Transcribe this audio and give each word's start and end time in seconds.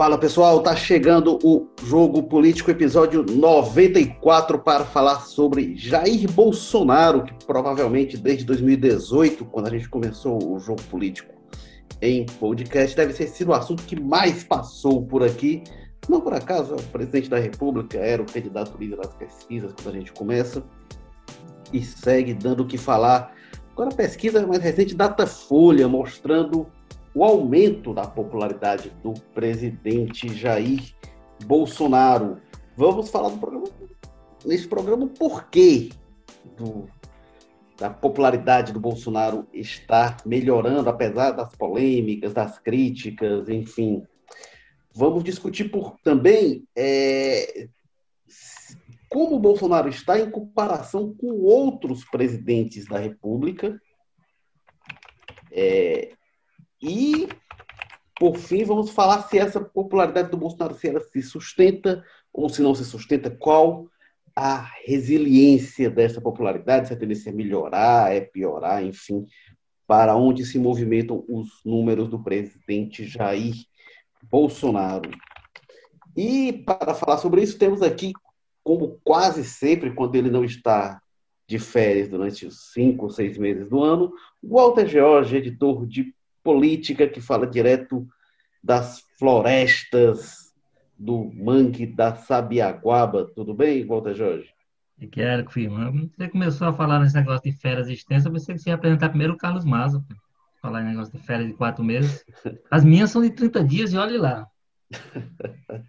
Fala 0.00 0.16
pessoal, 0.16 0.62
tá 0.62 0.74
chegando 0.74 1.38
o 1.44 1.68
Jogo 1.84 2.22
Político, 2.22 2.70
episódio 2.70 3.22
94, 3.22 4.58
para 4.58 4.82
falar 4.82 5.20
sobre 5.20 5.76
Jair 5.76 6.26
Bolsonaro, 6.32 7.22
que 7.22 7.34
provavelmente 7.44 8.16
desde 8.16 8.46
2018, 8.46 9.44
quando 9.44 9.66
a 9.66 9.70
gente 9.70 9.90
começou 9.90 10.54
o 10.54 10.58
Jogo 10.58 10.80
Político 10.84 11.34
em 12.00 12.24
podcast, 12.24 12.96
deve 12.96 13.12
ter 13.12 13.26
sido 13.26 13.48
o 13.48 13.52
assunto 13.52 13.82
que 13.82 14.00
mais 14.00 14.42
passou 14.42 15.04
por 15.04 15.22
aqui. 15.22 15.64
Não 16.08 16.22
por 16.22 16.32
acaso, 16.32 16.76
o 16.76 16.82
presidente 16.84 17.28
da 17.28 17.38
República 17.38 17.98
era 17.98 18.22
o 18.22 18.24
candidato 18.24 18.78
líder 18.78 18.96
das 18.96 19.12
pesquisas 19.12 19.70
quando 19.74 19.94
a 19.94 19.98
gente 19.98 20.12
começa 20.14 20.64
e 21.74 21.84
segue 21.84 22.32
dando 22.32 22.62
o 22.62 22.66
que 22.66 22.78
falar. 22.78 23.34
Agora, 23.74 23.90
a 23.90 23.94
pesquisa 23.94 24.46
mais 24.46 24.62
recente, 24.62 24.94
Datafolha, 24.94 25.86
mostrando 25.86 26.66
o 27.14 27.24
aumento 27.24 27.92
da 27.92 28.06
popularidade 28.06 28.90
do 29.02 29.12
presidente 29.34 30.32
Jair 30.32 30.94
Bolsonaro. 31.44 32.40
Vamos 32.76 33.10
falar 33.10 33.30
do 33.30 33.38
programa, 33.38 33.66
nesse 34.44 34.68
programa 34.68 35.04
o 35.04 35.08
porquê 35.08 35.90
do, 36.56 36.88
da 37.76 37.90
popularidade 37.90 38.72
do 38.72 38.80
Bolsonaro 38.80 39.46
está 39.52 40.16
melhorando, 40.24 40.88
apesar 40.88 41.32
das 41.32 41.54
polêmicas, 41.56 42.32
das 42.32 42.58
críticas, 42.58 43.48
enfim. 43.48 44.02
Vamos 44.94 45.24
discutir 45.24 45.70
por, 45.70 45.96
também 46.02 46.64
é, 46.76 47.68
como 49.08 49.36
o 49.36 49.40
Bolsonaro 49.40 49.88
está 49.88 50.20
em 50.20 50.30
comparação 50.30 51.14
com 51.14 51.32
outros 51.42 52.04
presidentes 52.04 52.86
da 52.86 52.98
República. 52.98 53.80
É, 55.50 56.12
e, 56.82 57.28
por 58.18 58.36
fim, 58.36 58.64
vamos 58.64 58.90
falar 58.90 59.22
se 59.22 59.38
essa 59.38 59.60
popularidade 59.60 60.30
do 60.30 60.36
Bolsonaro 60.36 60.74
se 60.74 60.88
ela 60.88 61.00
se 61.00 61.22
sustenta 61.22 62.04
ou 62.32 62.48
se 62.48 62.62
não 62.62 62.74
se 62.74 62.84
sustenta, 62.84 63.30
qual 63.30 63.88
a 64.34 64.70
resiliência 64.84 65.90
dessa 65.90 66.20
popularidade, 66.20 66.88
se 66.88 66.94
a 66.94 66.96
tendência 66.96 67.30
é 67.30 67.32
melhorar, 67.32 68.14
é 68.14 68.20
piorar, 68.20 68.82
enfim, 68.84 69.26
para 69.86 70.16
onde 70.16 70.44
se 70.46 70.58
movimentam 70.58 71.24
os 71.28 71.60
números 71.64 72.08
do 72.08 72.22
presidente 72.22 73.04
Jair 73.04 73.54
Bolsonaro. 74.30 75.10
E 76.16 76.52
para 76.64 76.94
falar 76.94 77.18
sobre 77.18 77.42
isso, 77.42 77.58
temos 77.58 77.82
aqui, 77.82 78.12
como 78.62 79.00
quase 79.02 79.44
sempre, 79.44 79.92
quando 79.92 80.14
ele 80.14 80.30
não 80.30 80.44
está 80.44 81.00
de 81.46 81.58
férias 81.58 82.08
durante 82.08 82.46
os 82.46 82.72
cinco 82.72 83.06
ou 83.06 83.10
seis 83.10 83.36
meses 83.36 83.68
do 83.68 83.82
ano, 83.82 84.12
Walter 84.40 84.86
George, 84.86 85.36
editor 85.36 85.84
de 85.86 86.14
política 86.42 87.08
que 87.08 87.20
fala 87.20 87.46
direto 87.46 88.06
das 88.62 89.02
florestas 89.18 90.50
do 90.98 91.30
mangue 91.34 91.86
da 91.86 92.14
Sabiaguaba. 92.14 93.30
Tudo 93.34 93.54
bem, 93.54 93.86
Walter 93.86 94.14
Jorge? 94.14 94.50
Quero, 95.10 95.50
firma. 95.50 95.90
Você 95.90 96.28
começou 96.28 96.68
a 96.68 96.72
falar 96.72 97.00
nesse 97.00 97.14
negócio 97.14 97.50
de 97.50 97.56
férias 97.56 97.88
extensas, 97.88 98.26
eu 98.26 98.32
pensei 98.32 98.54
que 98.54 98.60
você 98.60 98.70
ia 98.70 98.74
apresentar 98.74 99.08
primeiro 99.08 99.32
o 99.32 99.38
Carlos 99.38 99.64
Maza. 99.64 100.04
Falar 100.60 100.82
em 100.82 100.88
negócio 100.88 101.18
de 101.18 101.24
férias 101.24 101.48
de 101.48 101.54
quatro 101.54 101.82
meses. 101.82 102.22
As 102.70 102.84
minhas 102.84 103.10
são 103.10 103.22
de 103.22 103.30
30 103.30 103.64
dias 103.64 103.92
e 103.94 103.96
olhe 103.96 104.18
lá. 104.18 104.46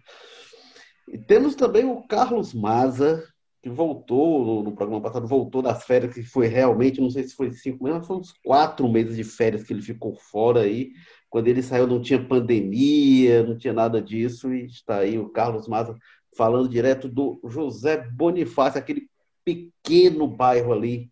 e 1.06 1.18
temos 1.18 1.54
também 1.54 1.84
o 1.84 2.00
Carlos 2.06 2.54
Maza, 2.54 3.22
que 3.62 3.70
voltou 3.70 4.44
no, 4.44 4.62
no, 4.64 4.72
programa 4.74 5.00
passado, 5.00 5.26
voltou 5.26 5.62
das 5.62 5.84
férias, 5.84 6.12
que 6.12 6.22
foi 6.24 6.48
realmente, 6.48 7.00
não 7.00 7.08
sei 7.08 7.22
se 7.22 7.34
foi 7.36 7.52
cinco 7.52 7.84
meses, 7.84 8.00
mas 8.00 8.06
foi 8.08 8.16
uns 8.16 8.32
quatro 8.44 8.88
meses 8.88 9.16
de 9.16 9.22
férias 9.22 9.62
que 9.62 9.72
ele 9.72 9.82
ficou 9.82 10.16
fora 10.16 10.62
aí. 10.62 10.92
Quando 11.30 11.46
ele 11.46 11.62
saiu, 11.62 11.86
não 11.86 12.02
tinha 12.02 12.22
pandemia, 12.22 13.44
não 13.44 13.56
tinha 13.56 13.72
nada 13.72 14.02
disso, 14.02 14.52
e 14.52 14.66
está 14.66 14.98
aí 14.98 15.16
o 15.16 15.28
Carlos 15.28 15.68
Maza 15.68 15.96
falando 16.36 16.68
direto 16.68 17.08
do 17.08 17.40
José 17.44 17.98
Bonifácio, 18.10 18.80
aquele 18.80 19.08
pequeno 19.44 20.26
bairro 20.26 20.72
ali, 20.72 21.10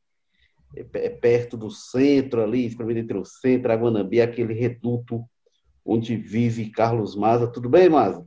é, 0.76 1.06
é 1.06 1.08
perto 1.08 1.56
do 1.56 1.70
centro 1.70 2.42
ali, 2.42 2.66
entre 2.66 3.16
o 3.16 3.24
centro 3.24 3.72
a 3.72 3.76
Guanambi, 3.76 4.20
aquele 4.20 4.54
reduto 4.54 5.24
onde 5.84 6.16
vive 6.16 6.70
Carlos 6.70 7.14
Maza. 7.14 7.46
Tudo 7.46 7.68
bem, 7.68 7.88
Maza? 7.88 8.26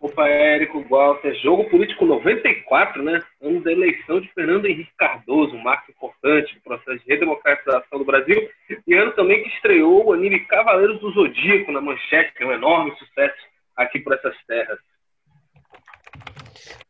Opa, 0.00 0.28
Érico, 0.28 0.84
Walter. 0.88 1.34
Jogo 1.36 1.68
Político 1.70 2.04
94, 2.04 3.02
né? 3.02 3.22
Ano 3.40 3.62
da 3.62 3.72
eleição 3.72 4.20
de 4.20 4.30
Fernando 4.32 4.66
Henrique 4.66 4.92
Cardoso, 4.96 5.54
um 5.54 5.62
marco 5.62 5.90
importante 5.90 6.54
no 6.54 6.60
processo 6.60 7.04
de 7.04 7.10
redemocratização 7.10 7.98
do 7.98 8.04
Brasil. 8.04 8.48
E 8.86 8.94
ano 8.94 9.12
também 9.12 9.42
que 9.42 9.48
estreou 9.48 10.06
o 10.06 10.12
anime 10.12 10.40
Cavaleiros 10.40 11.00
do 11.00 11.10
Zodíaco 11.12 11.72
na 11.72 11.80
manchete, 11.80 12.34
que 12.34 12.42
é 12.42 12.46
um 12.46 12.52
enorme 12.52 12.94
sucesso 12.98 13.36
aqui 13.74 13.98
por 13.98 14.12
essas 14.12 14.36
terras. 14.46 14.78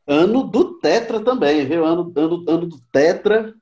Ano 0.07 0.45
do 0.45 0.79
Tetra 0.81 1.21
também, 1.21 1.65
viu? 1.65 1.85
Ano, 1.85 2.13
ano, 2.17 2.45
ano 2.49 2.67
do 2.67 2.77
Tetra. 2.93 3.55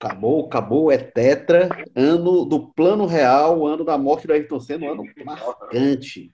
Acabou, 0.00 0.46
acabou, 0.46 0.92
é 0.92 0.98
Tetra. 0.98 1.68
Ano 1.96 2.44
do 2.44 2.72
Plano 2.72 3.06
Real, 3.06 3.66
ano 3.66 3.84
da 3.84 3.96
morte 3.96 4.26
do 4.26 4.34
Ayrton 4.34 4.60
Senna, 4.60 4.86
um 4.86 4.92
ano 4.92 5.04
marcante 5.24 6.30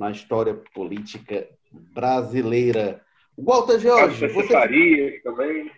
na 0.00 0.10
história 0.10 0.54
política 0.74 1.46
brasileira. 1.70 3.02
Walter 3.36 3.78
George, 3.78 4.28
você 4.28 4.48
faria 4.48 5.22
também 5.22 5.70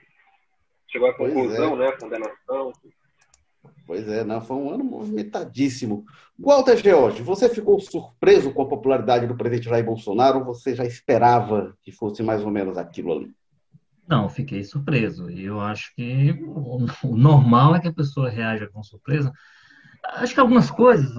chegou 0.86 1.08
à 1.08 1.14
conclusão, 1.14 1.74
é. 1.74 1.78
né? 1.86 1.96
Condenação. 2.00 2.72
Pois 3.84 4.06
é, 4.06 4.22
não, 4.22 4.40
foi 4.40 4.56
um 4.56 4.70
ano 4.70 4.84
movimentadíssimo. 4.84 6.04
Walter 6.38 6.76
George, 6.76 7.20
você 7.20 7.48
ficou 7.48 7.80
surpreso 7.80 8.52
com 8.52 8.62
a 8.62 8.68
popularidade 8.68 9.26
do 9.26 9.36
presidente 9.36 9.68
Jair 9.68 9.84
Bolsonaro 9.84 10.38
ou 10.38 10.44
você 10.44 10.72
já 10.72 10.84
esperava 10.84 11.76
que 11.82 11.90
fosse 11.90 12.22
mais 12.22 12.44
ou 12.44 12.50
menos 12.50 12.78
aquilo 12.78 13.12
ali? 13.12 13.34
Não, 14.06 14.28
fiquei 14.28 14.62
surpreso. 14.62 15.28
E 15.28 15.44
eu 15.44 15.60
acho 15.60 15.92
que 15.96 16.32
o 17.02 17.16
normal 17.16 17.74
é 17.74 17.80
que 17.80 17.88
a 17.88 17.92
pessoa 17.92 18.30
reaja 18.30 18.68
com 18.68 18.82
surpresa. 18.84 19.32
Acho 20.14 20.34
que 20.34 20.40
algumas 20.40 20.70
coisas, 20.70 21.12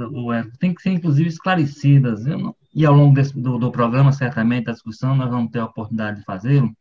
tem 0.58 0.74
que 0.74 0.82
ser 0.82 0.92
inclusive 0.92 1.28
esclarecidas. 1.28 2.26
Eu 2.26 2.38
não, 2.38 2.56
e 2.74 2.86
ao 2.86 2.94
longo 2.94 3.14
desse, 3.14 3.40
do, 3.40 3.58
do, 3.58 3.72
programa, 3.72 4.12
certamente, 4.12 4.70
a 4.70 4.74
discussão, 4.74 5.16
nós 5.16 5.30
vamos 5.30 5.52
ter 5.52 5.60
a 5.60 5.66
oportunidade 5.66 6.20
de 6.20 6.26
fazê-lo. 6.26 6.76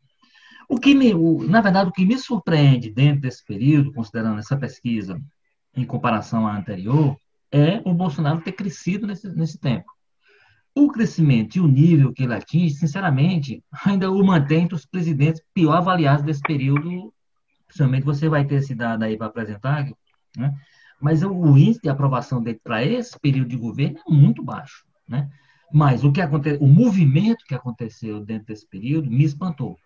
O 0.68 0.78
que 0.78 0.94
me, 0.94 1.12
o, 1.12 1.46
na 1.46 1.60
verdade, 1.60 1.90
o 1.90 1.92
que 1.92 2.06
me 2.06 2.18
surpreende 2.18 2.90
dentro 2.90 3.20
desse 3.20 3.44
período, 3.44 3.92
considerando 3.92 4.38
essa 4.38 4.56
pesquisa 4.56 5.20
em 5.76 5.84
comparação 5.84 6.46
à 6.46 6.56
anterior, 6.56 7.16
é 7.50 7.82
o 7.84 7.92
Bolsonaro 7.92 8.40
ter 8.40 8.52
crescido 8.52 9.06
nesse, 9.06 9.28
nesse 9.36 9.58
tempo. 9.58 9.84
O 10.74 10.88
crescimento 10.88 11.56
e 11.56 11.60
o 11.60 11.68
nível 11.68 12.12
que 12.14 12.22
ele 12.22 12.32
atinge, 12.32 12.74
sinceramente, 12.74 13.62
ainda 13.84 14.10
o 14.10 14.24
mantém 14.24 14.62
entre 14.62 14.74
os 14.74 14.86
presidentes 14.86 15.42
pior 15.52 15.76
avaliados 15.76 16.24
desse 16.24 16.40
período. 16.40 17.12
Principalmente 17.66 18.04
você 18.04 18.28
vai 18.28 18.46
ter 18.46 18.56
esse 18.56 18.74
dado 18.74 19.02
aí 19.02 19.18
para 19.18 19.26
apresentar, 19.26 19.86
né? 20.36 20.54
mas 20.98 21.22
o 21.22 21.58
índice 21.58 21.82
de 21.82 21.90
aprovação 21.90 22.42
dele 22.42 22.60
para 22.64 22.82
esse 22.82 23.18
período 23.20 23.48
de 23.48 23.56
governo 23.56 23.98
é 24.08 24.10
muito 24.10 24.42
baixo. 24.42 24.86
Né? 25.06 25.28
Mas 25.72 26.04
o 26.04 26.12
que 26.12 26.20
aconteceu, 26.20 26.60
o 26.60 26.68
movimento 26.68 27.44
que 27.46 27.54
aconteceu 27.54 28.20
dentro 28.20 28.46
desse 28.46 28.68
período 28.68 29.10
me 29.10 29.24
espantou. 29.24 29.78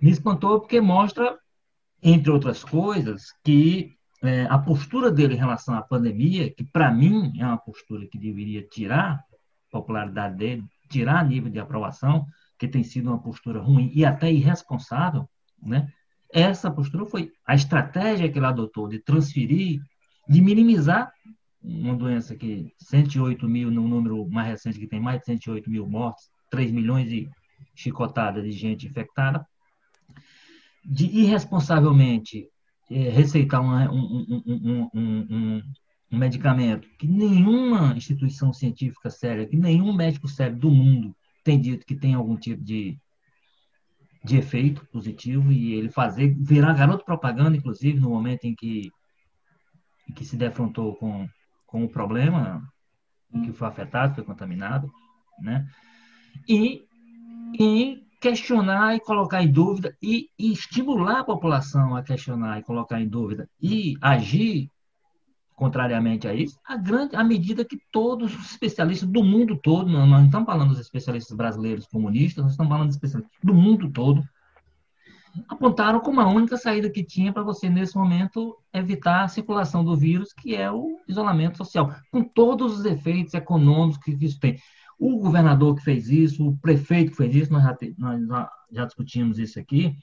Me 0.00 0.10
espantou 0.10 0.60
porque 0.60 0.80
mostra, 0.80 1.38
entre 2.02 2.30
outras 2.30 2.62
coisas, 2.62 3.32
que 3.42 3.94
é, 4.22 4.44
a 4.50 4.58
postura 4.58 5.10
dele 5.10 5.34
em 5.34 5.38
relação 5.38 5.74
à 5.74 5.82
pandemia, 5.82 6.52
que 6.52 6.64
para 6.64 6.90
mim 6.90 7.32
é 7.38 7.46
uma 7.46 7.58
postura 7.58 8.06
que 8.06 8.18
deveria 8.18 8.62
tirar 8.62 9.24
popularidade 9.70 10.36
dele, 10.36 10.64
tirar 10.88 11.24
nível 11.24 11.50
de 11.50 11.58
aprovação, 11.58 12.26
que 12.58 12.68
tem 12.68 12.82
sido 12.82 13.08
uma 13.08 13.22
postura 13.22 13.60
ruim 13.60 13.90
e 13.94 14.04
até 14.04 14.30
irresponsável, 14.30 15.28
né? 15.62 15.90
Essa 16.32 16.70
postura 16.70 17.06
foi 17.06 17.32
a 17.46 17.54
estratégia 17.54 18.30
que 18.30 18.38
ele 18.38 18.46
adotou 18.46 18.88
de 18.88 18.98
transferir, 18.98 19.80
de 20.28 20.40
minimizar 20.40 21.12
uma 21.62 21.94
doença 21.94 22.34
que 22.34 22.72
108 22.78 23.46
mil, 23.48 23.70
no 23.70 23.86
número 23.86 24.28
mais 24.30 24.48
recente, 24.48 24.78
que 24.78 24.86
tem 24.86 25.00
mais 25.00 25.20
de 25.20 25.26
108 25.26 25.70
mil 25.70 25.86
mortes, 25.86 26.30
3 26.50 26.72
milhões 26.72 27.08
de 27.08 27.28
chicotadas 27.74 28.44
de 28.44 28.52
gente 28.52 28.86
infectada, 28.86 29.46
de 30.84 31.06
irresponsavelmente 31.06 32.48
é, 32.90 33.10
receitar 33.10 33.60
um, 33.60 33.70
um, 33.94 34.90
um, 34.94 35.62
um, 36.10 36.18
medicamento 36.18 36.88
que 36.98 37.06
nenhuma 37.06 37.94
instituição 37.96 38.52
científica 38.52 39.10
séria, 39.10 39.46
que 39.46 39.56
nenhum 39.56 39.92
médico 39.92 40.26
sério 40.26 40.56
do 40.56 40.70
mundo 40.70 41.14
tem 41.44 41.60
dito 41.60 41.86
que 41.86 41.94
tem 41.94 42.14
algum 42.14 42.36
tipo 42.36 42.62
de, 42.62 42.98
de 44.24 44.36
efeito 44.36 44.84
positivo, 44.86 45.52
e 45.52 45.74
ele 45.74 45.88
fazer, 45.88 46.34
virar 46.38 46.74
garoto 46.74 47.04
propaganda, 47.04 47.56
inclusive, 47.56 48.00
no 48.00 48.10
momento 48.10 48.44
em 48.44 48.54
que, 48.54 48.90
em 50.08 50.12
que 50.12 50.24
se 50.24 50.36
defrontou 50.36 50.96
com 50.96 51.28
com 51.70 51.84
o 51.84 51.88
problema 51.88 52.62
que 53.44 53.52
foi 53.52 53.68
afetado, 53.68 54.14
foi 54.16 54.24
contaminado, 54.24 54.90
né? 55.40 55.66
E, 56.48 56.82
e 57.58 58.02
questionar 58.20 58.96
e 58.96 59.00
colocar 59.00 59.42
em 59.42 59.50
dúvida 59.50 59.96
e, 60.02 60.28
e, 60.38 60.52
estimular 60.52 61.20
a 61.20 61.24
população 61.24 61.96
a 61.96 62.02
questionar 62.02 62.58
e 62.58 62.64
colocar 62.64 63.00
em 63.00 63.08
dúvida 63.08 63.48
e 63.62 63.96
agir 64.00 64.68
contrariamente 65.54 66.26
a 66.26 66.34
isso, 66.34 66.58
a 66.64 66.76
grande, 66.76 67.14
à 67.14 67.22
medida 67.22 67.64
que 67.64 67.78
todos 67.92 68.34
os 68.34 68.50
especialistas 68.50 69.08
do 69.08 69.22
mundo 69.22 69.58
todo, 69.62 69.90
nós 69.90 70.08
não 70.08 70.24
estamos 70.24 70.46
falando 70.46 70.70
dos 70.70 70.80
especialistas 70.80 71.36
brasileiros 71.36 71.86
comunistas, 71.86 72.42
nós 72.42 72.52
estamos 72.52 72.70
falando 72.70 72.86
dos 72.86 72.96
especialistas 72.96 73.38
do 73.42 73.54
mundo 73.54 73.90
todo, 73.90 74.24
apontaram 75.48 76.00
como 76.00 76.20
a 76.20 76.28
única 76.28 76.56
saída 76.56 76.90
que 76.90 77.04
tinha 77.04 77.32
para 77.32 77.42
você, 77.42 77.68
nesse 77.68 77.96
momento, 77.96 78.56
evitar 78.72 79.24
a 79.24 79.28
circulação 79.28 79.84
do 79.84 79.96
vírus, 79.96 80.32
que 80.32 80.54
é 80.54 80.70
o 80.70 80.98
isolamento 81.08 81.56
social, 81.56 81.94
com 82.10 82.22
todos 82.22 82.78
os 82.78 82.84
efeitos 82.84 83.34
econômicos 83.34 83.98
que 83.98 84.16
isso 84.24 84.38
tem. 84.38 84.58
O 84.98 85.18
governador 85.18 85.76
que 85.76 85.82
fez 85.82 86.08
isso, 86.08 86.46
o 86.46 86.56
prefeito 86.58 87.12
que 87.12 87.16
fez 87.16 87.34
isso, 87.34 87.52
nós 87.52 87.62
já, 87.62 87.76
nós 87.98 88.48
já 88.70 88.84
discutimos 88.84 89.38
isso 89.38 89.58
aqui, 89.58 89.94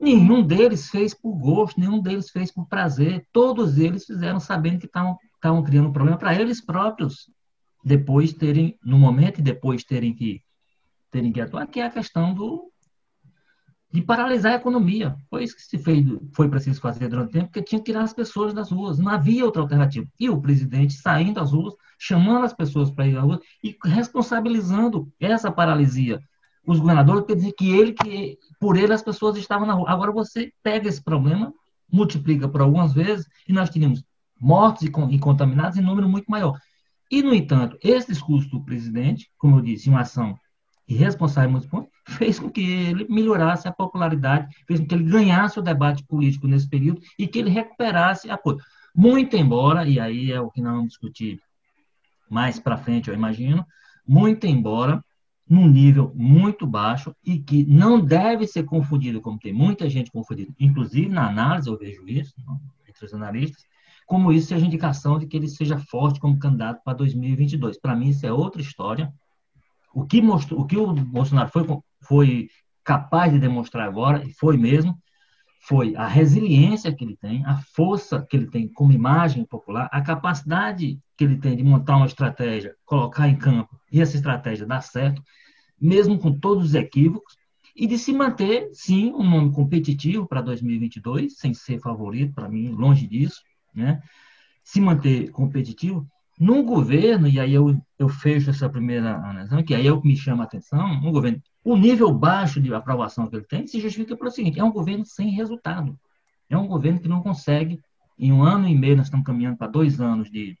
nenhum 0.00 0.42
deles 0.42 0.88
fez 0.88 1.12
por 1.12 1.34
gosto, 1.36 1.80
nenhum 1.80 2.00
deles 2.00 2.30
fez 2.30 2.52
por 2.52 2.66
prazer, 2.66 3.26
todos 3.32 3.78
eles 3.78 4.04
fizeram 4.04 4.38
sabendo 4.38 4.78
que 4.78 4.86
estavam 4.86 5.62
criando 5.64 5.88
um 5.88 5.92
problema 5.92 6.18
para 6.18 6.34
eles 6.40 6.64
próprios, 6.64 7.30
depois 7.84 8.32
terem, 8.32 8.78
no 8.84 8.98
momento 8.98 9.38
e 9.38 9.42
depois 9.42 9.82
terem 9.84 10.14
que, 10.14 10.42
terem 11.10 11.32
que 11.32 11.40
atuar, 11.40 11.66
que 11.66 11.80
é 11.80 11.86
a 11.86 11.90
questão 11.90 12.32
do, 12.32 12.70
de 13.90 14.02
paralisar 14.02 14.52
a 14.52 14.56
economia. 14.56 15.16
Foi 15.30 15.44
isso 15.44 15.56
que 15.56 15.62
se 15.62 15.78
fez, 15.78 16.04
foi 16.34 16.48
preciso 16.48 16.80
fazer 16.80 17.08
durante 17.08 17.30
o 17.30 17.32
tempo, 17.32 17.46
porque 17.46 17.62
tinha 17.62 17.78
que 17.78 17.86
tirar 17.86 18.02
as 18.02 18.12
pessoas 18.12 18.52
das 18.52 18.70
ruas. 18.70 18.98
Não 18.98 19.10
havia 19.10 19.44
outra 19.44 19.62
alternativa. 19.62 20.06
E 20.20 20.28
o 20.28 20.40
presidente 20.40 20.94
saindo 20.94 21.40
às 21.40 21.52
ruas, 21.52 21.74
chamando 21.98 22.44
as 22.44 22.52
pessoas 22.52 22.90
para 22.90 23.06
ir 23.06 23.16
às 23.16 23.24
ruas 23.24 23.40
e 23.64 23.76
responsabilizando 23.84 25.10
essa 25.18 25.50
paralisia. 25.50 26.20
Os 26.66 26.78
governadores 26.78 27.24
quer 27.26 27.36
dizer 27.36 27.52
que 27.52 27.70
ele, 27.70 27.92
que 27.92 28.38
por 28.60 28.76
ele 28.76 28.92
as 28.92 29.02
pessoas 29.02 29.36
estavam 29.38 29.66
na 29.66 29.72
rua. 29.72 29.90
Agora 29.90 30.12
você 30.12 30.52
pega 30.62 30.86
esse 30.86 31.02
problema, 31.02 31.52
multiplica 31.90 32.46
por 32.46 32.60
algumas 32.60 32.92
vezes 32.92 33.26
e 33.48 33.52
nós 33.54 33.70
tínhamos 33.70 34.04
mortos 34.38 34.82
e, 34.82 34.92
e 35.10 35.18
contaminados 35.18 35.78
em 35.78 35.82
número 35.82 36.08
muito 36.08 36.30
maior. 36.30 36.58
E, 37.10 37.22
no 37.22 37.34
entanto, 37.34 37.78
esse 37.82 38.08
discurso 38.08 38.50
do 38.50 38.62
presidente, 38.62 39.30
como 39.38 39.56
eu 39.56 39.62
disse, 39.62 39.88
uma 39.88 40.02
ação 40.02 40.38
irresponsável 40.88 41.48
em 41.48 41.52
muitos 41.52 41.68
pontos, 41.68 41.90
fez 42.06 42.38
com 42.38 42.50
que 42.50 42.62
ele 42.62 43.06
melhorasse 43.08 43.68
a 43.68 43.72
popularidade, 43.72 44.48
fez 44.66 44.80
com 44.80 44.86
que 44.86 44.94
ele 44.94 45.04
ganhasse 45.04 45.58
o 45.58 45.62
debate 45.62 46.02
político 46.04 46.48
nesse 46.48 46.68
período 46.68 47.00
e 47.18 47.26
que 47.26 47.38
ele 47.38 47.50
recuperasse 47.50 48.30
apoio. 48.30 48.58
Muito 48.94 49.36
embora, 49.36 49.86
e 49.86 50.00
aí 50.00 50.32
é 50.32 50.40
o 50.40 50.50
que 50.50 50.60
nós 50.60 50.72
vamos 50.72 50.88
discutir 50.88 51.40
mais 52.28 52.58
para 52.58 52.76
frente, 52.76 53.08
eu 53.08 53.14
imagino, 53.14 53.64
muito 54.06 54.46
embora 54.46 55.04
num 55.48 55.66
nível 55.66 56.12
muito 56.14 56.66
baixo 56.66 57.14
e 57.24 57.38
que 57.38 57.64
não 57.64 58.00
deve 58.00 58.46
ser 58.46 58.64
confundido, 58.64 59.20
como 59.20 59.38
tem 59.38 59.52
muita 59.52 59.88
gente 59.88 60.10
confundida, 60.10 60.52
inclusive 60.60 61.08
na 61.08 61.28
análise 61.28 61.68
eu 61.68 61.78
vejo 61.78 62.06
isso, 62.06 62.34
entre 62.86 63.06
os 63.06 63.14
analistas, 63.14 63.62
como 64.08 64.32
isso 64.32 64.48
seja 64.48 64.64
indicação 64.64 65.18
de 65.18 65.26
que 65.26 65.36
ele 65.36 65.48
seja 65.48 65.78
forte 65.78 66.18
como 66.18 66.38
candidato 66.38 66.82
para 66.82 66.94
2022. 66.94 67.78
Para 67.78 67.94
mim, 67.94 68.08
isso 68.08 68.24
é 68.24 68.32
outra 68.32 68.62
história. 68.62 69.12
O 69.98 70.06
que, 70.06 70.22
mostrou, 70.22 70.60
o, 70.60 70.64
que 70.64 70.76
o 70.76 70.92
Bolsonaro 70.92 71.50
foi, 71.50 71.66
foi 72.02 72.48
capaz 72.84 73.32
de 73.32 73.40
demonstrar 73.40 73.88
agora, 73.88 74.24
e 74.24 74.32
foi 74.32 74.56
mesmo, 74.56 74.96
foi 75.60 75.96
a 75.96 76.06
resiliência 76.06 76.94
que 76.94 77.04
ele 77.04 77.16
tem, 77.16 77.44
a 77.44 77.56
força 77.74 78.24
que 78.30 78.36
ele 78.36 78.46
tem 78.46 78.68
como 78.68 78.92
imagem 78.92 79.44
popular, 79.44 79.88
a 79.90 80.00
capacidade 80.00 81.00
que 81.16 81.24
ele 81.24 81.36
tem 81.36 81.56
de 81.56 81.64
montar 81.64 81.96
uma 81.96 82.06
estratégia, 82.06 82.76
colocar 82.84 83.28
em 83.28 83.34
campo, 83.34 83.76
e 83.90 84.00
essa 84.00 84.14
estratégia 84.14 84.64
dar 84.64 84.82
certo, 84.82 85.20
mesmo 85.80 86.16
com 86.16 86.38
todos 86.38 86.66
os 86.66 86.74
equívocos, 86.76 87.36
e 87.74 87.84
de 87.84 87.98
se 87.98 88.12
manter, 88.12 88.70
sim, 88.72 89.12
um 89.12 89.28
nome 89.28 89.52
competitivo 89.52 90.28
para 90.28 90.40
2022, 90.40 91.36
sem 91.36 91.52
ser 91.52 91.80
favorito, 91.80 92.34
para 92.34 92.48
mim, 92.48 92.68
longe 92.68 93.04
disso, 93.04 93.42
né? 93.74 94.00
se 94.62 94.80
manter 94.80 95.32
competitivo, 95.32 96.06
num 96.38 96.64
governo, 96.64 97.26
e 97.26 97.40
aí 97.40 97.52
eu, 97.52 97.80
eu 97.98 98.08
fecho 98.08 98.50
essa 98.50 98.68
primeira 98.68 99.16
análise, 99.16 99.62
que 99.64 99.74
aí 99.74 99.86
é 99.86 99.92
o 99.92 100.00
que 100.00 100.06
me 100.06 100.16
chama 100.16 100.44
a 100.44 100.46
atenção, 100.46 100.86
um 100.86 101.10
governo, 101.10 101.42
o 101.64 101.76
nível 101.76 102.12
baixo 102.12 102.60
de 102.60 102.72
aprovação 102.72 103.26
que 103.26 103.36
ele 103.36 103.44
tem 103.44 103.66
se 103.66 103.80
justifica 103.80 104.16
pelo 104.16 104.30
seguinte, 104.30 104.60
é 104.60 104.64
um 104.64 104.72
governo 104.72 105.04
sem 105.04 105.30
resultado. 105.30 105.98
É 106.48 106.56
um 106.56 106.66
governo 106.66 107.00
que 107.00 107.08
não 107.08 107.22
consegue, 107.22 107.80
em 108.18 108.32
um 108.32 108.42
ano 108.42 108.68
e 108.68 108.74
meio, 108.74 108.96
nós 108.96 109.06
estamos 109.06 109.26
caminhando 109.26 109.56
para 109.56 109.66
dois 109.66 110.00
anos 110.00 110.30
de, 110.30 110.56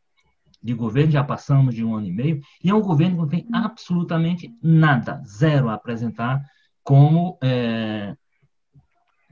de 0.62 0.74
governo, 0.74 1.12
já 1.12 1.22
passamos 1.22 1.74
de 1.74 1.84
um 1.84 1.94
ano 1.94 2.06
e 2.06 2.12
meio, 2.12 2.40
e 2.62 2.70
é 2.70 2.74
um 2.74 2.82
governo 2.82 3.14
que 3.14 3.20
não 3.20 3.28
tem 3.28 3.46
absolutamente 3.52 4.52
nada, 4.62 5.22
zero 5.24 5.68
a 5.68 5.74
apresentar 5.74 6.42
como 6.82 7.38
é, 7.42 8.16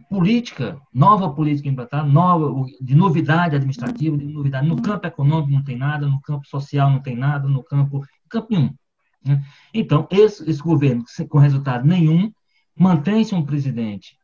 política, 0.08 0.80
nova 0.92 1.32
política 1.32 1.68
implantada, 1.68 2.08
nova, 2.08 2.64
de 2.80 2.94
novidade 2.94 3.56
administrativa, 3.56 4.16
de 4.16 4.24
novidade. 4.24 4.66
No 4.66 4.80
campo 4.80 5.06
econômico 5.06 5.50
não 5.50 5.64
tem 5.64 5.76
nada, 5.76 6.06
no 6.06 6.20
campo 6.20 6.46
social 6.46 6.90
não 6.90 7.00
tem 7.00 7.16
nada, 7.16 7.48
no 7.48 7.62
campo, 7.62 8.04
campo 8.28 8.48
nenhum. 8.50 8.74
Né? 9.24 9.44
Então, 9.74 10.06
esse, 10.10 10.48
esse 10.48 10.62
governo, 10.62 11.04
com 11.28 11.38
resultado 11.38 11.86
nenhum, 11.86 12.32
mantém-se 12.74 13.34
um 13.34 13.44
presidente 13.44 14.16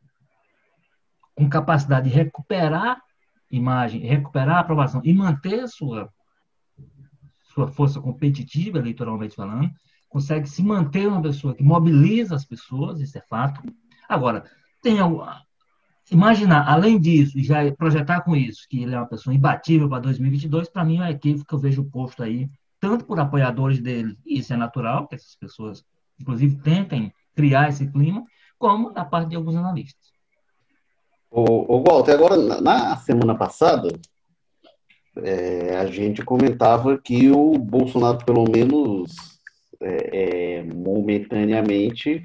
com 1.35 1.49
capacidade 1.49 2.09
de 2.09 2.15
recuperar 2.15 3.01
imagem, 3.49 4.01
recuperar 4.01 4.57
a 4.57 4.59
aprovação 4.61 5.01
e 5.03 5.13
manter 5.13 5.67
sua, 5.67 6.09
sua 7.53 7.67
força 7.67 7.99
competitiva, 8.01 8.79
eleitoralmente 8.79 9.35
falando, 9.35 9.69
consegue 10.09 10.47
se 10.47 10.63
manter 10.63 11.07
uma 11.07 11.21
pessoa 11.21 11.55
que 11.55 11.63
mobiliza 11.63 12.35
as 12.35 12.45
pessoas, 12.45 12.99
isso 12.99 13.17
é 13.17 13.21
fato. 13.21 13.61
Agora, 14.07 14.43
tem 14.81 14.99
imaginar, 16.11 16.67
além 16.67 16.99
disso, 16.99 17.37
e 17.37 17.43
já 17.43 17.59
projetar 17.73 18.21
com 18.21 18.35
isso, 18.35 18.67
que 18.69 18.83
ele 18.83 18.95
é 18.95 18.97
uma 18.97 19.07
pessoa 19.07 19.33
imbatível 19.33 19.87
para 19.89 19.99
2022, 19.99 20.69
para 20.69 20.85
mim 20.85 20.97
é 20.97 21.01
um 21.01 21.09
equívoco 21.09 21.47
que 21.47 21.55
eu 21.55 21.59
vejo 21.59 21.83
posto 21.85 22.23
aí, 22.23 22.49
tanto 22.79 23.05
por 23.05 23.19
apoiadores 23.19 23.79
dele, 23.79 24.17
e 24.25 24.39
isso 24.39 24.53
é 24.53 24.57
natural, 24.57 25.07
que 25.07 25.15
essas 25.15 25.35
pessoas, 25.35 25.83
inclusive, 26.19 26.57
tentem 26.57 27.13
criar 27.35 27.69
esse 27.69 27.89
clima, 27.89 28.23
como 28.57 28.91
da 28.91 29.05
parte 29.05 29.29
de 29.29 29.35
alguns 29.35 29.55
analistas. 29.55 30.11
O, 31.31 31.77
o 31.77 31.83
Walter, 31.83 32.13
agora, 32.13 32.37
na 32.61 32.95
semana 32.97 33.35
passada, 33.35 33.89
é, 35.17 35.77
a 35.77 35.85
gente 35.85 36.23
comentava 36.23 36.97
que 36.97 37.29
o 37.31 37.57
Bolsonaro, 37.57 38.23
pelo 38.25 38.43
menos 38.49 39.39
é, 39.81 40.57
é, 40.59 40.63
momentaneamente, 40.63 42.21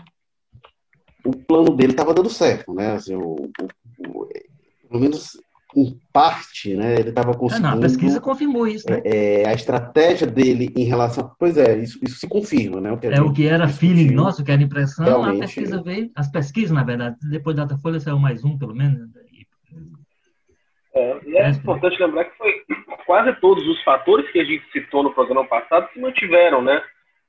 o 1.28 1.36
plano 1.36 1.76
dele 1.76 1.92
estava 1.92 2.14
dando 2.14 2.30
certo, 2.30 2.72
né? 2.72 2.92
Assim, 2.92 3.14
o, 3.14 3.20
o, 3.20 3.68
o, 4.06 4.28
pelo 4.88 5.00
menos 5.00 5.32
em 5.76 6.00
parte, 6.12 6.74
né? 6.74 6.94
Ele 6.98 7.10
estava 7.10 7.34
conseguindo. 7.34 7.68
É, 7.68 7.70
não, 7.70 7.78
a 7.78 7.80
pesquisa 7.80 8.20
confirmou 8.20 8.66
isso, 8.66 8.88
né? 8.90 9.02
É, 9.04 9.42
é, 9.42 9.48
a 9.48 9.52
estratégia 9.52 10.26
dele 10.26 10.72
em 10.76 10.84
relação. 10.84 11.30
Pois 11.38 11.56
é, 11.56 11.76
isso, 11.76 11.98
isso 12.02 12.18
se 12.18 12.28
confirma, 12.28 12.80
né? 12.80 12.90
O 12.90 12.98
é 13.02 13.20
o 13.20 13.32
que 13.32 13.46
era 13.46 13.68
feeling 13.68 14.10
nosso, 14.10 14.44
que 14.44 14.50
era 14.50 14.62
impressão. 14.62 15.04
Realmente... 15.04 15.36
A 15.36 15.40
pesquisa 15.40 15.82
veio. 15.82 16.10
As 16.16 16.30
pesquisas, 16.30 16.70
na 16.70 16.82
verdade, 16.82 17.16
depois 17.30 17.54
da 17.54 17.64
Datafolha 17.64 18.00
saiu 18.00 18.18
mais 18.18 18.44
um, 18.44 18.56
pelo 18.56 18.74
menos. 18.74 18.98
É, 20.94 21.20
e 21.26 21.36
é, 21.36 21.42
é 21.42 21.50
importante 21.50 22.00
lembrar 22.00 22.24
que 22.24 22.36
foi 22.36 22.52
quase 23.06 23.32
todos 23.40 23.66
os 23.66 23.82
fatores 23.84 24.30
que 24.32 24.40
a 24.40 24.44
gente 24.44 24.64
citou 24.72 25.02
no 25.02 25.12
programa 25.12 25.46
passado 25.46 25.88
se 25.92 26.00
mantiveram, 26.00 26.62
né? 26.62 26.82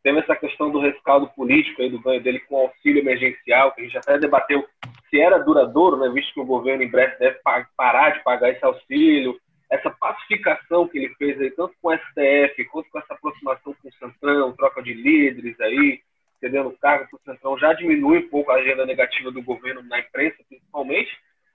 Teve 0.03 0.19
essa 0.19 0.35
questão 0.35 0.71
do 0.71 0.79
rescaldo 0.79 1.27
político 1.35 1.81
aí 1.81 1.89
do 1.89 1.99
ganho 1.99 2.21
dele 2.21 2.39
com 2.41 2.57
auxílio 2.57 3.01
emergencial, 3.01 3.71
que 3.73 3.81
a 3.81 3.83
gente 3.83 3.97
até 3.97 4.17
debateu 4.17 4.65
se 5.09 5.19
era 5.19 5.39
duradouro, 5.39 5.97
né, 5.97 6.09
visto 6.09 6.33
que 6.33 6.39
o 6.39 6.45
governo 6.45 6.83
em 6.83 6.89
breve 6.89 7.17
deve 7.17 7.39
parar 7.75 8.11
de 8.11 8.23
pagar 8.23 8.49
esse 8.49 8.63
auxílio, 8.63 9.37
essa 9.69 9.89
pacificação 9.89 10.87
que 10.87 10.97
ele 10.97 11.13
fez 11.15 11.39
aí, 11.39 11.51
tanto 11.51 11.73
com 11.81 11.89
o 11.89 11.97
STF, 11.97 12.65
quanto 12.65 12.89
com 12.89 12.99
essa 12.99 13.13
aproximação 13.13 13.75
com 13.81 13.87
o 13.87 13.93
Centrão, 13.93 14.55
troca 14.55 14.81
de 14.81 14.93
líderes 14.93 15.59
aí, 15.59 16.01
cedendo 16.39 16.75
cargo 16.81 17.07
para 17.09 17.17
o 17.17 17.21
Centrão, 17.35 17.57
já 17.57 17.73
diminui 17.73 18.19
um 18.19 18.29
pouco 18.29 18.51
a 18.51 18.55
agenda 18.55 18.85
negativa 18.85 19.31
do 19.31 19.43
governo 19.43 19.83
na 19.83 19.99
imprensa, 19.99 20.37
principalmente. 20.47 21.11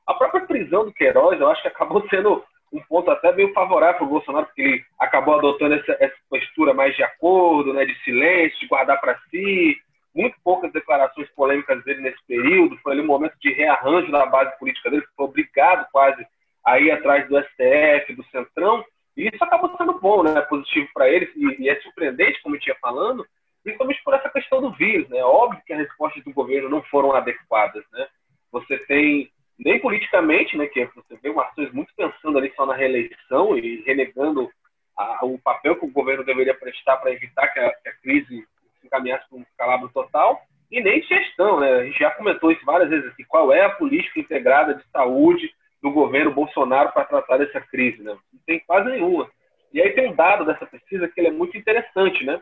A 0.06 0.14
própria 0.14 0.46
prisão 0.46 0.84
do 0.84 0.92
Queiroz, 0.92 1.40
eu 1.40 1.48
acho 1.48 1.62
que 1.62 1.68
acabou 1.68 2.06
sendo 2.10 2.44
um 2.74 2.82
ponto 2.88 3.08
até 3.08 3.32
bem 3.32 3.52
favorável 3.52 3.98
para 3.98 4.04
o 4.04 4.10
Bolsonaro, 4.10 4.46
porque 4.46 4.62
ele 4.62 4.84
acabou 4.98 5.36
adotando 5.36 5.74
essa, 5.74 5.96
essa, 6.00 6.16
postura 6.28 6.74
mais 6.74 6.94
de 6.96 7.04
acordo, 7.04 7.72
né, 7.72 7.84
de 7.84 7.94
silêncio, 8.02 8.58
de 8.58 8.66
guardar 8.66 9.00
para 9.00 9.16
si. 9.30 9.76
Muito 10.12 10.36
poucas 10.42 10.72
declarações 10.72 11.28
polêmicas 11.30 11.82
dele 11.84 12.02
nesse 12.02 12.18
período. 12.26 12.76
Foi 12.78 12.92
ali 12.92 13.00
um 13.00 13.06
momento 13.06 13.34
de 13.40 13.52
rearranjo 13.52 14.10
da 14.10 14.26
base 14.26 14.58
política 14.58 14.90
dele, 14.90 15.02
que 15.02 15.14
foi 15.16 15.26
obrigado 15.26 15.86
quase 15.92 16.26
a 16.64 16.80
ir 16.80 16.90
atrás 16.90 17.28
do 17.28 17.38
STF, 17.38 18.14
do 18.14 18.24
Centrão. 18.24 18.84
E 19.16 19.28
isso 19.28 19.42
acabou 19.42 19.76
sendo 19.76 20.00
bom, 20.00 20.24
né, 20.24 20.40
positivo 20.42 20.88
para 20.92 21.08
eles. 21.08 21.30
E, 21.36 21.62
e, 21.62 21.68
é 21.68 21.80
surpreendente, 21.80 22.42
como 22.42 22.56
eu 22.56 22.60
tinha 22.60 22.76
falando, 22.80 23.24
principalmente 23.62 24.02
por 24.02 24.14
essa 24.14 24.28
questão 24.30 24.60
do 24.60 24.72
vírus. 24.72 25.08
Né? 25.08 25.22
Óbvio 25.22 25.62
que 25.64 25.72
as 25.72 25.78
respostas 25.78 26.24
do 26.24 26.32
governo 26.32 26.68
não 26.68 26.82
foram 26.82 27.12
adequadas. 27.12 27.84
Né? 27.92 28.06
Você 28.50 28.78
tem 28.78 29.30
nem 29.64 29.80
politicamente, 29.80 30.56
né, 30.56 30.66
que 30.66 30.84
você 30.94 31.16
vê 31.22 31.30
uma 31.30 31.44
ações 31.44 31.72
muito 31.72 31.92
pensando 31.96 32.36
ali 32.36 32.52
só 32.54 32.66
na 32.66 32.74
reeleição 32.74 33.56
e 33.56 33.82
renegando 33.86 34.50
a, 34.96 35.24
o 35.24 35.38
papel 35.38 35.76
que 35.76 35.86
o 35.86 35.90
governo 35.90 36.22
deveria 36.22 36.54
prestar 36.54 36.98
para 36.98 37.12
evitar 37.12 37.48
que 37.48 37.58
a, 37.58 37.70
que 37.70 37.88
a, 37.88 37.92
crise 37.94 38.46
se 38.80 38.86
encaminhasse 38.86 39.28
para 39.28 39.38
um 39.38 39.44
calabro 39.56 39.88
total, 39.88 40.40
e 40.70 40.80
nem 40.80 41.02
gestão, 41.02 41.60
né? 41.60 41.72
A 41.72 41.84
gente 41.84 41.98
já 41.98 42.10
comentou 42.10 42.50
isso 42.50 42.64
várias 42.64 42.90
vezes 42.90 43.10
aqui, 43.10 43.24
qual 43.24 43.52
é 43.52 43.64
a 43.64 43.70
política 43.70 44.20
integrada 44.20 44.74
de 44.74 44.84
saúde 44.90 45.50
do 45.82 45.90
governo 45.90 46.32
Bolsonaro 46.32 46.92
para 46.92 47.04
tratar 47.04 47.38
dessa 47.38 47.60
crise, 47.60 48.02
né? 48.02 48.12
Não 48.32 48.40
tem 48.46 48.60
quase 48.66 48.90
nenhuma. 48.90 49.30
E 49.72 49.80
aí 49.80 49.92
tem 49.92 50.10
um 50.10 50.14
dado 50.14 50.44
dessa 50.44 50.66
pesquisa 50.66 51.08
que 51.08 51.20
ele 51.20 51.28
é 51.28 51.32
muito 51.32 51.56
interessante, 51.56 52.24
né? 52.24 52.40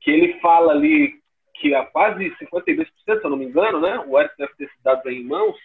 Que 0.00 0.10
ele 0.10 0.40
fala 0.40 0.72
ali 0.72 1.20
que 1.54 1.74
a 1.74 1.84
quase 1.84 2.30
52%, 2.36 2.86
se 2.86 3.24
eu 3.24 3.30
não 3.30 3.36
me 3.36 3.44
engano, 3.44 3.80
né? 3.80 4.02
O 4.06 4.18
Eric 4.18 4.34
deve 4.36 4.54
ter 4.54 4.64
esses 4.64 4.82
dados 4.82 5.04
aí 5.06 5.18
em 5.18 5.24
mãos, 5.24 5.56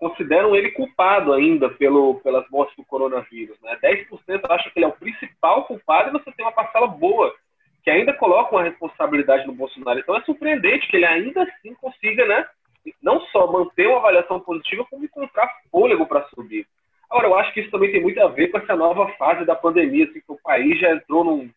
consideram 0.00 0.56
ele 0.56 0.70
culpado 0.70 1.34
ainda 1.34 1.68
pelo, 1.68 2.14
pelas 2.20 2.48
mortes 2.48 2.74
do 2.74 2.84
coronavírus. 2.84 3.60
Né? 3.60 3.78
10% 3.82 4.40
acham 4.48 4.72
que 4.72 4.78
ele 4.78 4.86
é 4.86 4.88
o 4.88 4.92
principal 4.92 5.64
culpado 5.64 6.08
e 6.08 6.12
você 6.12 6.32
tem 6.32 6.44
uma 6.44 6.52
parcela 6.52 6.86
boa 6.86 7.32
que 7.84 7.90
ainda 7.90 8.14
coloca 8.14 8.56
uma 8.56 8.64
responsabilidade 8.64 9.46
no 9.46 9.52
Bolsonaro. 9.52 9.98
Então 9.98 10.16
é 10.16 10.22
surpreendente 10.22 10.88
que 10.88 10.96
ele 10.96 11.04
ainda 11.04 11.42
assim 11.42 11.74
consiga, 11.74 12.26
né, 12.26 12.46
não 13.02 13.20
só 13.26 13.46
manter 13.52 13.86
uma 13.88 13.98
avaliação 13.98 14.40
positiva, 14.40 14.86
como 14.90 15.04
encontrar 15.04 15.50
fôlego 15.70 16.06
para 16.06 16.26
subir. 16.34 16.66
Agora, 17.10 17.26
eu 17.26 17.38
acho 17.38 17.52
que 17.52 17.60
isso 17.60 17.70
também 17.70 17.92
tem 17.92 18.00
muito 18.00 18.22
a 18.22 18.28
ver 18.28 18.48
com 18.48 18.58
essa 18.58 18.74
nova 18.74 19.08
fase 19.14 19.44
da 19.44 19.54
pandemia, 19.54 20.04
assim, 20.04 20.20
que 20.20 20.32
o 20.32 20.38
país 20.42 20.78
já 20.78 20.92
entrou 20.92 21.24
num, 21.24 21.50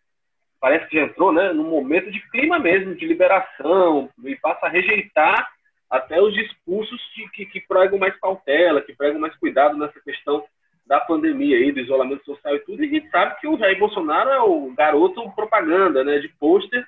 parece 0.60 0.88
que 0.88 0.98
já 0.98 1.04
entrou, 1.04 1.32
né, 1.32 1.54
num 1.54 1.70
momento 1.70 2.12
de 2.12 2.20
clima 2.30 2.58
mesmo, 2.60 2.96
de 2.96 3.06
liberação, 3.06 4.10
e 4.24 4.36
passa 4.38 4.66
a 4.66 4.70
rejeitar 4.70 5.50
até 5.90 6.22
os 6.22 6.34
discursos 6.34 7.00
que, 7.34 7.46
que 7.46 7.62
pregam 7.62 8.00
mais 8.00 8.16
cautela, 8.20 8.82
que 8.82 8.96
pregam 8.96 9.20
mais 9.20 9.36
cuidado 9.36 9.78
nessa 9.78 10.00
questão 10.02 10.44
da 10.86 11.00
pandemia 11.00 11.58
aí, 11.58 11.72
do 11.72 11.80
isolamento 11.80 12.26
social 12.26 12.56
e 12.56 12.60
tudo, 12.60 12.84
e 12.84 12.88
a 12.88 12.90
gente 12.90 13.10
sabe 13.10 13.40
que 13.40 13.48
o 13.48 13.58
Jair 13.58 13.80
Bolsonaro 13.80 14.30
é 14.30 14.42
o 14.42 14.74
garoto 14.76 15.30
propaganda, 15.32 16.04
né, 16.04 16.20
de 16.20 16.28
pôster 16.40 16.86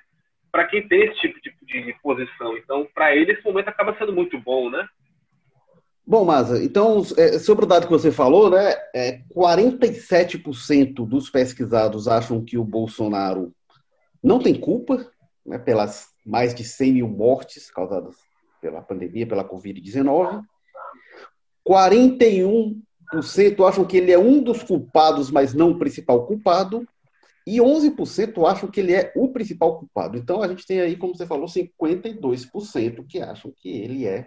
para 0.52 0.66
quem 0.66 0.86
tem 0.86 1.02
esse 1.02 1.20
tipo 1.20 1.38
de, 1.40 1.84
de 1.84 1.92
posição. 2.02 2.56
Então, 2.56 2.86
para 2.94 3.14
ele, 3.14 3.32
esse 3.32 3.44
momento 3.44 3.68
acaba 3.68 3.96
sendo 3.98 4.12
muito 4.12 4.38
bom, 4.40 4.70
né? 4.70 4.86
Bom, 6.06 6.24
Maza, 6.24 6.62
então, 6.62 7.02
é, 7.16 7.38
sobre 7.38 7.64
o 7.64 7.68
dado 7.68 7.86
que 7.86 7.92
você 7.92 8.12
falou, 8.12 8.48
né, 8.48 8.74
é, 8.94 9.20
47% 9.34 11.06
dos 11.06 11.28
pesquisados 11.28 12.06
acham 12.06 12.44
que 12.44 12.56
o 12.56 12.64
Bolsonaro 12.64 13.52
não 14.22 14.38
tem 14.38 14.54
culpa 14.54 15.10
né, 15.44 15.58
pelas 15.58 16.08
mais 16.24 16.54
de 16.54 16.64
100 16.64 16.92
mil 16.92 17.08
mortes 17.08 17.70
causadas 17.70 18.25
pela 18.60 18.82
pandemia, 18.82 19.26
pela 19.26 19.48
Covid-19. 19.48 20.42
41% 21.66 23.68
acham 23.68 23.84
que 23.84 23.96
ele 23.96 24.12
é 24.12 24.18
um 24.18 24.42
dos 24.42 24.62
culpados, 24.62 25.30
mas 25.30 25.54
não 25.54 25.70
o 25.70 25.78
principal 25.78 26.26
culpado. 26.26 26.86
E 27.46 27.58
11% 27.58 28.44
acham 28.44 28.68
que 28.68 28.80
ele 28.80 28.92
é 28.92 29.12
o 29.14 29.28
principal 29.28 29.78
culpado. 29.78 30.18
Então 30.18 30.42
a 30.42 30.48
gente 30.48 30.66
tem 30.66 30.80
aí, 30.80 30.96
como 30.96 31.14
você 31.14 31.26
falou, 31.26 31.46
52% 31.46 33.06
que 33.06 33.20
acham 33.20 33.52
que 33.56 33.68
ele 33.68 34.06
é, 34.06 34.26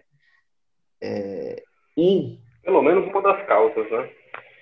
é 1.01 1.61
um. 1.97 2.39
Pelo 2.63 2.81
menos 2.81 3.09
uma 3.09 3.21
das 3.21 3.45
causas, 3.45 3.91
né? 3.91 4.09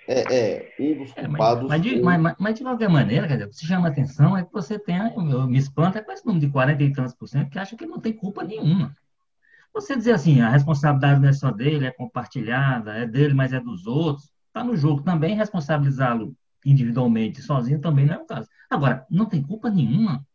É, 0.08 0.34
é, 0.34 0.74
um 0.80 0.98
dos 0.98 1.12
culpados. 1.12 1.64
É, 1.64 1.68
mas, 1.68 1.68
mas, 1.68 1.82
de, 1.82 2.00
mas, 2.00 2.36
mas, 2.38 2.54
de, 2.54 2.62
qualquer 2.62 2.88
maneira, 2.88 3.28
quer 3.28 3.34
dizer, 3.34 3.46
o 3.46 3.50
que 3.50 3.56
se 3.56 3.66
chama 3.66 3.88
atenção 3.88 4.36
é 4.36 4.42
que 4.42 4.52
você 4.52 4.78
tem, 4.78 4.96
eu, 4.96 5.46
me 5.46 5.58
espanta 5.58 6.02
com 6.02 6.10
esse 6.10 6.24
número 6.24 6.46
de 6.46 6.50
40 6.50 6.82
e 6.82 6.92
tantos 6.92 7.14
por 7.14 7.28
cento 7.28 7.50
que 7.50 7.58
acha 7.58 7.76
que 7.76 7.86
não 7.86 8.00
tem 8.00 8.14
culpa 8.14 8.42
nenhuma. 8.42 8.94
Você 9.78 9.94
dizer 9.94 10.12
assim, 10.12 10.40
a 10.40 10.50
responsabilidade 10.50 11.20
não 11.20 11.28
é 11.28 11.32
só 11.32 11.52
dele, 11.52 11.86
é 11.86 11.92
compartilhada, 11.92 12.94
é 12.94 13.06
dele, 13.06 13.32
mas 13.32 13.52
é 13.52 13.60
dos 13.60 13.86
outros, 13.86 14.28
está 14.48 14.64
no 14.64 14.76
jogo. 14.76 15.02
Também 15.02 15.36
responsabilizá-lo 15.36 16.34
individualmente, 16.66 17.40
sozinho, 17.40 17.80
também 17.80 18.04
não 18.04 18.14
é 18.14 18.18
o 18.18 18.26
caso. 18.26 18.48
Agora, 18.68 19.06
não 19.08 19.26
tem 19.26 19.40
culpa 19.40 19.70
nenhuma. 19.70 20.26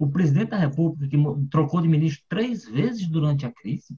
O 0.00 0.10
presidente 0.10 0.52
da 0.52 0.56
República, 0.56 1.06
que 1.06 1.48
trocou 1.50 1.82
de 1.82 1.88
ministro 1.88 2.24
três 2.30 2.64
vezes 2.64 3.06
durante 3.06 3.44
a 3.44 3.52
crise, 3.52 3.94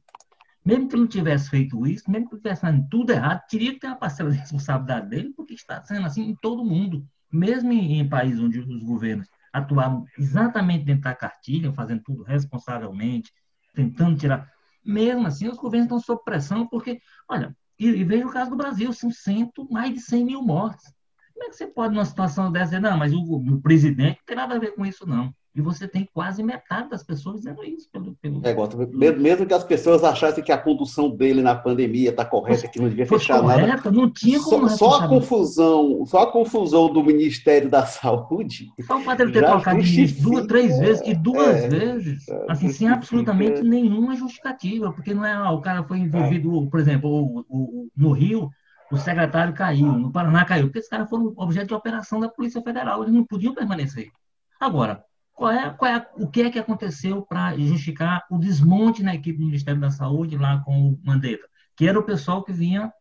mesmo 0.66 0.88
que 0.88 0.96
não 0.96 1.06
tivesse 1.06 1.48
feito 1.48 1.86
isso, 1.86 2.10
mesmo 2.10 2.28
que 2.28 2.36
tivesse 2.38 2.62
fazendo 2.62 2.84
tudo 2.90 3.12
errado, 3.12 3.42
teria 3.48 3.72
que 3.72 3.78
ter 3.78 3.86
uma 3.86 3.96
parcela 3.96 4.32
de 4.32 4.38
responsabilidade 4.38 5.08
dele, 5.08 5.32
porque 5.36 5.54
está 5.54 5.80
sendo 5.84 6.04
assim 6.04 6.22
em 6.22 6.34
todo 6.34 6.64
mundo, 6.64 7.06
mesmo 7.32 7.72
em, 7.72 8.00
em 8.00 8.08
países 8.08 8.40
onde 8.40 8.58
os 8.58 8.82
governos 8.82 9.28
atuavam 9.52 10.04
exatamente 10.18 10.84
dentro 10.84 11.02
da 11.02 11.14
cartilha, 11.14 11.72
fazendo 11.72 12.02
tudo 12.02 12.24
responsavelmente, 12.24 13.32
tentando 13.72 14.18
tirar. 14.18 14.50
Mesmo 14.84 15.26
assim, 15.26 15.48
os 15.48 15.56
governos 15.56 15.86
estão 15.86 16.00
sob 16.00 16.22
pressão, 16.24 16.66
porque, 16.66 17.00
olha, 17.28 17.56
e, 17.78 17.86
e 17.86 18.04
veja 18.04 18.26
o 18.26 18.32
caso 18.32 18.50
do 18.50 18.56
Brasil, 18.56 18.92
são 18.92 19.10
cento, 19.10 19.66
mais 19.70 19.92
de 19.92 20.00
100 20.00 20.24
mil 20.24 20.42
mortes. 20.42 20.92
Como 21.32 21.46
é 21.46 21.48
que 21.48 21.56
você 21.56 21.66
pode, 21.66 21.94
numa 21.94 22.04
situação 22.04 22.50
dessa, 22.52 22.66
dizer, 22.66 22.80
não, 22.80 22.98
mas 22.98 23.12
o, 23.12 23.20
o 23.20 23.60
presidente 23.62 24.18
não 24.18 24.26
tem 24.26 24.36
nada 24.36 24.56
a 24.56 24.58
ver 24.58 24.74
com 24.74 24.84
isso, 24.84 25.06
não. 25.06 25.34
E 25.52 25.60
você 25.60 25.88
tem 25.88 26.08
quase 26.14 26.44
metade 26.44 26.90
das 26.90 27.02
pessoas 27.02 27.40
dizendo 27.40 27.64
isso. 27.64 27.88
Pelo, 27.90 28.14
pelo... 28.22 28.40
É, 28.44 28.54
mesmo, 28.94 29.20
mesmo 29.20 29.46
que 29.46 29.54
as 29.54 29.64
pessoas 29.64 30.04
achassem 30.04 30.44
que 30.44 30.52
a 30.52 30.58
condução 30.58 31.10
dele 31.10 31.42
na 31.42 31.56
pandemia 31.56 32.10
está 32.10 32.24
correta, 32.24 32.68
que 32.68 32.78
não 32.78 32.88
devia 32.88 33.04
fechar 33.04 33.40
correta, 33.40 33.66
nada. 33.66 33.90
Não 33.90 34.08
tinha 34.08 34.40
como 34.40 34.68
só, 34.68 34.76
só 34.76 35.04
a 35.04 35.08
confusão, 35.08 36.06
só 36.06 36.22
a 36.22 36.30
confusão 36.30 36.92
do 36.92 37.02
Ministério 37.02 37.68
da 37.68 37.84
Saúde. 37.84 38.68
Só 38.82 38.98
o 38.98 39.00
fato 39.00 39.26
de 39.26 39.32
ter 39.32 39.44
colocado 39.44 39.80
duas, 40.20 40.46
três 40.46 40.78
vezes 40.78 41.02
e 41.04 41.14
duas 41.14 41.64
é, 41.64 41.68
vezes, 41.68 42.28
é, 42.28 42.46
assim, 42.48 42.68
sem 42.68 42.88
absolutamente 42.88 43.62
nenhuma 43.62 44.14
justificativa, 44.14 44.92
porque 44.92 45.12
não 45.12 45.24
é 45.24 45.32
ah, 45.32 45.50
o 45.50 45.60
cara 45.60 45.82
foi 45.82 45.98
envolvido, 45.98 46.68
por 46.70 46.78
exemplo, 46.78 47.10
o, 47.10 47.44
o, 47.48 47.88
no 47.96 48.12
Rio, 48.12 48.50
o 48.92 48.96
secretário 48.96 49.52
caiu, 49.52 49.86
no 49.86 50.12
Paraná 50.12 50.44
caiu, 50.44 50.66
porque 50.66 50.78
esses 50.78 50.90
caras 50.90 51.10
foram 51.10 51.32
objeto 51.36 51.68
de 51.68 51.74
operação 51.74 52.20
da 52.20 52.28
Polícia 52.28 52.62
Federal, 52.62 53.02
eles 53.02 53.14
não 53.14 53.24
podiam 53.24 53.52
permanecer. 53.52 54.10
Agora, 54.60 55.02
qual 55.40 55.52
é, 55.52 55.70
qual 55.70 55.90
é, 55.90 56.06
o 56.16 56.26
que 56.28 56.42
é 56.42 56.50
que 56.50 56.58
aconteceu 56.58 57.22
para 57.22 57.56
justificar 57.56 58.26
o 58.30 58.36
desmonte 58.36 59.02
na 59.02 59.14
equipe 59.14 59.38
do 59.38 59.46
Ministério 59.46 59.80
da 59.80 59.90
Saúde 59.90 60.36
lá 60.36 60.60
com 60.62 60.90
o 60.90 61.00
Mandetta? 61.02 61.48
Que 61.74 61.88
era 61.88 61.98
o 61.98 62.02
pessoal 62.02 62.44
que 62.44 62.52
vinha 62.52 62.92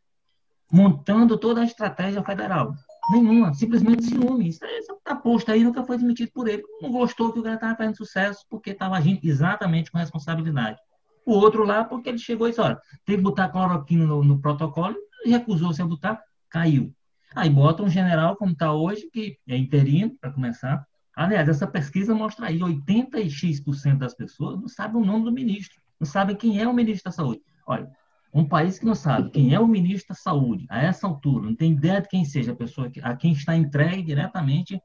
montando 0.71 1.37
toda 1.37 1.59
a 1.59 1.65
estratégia 1.65 2.23
federal. 2.23 2.73
Nenhuma, 3.11 3.53
simplesmente 3.53 4.05
ciúme. 4.05 4.47
Isso 4.47 4.63
está 4.63 5.17
posto 5.17 5.51
aí, 5.51 5.65
nunca 5.65 5.83
foi 5.83 5.97
admitido 5.97 6.31
por 6.33 6.47
ele. 6.47 6.63
Não 6.81 6.89
gostou 6.89 7.33
que 7.33 7.39
o 7.39 7.43
cara 7.43 7.55
estava 7.55 7.75
fazendo 7.75 7.97
sucesso 7.97 8.45
porque 8.49 8.69
estava 8.69 8.95
agindo 8.95 9.19
exatamente 9.21 9.91
com 9.91 9.97
responsabilidade. 9.97 10.79
O 11.25 11.33
outro 11.33 11.65
lá, 11.65 11.83
porque 11.83 12.07
ele 12.07 12.19
chegou 12.19 12.47
e 12.47 12.51
disse: 12.51 12.61
olha, 12.61 12.79
tem 13.03 13.17
que 13.17 13.21
botar 13.21 13.49
cloroquina 13.49 14.05
no, 14.05 14.23
no 14.23 14.39
protocolo, 14.39 14.95
e 15.25 15.31
recusou-se 15.31 15.81
a 15.81 15.85
botar, 15.85 16.23
caiu. 16.49 16.95
Aí 17.35 17.49
bota 17.49 17.83
um 17.83 17.89
general, 17.89 18.37
como 18.37 18.53
está 18.53 18.71
hoje, 18.71 19.09
que 19.11 19.37
é 19.45 19.57
interino, 19.57 20.15
para 20.21 20.31
começar, 20.31 20.87
Aliás, 21.19 21.49
essa 21.49 21.67
pesquisa 21.67 22.15
mostra 22.15 22.47
aí 22.47 22.59
86% 22.59 23.97
das 23.97 24.13
pessoas 24.13 24.57
não 24.57 24.69
sabem 24.69 25.01
o 25.01 25.05
nome 25.05 25.25
do 25.25 25.33
ministro, 25.33 25.77
não 25.99 26.07
sabem 26.07 26.33
quem 26.33 26.61
é 26.61 26.65
o 26.65 26.73
ministro 26.73 27.11
da 27.11 27.11
Saúde. 27.11 27.41
Olha, 27.67 27.91
um 28.33 28.45
país 28.45 28.79
que 28.79 28.85
não 28.85 28.95
sabe 28.95 29.29
quem 29.29 29.53
é 29.53 29.59
o 29.59 29.67
ministro 29.67 30.15
da 30.15 30.15
Saúde, 30.15 30.65
a 30.69 30.81
essa 30.81 31.05
altura, 31.05 31.47
não 31.47 31.53
tem 31.53 31.73
ideia 31.73 31.99
de 31.99 32.07
quem 32.07 32.23
seja 32.23 32.53
a 32.53 32.55
pessoa 32.55 32.89
a 33.03 33.17
quem 33.17 33.33
está 33.33 33.53
entregue 33.53 34.01
diretamente 34.01 34.81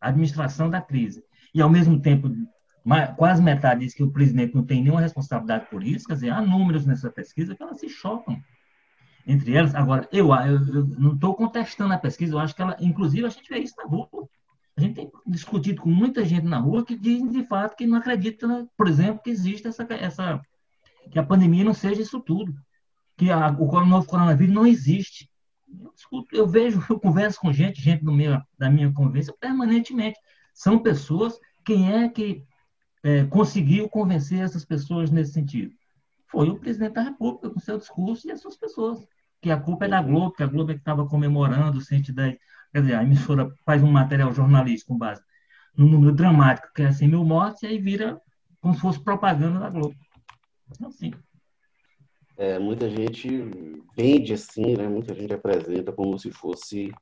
a 0.00 0.08
administração 0.08 0.70
da 0.70 0.80
crise. 0.80 1.22
E, 1.54 1.60
ao 1.60 1.68
mesmo 1.68 2.00
tempo, 2.00 2.34
quase 3.18 3.42
metade 3.42 3.80
diz 3.80 3.92
que 3.92 4.02
o 4.02 4.10
presidente 4.10 4.54
não 4.54 4.64
tem 4.64 4.80
nenhuma 4.80 5.02
responsabilidade 5.02 5.66
por 5.68 5.84
isso. 5.84 6.06
Quer 6.06 6.14
dizer, 6.14 6.30
há 6.30 6.40
números 6.40 6.86
nessa 6.86 7.10
pesquisa 7.10 7.54
que 7.54 7.62
elas 7.62 7.78
se 7.78 7.90
chocam 7.90 8.42
entre 9.26 9.54
elas. 9.54 9.74
Agora, 9.74 10.08
eu, 10.10 10.34
eu, 10.34 10.66
eu 10.74 10.86
não 10.98 11.12
estou 11.12 11.34
contestando 11.34 11.92
a 11.92 11.98
pesquisa, 11.98 12.32
eu 12.32 12.38
acho 12.38 12.56
que 12.56 12.62
ela, 12.62 12.74
inclusive, 12.80 13.26
a 13.26 13.28
gente 13.28 13.50
vê 13.50 13.58
isso 13.58 13.74
na 13.76 13.84
rua. 13.84 14.08
A 14.78 14.80
gente 14.80 14.94
tem 14.94 15.10
discutido 15.26 15.82
com 15.82 15.90
muita 15.90 16.24
gente 16.24 16.46
na 16.46 16.60
rua 16.60 16.84
que 16.84 16.96
dizem 16.96 17.28
de 17.28 17.44
fato 17.48 17.74
que 17.74 17.84
não 17.84 17.98
acredita, 17.98 18.64
por 18.76 18.86
exemplo, 18.86 19.20
que 19.20 19.28
existe 19.28 19.66
essa, 19.66 19.84
essa 19.90 20.40
que 21.10 21.18
a 21.18 21.26
pandemia 21.26 21.64
não 21.64 21.74
seja 21.74 22.00
isso 22.00 22.20
tudo, 22.20 22.54
que 23.16 23.28
a, 23.28 23.48
o 23.50 23.84
novo 23.84 24.06
coronavírus 24.06 24.54
não 24.54 24.64
existe. 24.64 25.28
Eu, 25.68 25.92
discuto, 25.92 26.28
eu 26.36 26.46
vejo, 26.46 26.80
eu 26.88 27.00
converso 27.00 27.40
com 27.40 27.52
gente, 27.52 27.82
gente 27.82 28.04
do 28.04 28.12
meu, 28.12 28.40
da 28.56 28.70
minha 28.70 28.92
convivência 28.92 29.34
permanentemente. 29.40 30.16
São 30.54 30.78
pessoas, 30.78 31.36
quem 31.64 31.92
é 31.92 32.08
que 32.08 32.44
é, 33.02 33.24
conseguiu 33.24 33.88
convencer 33.88 34.38
essas 34.38 34.64
pessoas 34.64 35.10
nesse 35.10 35.32
sentido? 35.32 35.74
Foi 36.28 36.50
o 36.50 36.56
presidente 36.56 36.92
da 36.92 37.02
República, 37.02 37.50
com 37.50 37.58
seu 37.58 37.78
discurso 37.78 38.28
e 38.28 38.30
as 38.30 38.40
suas 38.40 38.56
pessoas. 38.56 39.04
Que 39.40 39.50
a 39.50 39.58
culpa 39.58 39.86
é 39.86 39.88
da 39.88 40.00
Globo, 40.00 40.32
que 40.32 40.42
a 40.44 40.46
Globo 40.46 40.70
é 40.70 40.74
que 40.74 40.80
estava 40.80 41.04
comemorando 41.04 41.80
110 41.80 42.38
Quer 42.72 42.82
dizer, 42.82 42.94
a 42.94 43.02
emissora 43.02 43.50
faz 43.64 43.82
um 43.82 43.90
material 43.90 44.32
jornalístico 44.32 44.92
com 44.92 44.98
base 44.98 45.22
no 45.76 45.86
número 45.86 46.12
dramático, 46.12 46.68
que 46.74 46.82
é 46.82 46.90
100 46.90 47.08
mil 47.08 47.24
mortes, 47.24 47.62
e 47.62 47.66
aí 47.66 47.78
vira 47.78 48.20
como 48.60 48.74
se 48.74 48.80
fosse 48.80 49.02
propaganda 49.02 49.60
da 49.60 49.70
Globo. 49.70 49.94
Assim. 50.84 51.12
É, 52.36 52.58
muita 52.58 52.90
gente 52.90 53.28
vende 53.96 54.32
assim, 54.32 54.76
né? 54.76 54.88
Muita 54.88 55.14
gente 55.14 55.32
apresenta 55.32 55.92
como 55.92 56.18
se 56.18 56.32
fosse 56.32 56.92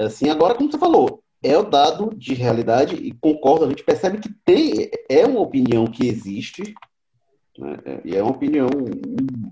assim. 0.00 0.30
Agora, 0.30 0.54
como 0.54 0.70
você 0.70 0.78
falou, 0.78 1.22
é 1.42 1.56
o 1.56 1.62
dado 1.62 2.10
de 2.16 2.34
realidade 2.34 2.96
e 2.96 3.12
concordo, 3.12 3.66
a 3.66 3.68
gente 3.68 3.84
percebe 3.84 4.18
que 4.18 4.32
tem, 4.44 4.90
é 5.08 5.26
uma 5.26 5.40
opinião 5.40 5.86
que 5.86 6.06
existe, 6.06 6.74
né? 7.58 8.00
e 8.04 8.16
é 8.16 8.22
uma 8.22 8.32
opinião 8.32 8.68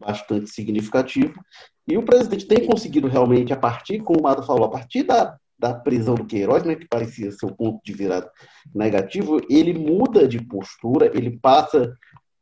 bastante 0.00 0.50
significativa, 0.50 1.32
e 1.86 1.96
o 1.96 2.02
presidente 2.02 2.46
tem 2.46 2.66
conseguido 2.66 3.08
realmente, 3.08 3.52
a 3.52 3.56
partir, 3.56 4.00
como 4.00 4.20
o 4.20 4.22
Mado 4.22 4.42
falou, 4.42 4.64
a 4.64 4.70
partir 4.70 5.02
da, 5.02 5.38
da 5.58 5.72
prisão 5.72 6.14
do 6.14 6.26
Queiroz, 6.26 6.64
né, 6.64 6.74
que 6.74 6.86
parecia 6.88 7.30
ser 7.30 7.46
o 7.46 7.54
ponto 7.54 7.80
de 7.84 7.92
virada 7.92 8.30
negativo, 8.74 9.40
ele 9.48 9.72
muda 9.72 10.26
de 10.26 10.42
postura, 10.44 11.10
ele 11.14 11.38
passa, 11.38 11.96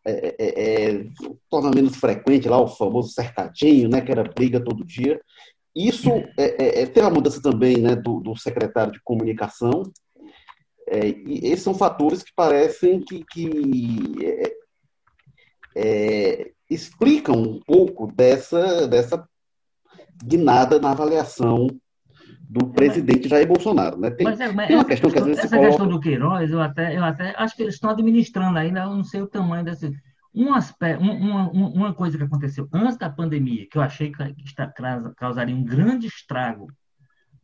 é, 0.04 0.34
é, 0.38 0.94
é, 0.94 1.06
torna 1.50 1.70
menos 1.70 1.96
frequente 1.96 2.48
lá 2.48 2.60
o 2.60 2.66
famoso 2.66 3.12
cercadinho, 3.12 3.88
né, 3.88 4.00
que 4.00 4.10
era 4.10 4.24
briga 4.24 4.58
todo 4.58 4.84
dia. 4.84 5.20
Isso 5.74 6.10
é, 6.38 6.44
é, 6.58 6.82
é, 6.82 6.86
tem 6.86 7.02
uma 7.02 7.10
mudança 7.10 7.40
também 7.40 7.78
né, 7.78 7.94
do, 7.96 8.20
do 8.20 8.36
secretário 8.36 8.92
de 8.92 9.00
comunicação, 9.02 9.82
É, 10.88 11.08
e 11.08 11.46
esses 11.46 11.62
são 11.62 11.74
fatores 11.74 12.22
que 12.22 12.32
parecem 12.34 13.00
que, 13.00 13.24
que 13.32 13.46
é, 14.22 14.52
é, 15.76 16.52
explicam 16.68 17.36
um 17.36 17.60
pouco 17.60 18.12
dessa, 18.12 18.86
dessa 18.88 19.24
guinada 20.22 20.78
na 20.78 20.90
avaliação 20.90 21.68
do 22.52 22.66
presidente 22.66 23.30
Jair 23.30 23.48
Bolsonaro. 23.48 23.98
Né? 23.98 24.10
Tem, 24.10 24.26
mas, 24.26 24.38
é, 24.38 24.52
mas 24.52 24.66
tem 24.66 24.76
uma 24.76 24.84
questão, 24.84 25.10
questão, 25.10 25.10
que 25.10 25.18
às 25.18 25.24
vezes 25.24 25.44
Essa 25.44 25.56
coloca... 25.56 25.68
questão 25.68 25.88
do 25.88 26.00
Queiroz, 26.00 26.50
eu 26.50 26.60
até, 26.60 26.98
eu 26.98 27.02
até 27.02 27.34
acho 27.38 27.56
que 27.56 27.62
eles 27.62 27.74
estão 27.74 27.88
administrando 27.88 28.58
ainda, 28.58 28.80
eu 28.80 28.94
não 28.94 29.04
sei 29.04 29.22
o 29.22 29.26
tamanho 29.26 29.64
desse. 29.64 29.90
Um 30.34 30.52
aspecto, 30.52 31.02
uma, 31.02 31.50
uma 31.50 31.94
coisa 31.94 32.18
que 32.18 32.24
aconteceu 32.24 32.68
antes 32.72 32.98
da 32.98 33.08
pandemia, 33.08 33.66
que 33.70 33.78
eu 33.78 33.82
achei 33.82 34.12
que 34.12 34.22
está, 34.44 34.70
causaria 35.16 35.56
um 35.56 35.64
grande 35.64 36.06
estrago 36.06 36.68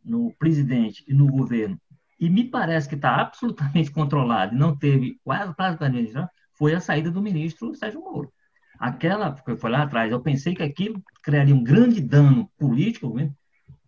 no 0.05 0.31
presidente 0.37 1.03
e 1.07 1.13
no 1.13 1.27
governo, 1.27 1.79
e 2.19 2.29
me 2.29 2.43
parece 2.43 2.87
que 2.87 2.95
está 2.95 3.15
absolutamente 3.15 3.89
controlado 3.91 4.53
e 4.53 4.57
não 4.59 4.77
teve 4.77 5.19
quase 5.23 5.55
praticamente, 5.55 6.13
foi 6.53 6.75
a 6.75 6.79
saída 6.79 7.09
do 7.09 7.21
ministro 7.21 7.73
Sérgio 7.73 8.01
Moro. 8.01 8.31
Aquela, 8.79 9.33
que 9.33 9.55
foi 9.55 9.71
lá 9.71 9.83
atrás, 9.83 10.11
eu 10.11 10.21
pensei 10.21 10.53
que 10.53 10.63
aquilo 10.63 11.01
criaria 11.23 11.55
um 11.55 11.63
grande 11.63 11.99
dano 11.99 12.49
político 12.57 13.13
né? 13.15 13.31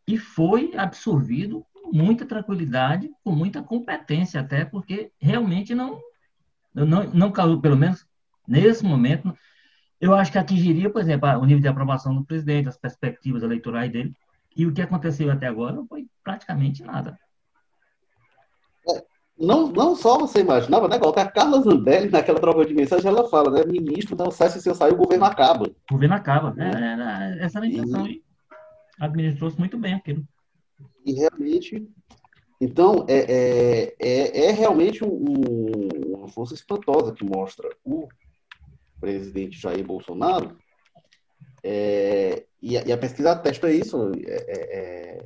E 0.08 0.18
foi 0.18 0.74
absorvido 0.76 1.66
com 1.74 1.92
muita 1.96 2.26
tranquilidade, 2.26 3.10
com 3.24 3.32
muita 3.32 3.62
competência 3.62 4.42
até, 4.42 4.66
porque 4.66 5.12
realmente 5.20 5.76
não, 5.76 6.00
não, 6.74 7.04
não 7.06 7.32
caiu, 7.32 7.60
pelo 7.60 7.78
menos 7.78 8.06
nesse 8.48 8.84
momento, 8.84 9.36
eu 10.00 10.16
acho 10.16 10.32
que 10.32 10.38
atingiria, 10.38 10.90
por 10.90 11.02
exemplo, 11.02 11.30
o 11.30 11.46
nível 11.46 11.62
de 11.62 11.68
aprovação 11.68 12.16
do 12.16 12.26
presidente, 12.26 12.70
as 12.70 12.78
perspectivas 12.78 13.44
eleitorais 13.44 13.92
dele, 13.92 14.14
e 14.56 14.66
o 14.66 14.74
que 14.74 14.82
aconteceu 14.82 15.32
até 15.32 15.48
agora 15.48 15.76
não 15.76 15.86
foi 15.86 16.08
praticamente 16.24 16.84
nada. 16.84 17.18
É, 18.90 19.04
não, 19.38 19.68
não 19.72 19.96
só 19.96 20.18
você 20.18 20.42
imaginava, 20.42 20.88
né, 20.88 20.98
Walter? 20.98 21.22
A 21.22 21.32
Carla 21.32 21.62
Zambelli, 21.62 22.10
naquela 22.10 22.40
troca 22.40 22.66
de 22.66 22.74
mensagem, 22.74 23.08
ela 23.08 23.30
fala, 23.30 23.52
né? 23.52 23.64
Ministro, 23.66 24.18
não 24.18 24.30
sai, 24.32 24.50
se 24.50 24.68
eu 24.68 24.76
sair, 24.76 24.94
o 24.94 24.98
governo 24.98 25.26
acaba. 25.26 25.68
O 25.68 25.94
governo 25.94 26.16
acaba. 26.16 26.54
É, 26.58 27.40
é, 27.40 27.46
essa 27.46 27.60
era 27.60 27.66
a 27.66 27.70
intenção. 27.70 28.08
E... 28.08 28.24
Administrou-se 29.02 29.58
muito 29.58 29.80
bem 29.80 29.96
aquilo. 29.96 30.24
E 31.04 31.14
realmente. 31.14 31.90
Então, 32.62 33.04
é, 33.10 33.16
é, 33.18 33.96
é, 34.00 34.46
é 34.46 34.52
realmente 34.52 35.04
um, 35.04 35.88
uma 36.20 36.28
força 36.28 36.54
espantosa 36.54 37.12
que 37.12 37.26
mostra 37.26 37.68
o 37.84 38.08
presidente 39.00 39.60
Jair 39.60 39.84
Bolsonaro. 39.84 40.56
É, 41.64 42.46
e, 42.62 42.78
a, 42.78 42.84
e, 42.84 42.92
a, 42.92 42.98
pesquisa 42.98 43.32
atesta 43.32 43.72
isso. 43.72 44.12
É, 44.28 44.36
é, 44.36 44.78
é 44.78 45.26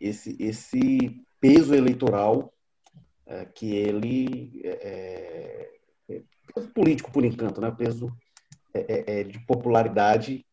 esse, 0.00 0.34
esse 0.40 1.22
peso 1.38 1.74
eleitoral 1.74 2.54
é, 3.26 3.44
que 3.44 3.74
ele 3.74 4.62
peso 6.54 6.70
político 6.70 7.12
por 7.12 7.22
encanto, 7.22 7.60
né? 7.60 7.70
Peso 7.70 8.10
de 9.30 9.38
popularidade 9.46 10.44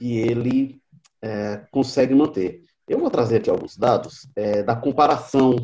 que 0.00 0.18
ele 0.18 0.79
consegue 1.70 2.14
manter. 2.14 2.62
Eu 2.88 2.98
vou 2.98 3.10
trazer 3.10 3.36
aqui 3.36 3.50
alguns 3.50 3.76
dados 3.76 4.28
da 4.66 4.74
comparação 4.74 5.54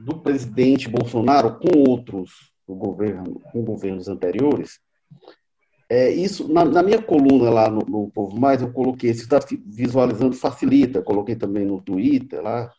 do 0.00 0.18
presidente 0.20 0.88
Bolsonaro 0.88 1.58
com 1.58 1.88
outros 1.88 2.54
governo, 2.72 3.40
com 3.52 3.62
governos 3.62 4.08
anteriores. 4.08 4.78
É, 5.88 6.10
isso, 6.10 6.50
na, 6.50 6.64
na, 6.64 6.82
minha 6.82 7.02
coluna 7.02 7.50
lá 7.50 7.68
no, 7.68 7.80
no 7.80 8.10
Povo 8.10 8.38
Mais, 8.38 8.62
eu 8.62 8.72
coloquei, 8.72 9.12
se 9.12 9.22
está 9.22 9.38
visualizando, 9.66 10.34
facilita, 10.34 11.02
coloquei 11.02 11.36
também 11.36 11.66
no 11.66 11.82
Twitter 11.82 12.42
lá, 12.42 12.72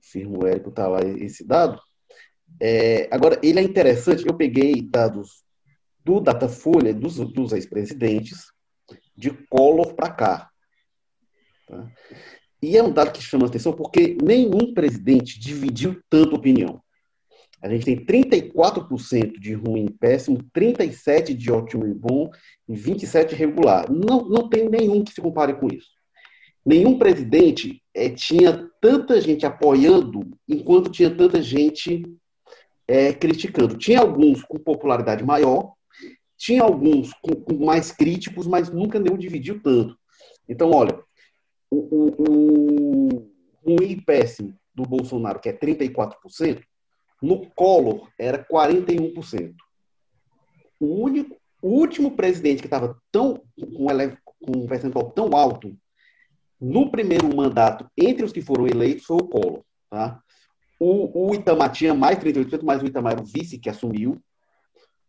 firmo 0.00 0.46
Érico 0.46 0.70
está 0.70 0.88
lá 0.88 1.02
esse 1.02 1.46
dado. 1.46 1.78
É, 2.60 3.06
agora, 3.10 3.38
ele 3.42 3.60
é 3.60 3.62
interessante, 3.62 4.26
eu 4.26 4.34
peguei 4.34 4.80
dados 4.80 5.44
do 6.02 6.20
Datafolha, 6.20 6.94
dos, 6.94 7.16
dos 7.16 7.52
ex-presidentes, 7.52 8.50
de 9.14 9.30
Collor 9.30 9.94
para 9.94 10.10
cá. 10.10 10.50
Tá? 11.68 11.86
E 12.60 12.76
é 12.76 12.82
um 12.82 12.92
dado 12.92 13.12
que 13.12 13.22
chama 13.22 13.46
atenção 13.46 13.72
porque 13.72 14.16
nenhum 14.22 14.74
presidente 14.74 15.38
dividiu 15.38 16.00
tanto 16.10 16.34
opinião. 16.34 16.82
A 17.60 17.68
gente 17.68 17.84
tem 17.84 18.04
34% 18.04 19.38
de 19.38 19.54
ruim 19.54 19.86
e 19.86 19.92
péssimo, 19.92 20.38
37% 20.56 21.34
de 21.34 21.50
ótimo 21.50 21.86
e 21.86 21.94
bom 21.94 22.30
e 22.68 22.74
27% 22.74 23.32
regular. 23.32 23.90
Não, 23.90 24.28
não 24.28 24.48
tem 24.48 24.68
nenhum 24.68 25.02
que 25.02 25.12
se 25.12 25.20
compare 25.20 25.54
com 25.54 25.66
isso. 25.66 25.88
Nenhum 26.64 26.98
presidente 26.98 27.82
é, 27.94 28.08
tinha 28.10 28.68
tanta 28.80 29.20
gente 29.20 29.44
apoiando 29.44 30.20
enquanto 30.46 30.90
tinha 30.90 31.10
tanta 31.10 31.42
gente 31.42 32.02
é, 32.86 33.12
criticando. 33.12 33.76
Tinha 33.76 34.00
alguns 34.00 34.42
com 34.42 34.58
popularidade 34.58 35.24
maior, 35.24 35.72
tinha 36.36 36.62
alguns 36.62 37.12
com, 37.20 37.34
com, 37.34 37.64
mais 37.64 37.90
críticos, 37.90 38.46
mas 38.46 38.70
nunca 38.70 39.00
nenhum 39.00 39.18
dividiu 39.18 39.60
tanto. 39.60 39.96
Então, 40.48 40.70
olha, 40.70 40.98
o, 41.70 41.78
o, 42.28 43.30
o 43.64 43.82
e 43.82 44.00
péssimo 44.00 44.54
do 44.74 44.82
Bolsonaro, 44.84 45.40
que 45.40 45.48
é 45.48 45.52
34%, 45.52 46.62
no 47.20 47.46
Collor 47.50 48.08
era 48.18 48.44
41%. 48.44 49.54
O, 50.80 51.02
único, 51.02 51.36
o 51.60 51.68
último 51.68 52.12
presidente 52.12 52.60
que 52.60 52.66
estava 52.66 52.96
tão 53.10 53.42
com 54.40 54.56
um 54.56 54.66
percentual 54.66 55.10
tão 55.10 55.36
alto 55.36 55.76
no 56.60 56.90
primeiro 56.90 57.34
mandato, 57.34 57.88
entre 57.96 58.24
os 58.24 58.32
que 58.32 58.40
foram 58.40 58.66
eleitos, 58.66 59.04
foi 59.04 59.16
o 59.16 59.28
Collor. 59.28 59.62
Tá? 59.90 60.20
O, 60.78 61.28
o 61.28 61.34
Itamar 61.34 61.72
tinha 61.72 61.94
mais 61.94 62.18
38%, 62.18 62.60
mas 62.62 62.82
o 62.82 62.86
Itamar 62.86 63.12
era 63.14 63.22
o 63.22 63.26
vice 63.26 63.58
que 63.58 63.68
assumiu. 63.68 64.20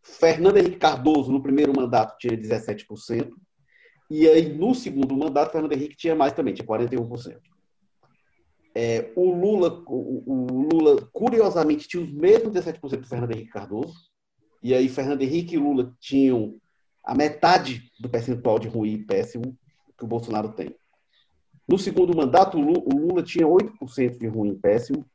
Fernando 0.01 0.57
Henrique 0.57 0.77
Cardoso, 0.77 1.31
no 1.31 1.41
primeiro 1.41 1.75
mandato, 1.75 2.17
tinha 2.17 2.35
17%. 2.35 3.31
E 4.09 4.27
aí, 4.27 4.49
no 4.49 4.73
segundo 4.73 5.15
mandato, 5.15 5.51
Fernando 5.51 5.71
Henrique 5.71 5.95
tinha 5.95 6.15
mais 6.15 6.33
também, 6.33 6.53
tinha 6.53 6.67
41%. 6.67 7.37
É, 8.73 9.11
o, 9.15 9.31
Lula, 9.31 9.83
o, 9.87 10.23
o, 10.25 10.67
Lula, 10.73 11.07
curiosamente, 11.11 11.87
tinha 11.87 12.01
os 12.01 12.11
mesmos 12.11 12.53
17% 12.53 13.01
do 13.01 13.07
Fernando 13.07 13.31
Henrique 13.31 13.51
Cardoso. 13.51 13.93
E 14.63 14.73
aí, 14.73 14.89
Fernando 14.89 15.21
Henrique 15.21 15.55
e 15.55 15.59
Lula 15.59 15.93
tinham 15.99 16.55
a 17.03 17.15
metade 17.15 17.91
do 17.99 18.09
percentual 18.09 18.59
de 18.59 18.67
ruim 18.67 18.93
e 18.93 19.05
péssimo 19.05 19.57
que 19.97 20.03
o 20.03 20.07
Bolsonaro 20.07 20.49
tem. 20.53 20.75
No 21.67 21.77
segundo 21.77 22.15
mandato, 22.15 22.57
o 22.57 22.97
Lula 22.97 23.21
tinha 23.21 23.45
8% 23.45 24.17
de 24.17 24.27
ruim 24.27 24.51
e 24.51 24.55
péssimo. 24.55 25.05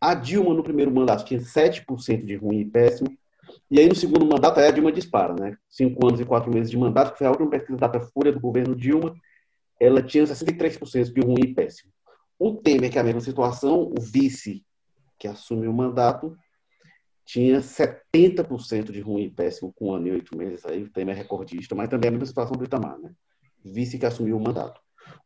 A 0.00 0.14
Dilma, 0.14 0.52
no 0.52 0.62
primeiro 0.62 0.92
mandato, 0.92 1.24
tinha 1.24 1.40
7% 1.40 2.24
de 2.24 2.36
ruim 2.36 2.60
e 2.60 2.64
péssimo. 2.64 3.16
E 3.70 3.80
aí, 3.80 3.88
no 3.88 3.94
segundo 3.94 4.26
mandato, 4.26 4.58
a 4.60 4.70
Dilma 4.70 4.92
dispara, 4.92 5.34
né? 5.34 5.56
Cinco 5.68 6.06
anos 6.06 6.20
e 6.20 6.24
quatro 6.24 6.52
meses 6.52 6.70
de 6.70 6.76
mandato, 6.76 7.12
que 7.12 7.18
foi 7.18 7.26
a 7.26 7.30
última 7.30 7.50
pesquisa 7.50 7.78
da 7.78 8.00
Folha 8.00 8.32
do 8.32 8.40
governo 8.40 8.74
Dilma, 8.74 9.14
ela 9.80 10.02
tinha 10.02 10.24
63% 10.24 11.12
de 11.12 11.20
ruim 11.20 11.42
e 11.42 11.54
péssimo. 11.54 11.92
O 12.38 12.54
Temer, 12.54 12.90
que 12.90 12.98
é 12.98 13.00
a 13.00 13.04
mesma 13.04 13.20
situação, 13.20 13.92
o 13.96 14.00
vice 14.00 14.64
que 15.18 15.26
assumiu 15.26 15.70
o 15.70 15.74
mandato, 15.74 16.36
tinha 17.24 17.60
70% 17.60 18.92
de 18.92 19.00
ruim 19.00 19.24
e 19.24 19.30
péssimo 19.30 19.72
com 19.74 19.88
um 19.88 19.94
ano 19.94 20.08
e 20.08 20.12
oito 20.12 20.36
meses. 20.36 20.64
Aí 20.64 20.82
o 20.82 20.90
Temer 20.90 21.16
é 21.16 21.18
recordista, 21.18 21.74
mas 21.74 21.88
também 21.88 22.06
é 22.06 22.10
a 22.10 22.12
mesma 22.12 22.26
situação 22.26 22.56
do 22.56 22.64
Itamar, 22.64 22.98
né? 22.98 23.12
Vice 23.64 23.98
que 23.98 24.06
assumiu 24.06 24.36
o 24.36 24.40
mandato. 24.40 24.80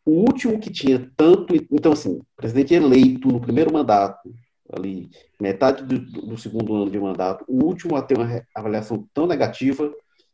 O 0.05 0.13
último 0.13 0.59
que 0.59 0.71
tinha 0.71 1.11
tanto. 1.17 1.55
Então, 1.71 1.93
assim, 1.93 2.21
presidente 2.37 2.75
eleito 2.75 3.29
no 3.29 3.41
primeiro 3.41 3.73
mandato, 3.73 4.33
ali, 4.73 5.11
metade 5.41 5.85
do, 5.85 5.99
do 5.99 6.39
segundo 6.39 6.75
ano 6.75 6.91
de 6.91 6.99
mandato, 6.99 7.45
o 7.49 7.65
último 7.65 7.97
a 7.97 8.03
ter 8.03 8.17
uma 8.17 8.43
avaliação 8.55 9.07
tão 9.13 9.27
negativa 9.27 9.93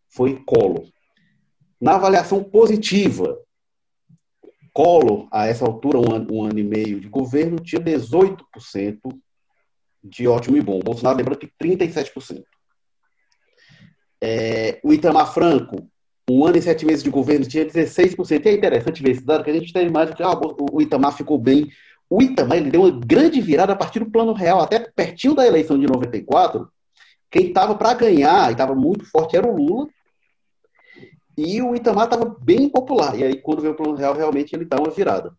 foi 0.08 0.42
Collor. 0.44 0.86
Na 1.80 1.94
avaliação 1.94 2.42
positiva, 2.42 3.38
Collor, 4.72 5.26
a 5.30 5.46
essa 5.46 5.64
altura, 5.64 5.98
um 5.98 6.14
ano, 6.14 6.26
um 6.32 6.44
ano 6.44 6.58
e 6.58 6.64
meio 6.64 7.00
de 7.00 7.08
governo, 7.08 7.58
tinha 7.58 7.80
18% 7.80 8.98
de 10.02 10.28
ótimo 10.28 10.56
e 10.56 10.60
bom. 10.60 10.80
Bolsonaro, 10.80 11.18
lembrando 11.18 11.38
que 11.38 11.50
37%. 11.62 12.44
É, 14.22 14.80
o 14.82 14.92
Itamar 14.92 15.32
Franco, 15.32 15.88
um 16.28 16.44
ano 16.44 16.56
e 16.56 16.62
sete 16.62 16.84
meses 16.84 17.02
de 17.02 17.10
governo, 17.10 17.46
tinha 17.46 17.64
16%. 17.64 18.44
E 18.44 18.48
é 18.48 18.52
interessante 18.52 19.02
ver 19.02 19.12
esse 19.12 19.24
dado, 19.24 19.44
que 19.44 19.50
a 19.50 19.54
gente 19.54 19.72
tem 19.72 19.82
a 19.82 19.88
imagem 19.88 20.14
que 20.14 20.22
ah, 20.22 20.38
o 20.72 20.80
Itamar 20.80 21.16
ficou 21.16 21.38
bem. 21.38 21.70
O 22.08 22.22
Itamar 22.22 22.58
ele 22.58 22.70
deu 22.70 22.82
uma 22.82 22.90
grande 22.90 23.40
virada 23.40 23.72
a 23.72 23.76
partir 23.76 23.98
do 23.98 24.10
plano 24.10 24.32
real, 24.32 24.60
até 24.60 24.78
pertinho 24.78 25.34
da 25.34 25.46
eleição 25.46 25.78
de 25.78 25.86
94. 25.86 26.70
Quem 27.30 27.48
estava 27.48 27.74
para 27.74 27.94
ganhar 27.94 28.48
e 28.48 28.52
estava 28.52 28.74
muito 28.74 29.04
forte 29.04 29.36
era 29.36 29.46
o 29.46 29.56
Lula. 29.56 29.88
E 31.36 31.60
o 31.60 31.74
Itamar 31.74 32.04
estava 32.04 32.24
bem 32.40 32.68
popular. 32.68 33.18
E 33.18 33.24
aí, 33.24 33.40
quando 33.40 33.60
veio 33.60 33.74
o 33.74 33.76
plano 33.76 33.94
real, 33.94 34.14
realmente 34.14 34.54
ele 34.54 34.64
dá 34.64 34.78
uma 34.78 34.90
virada. 34.90 35.36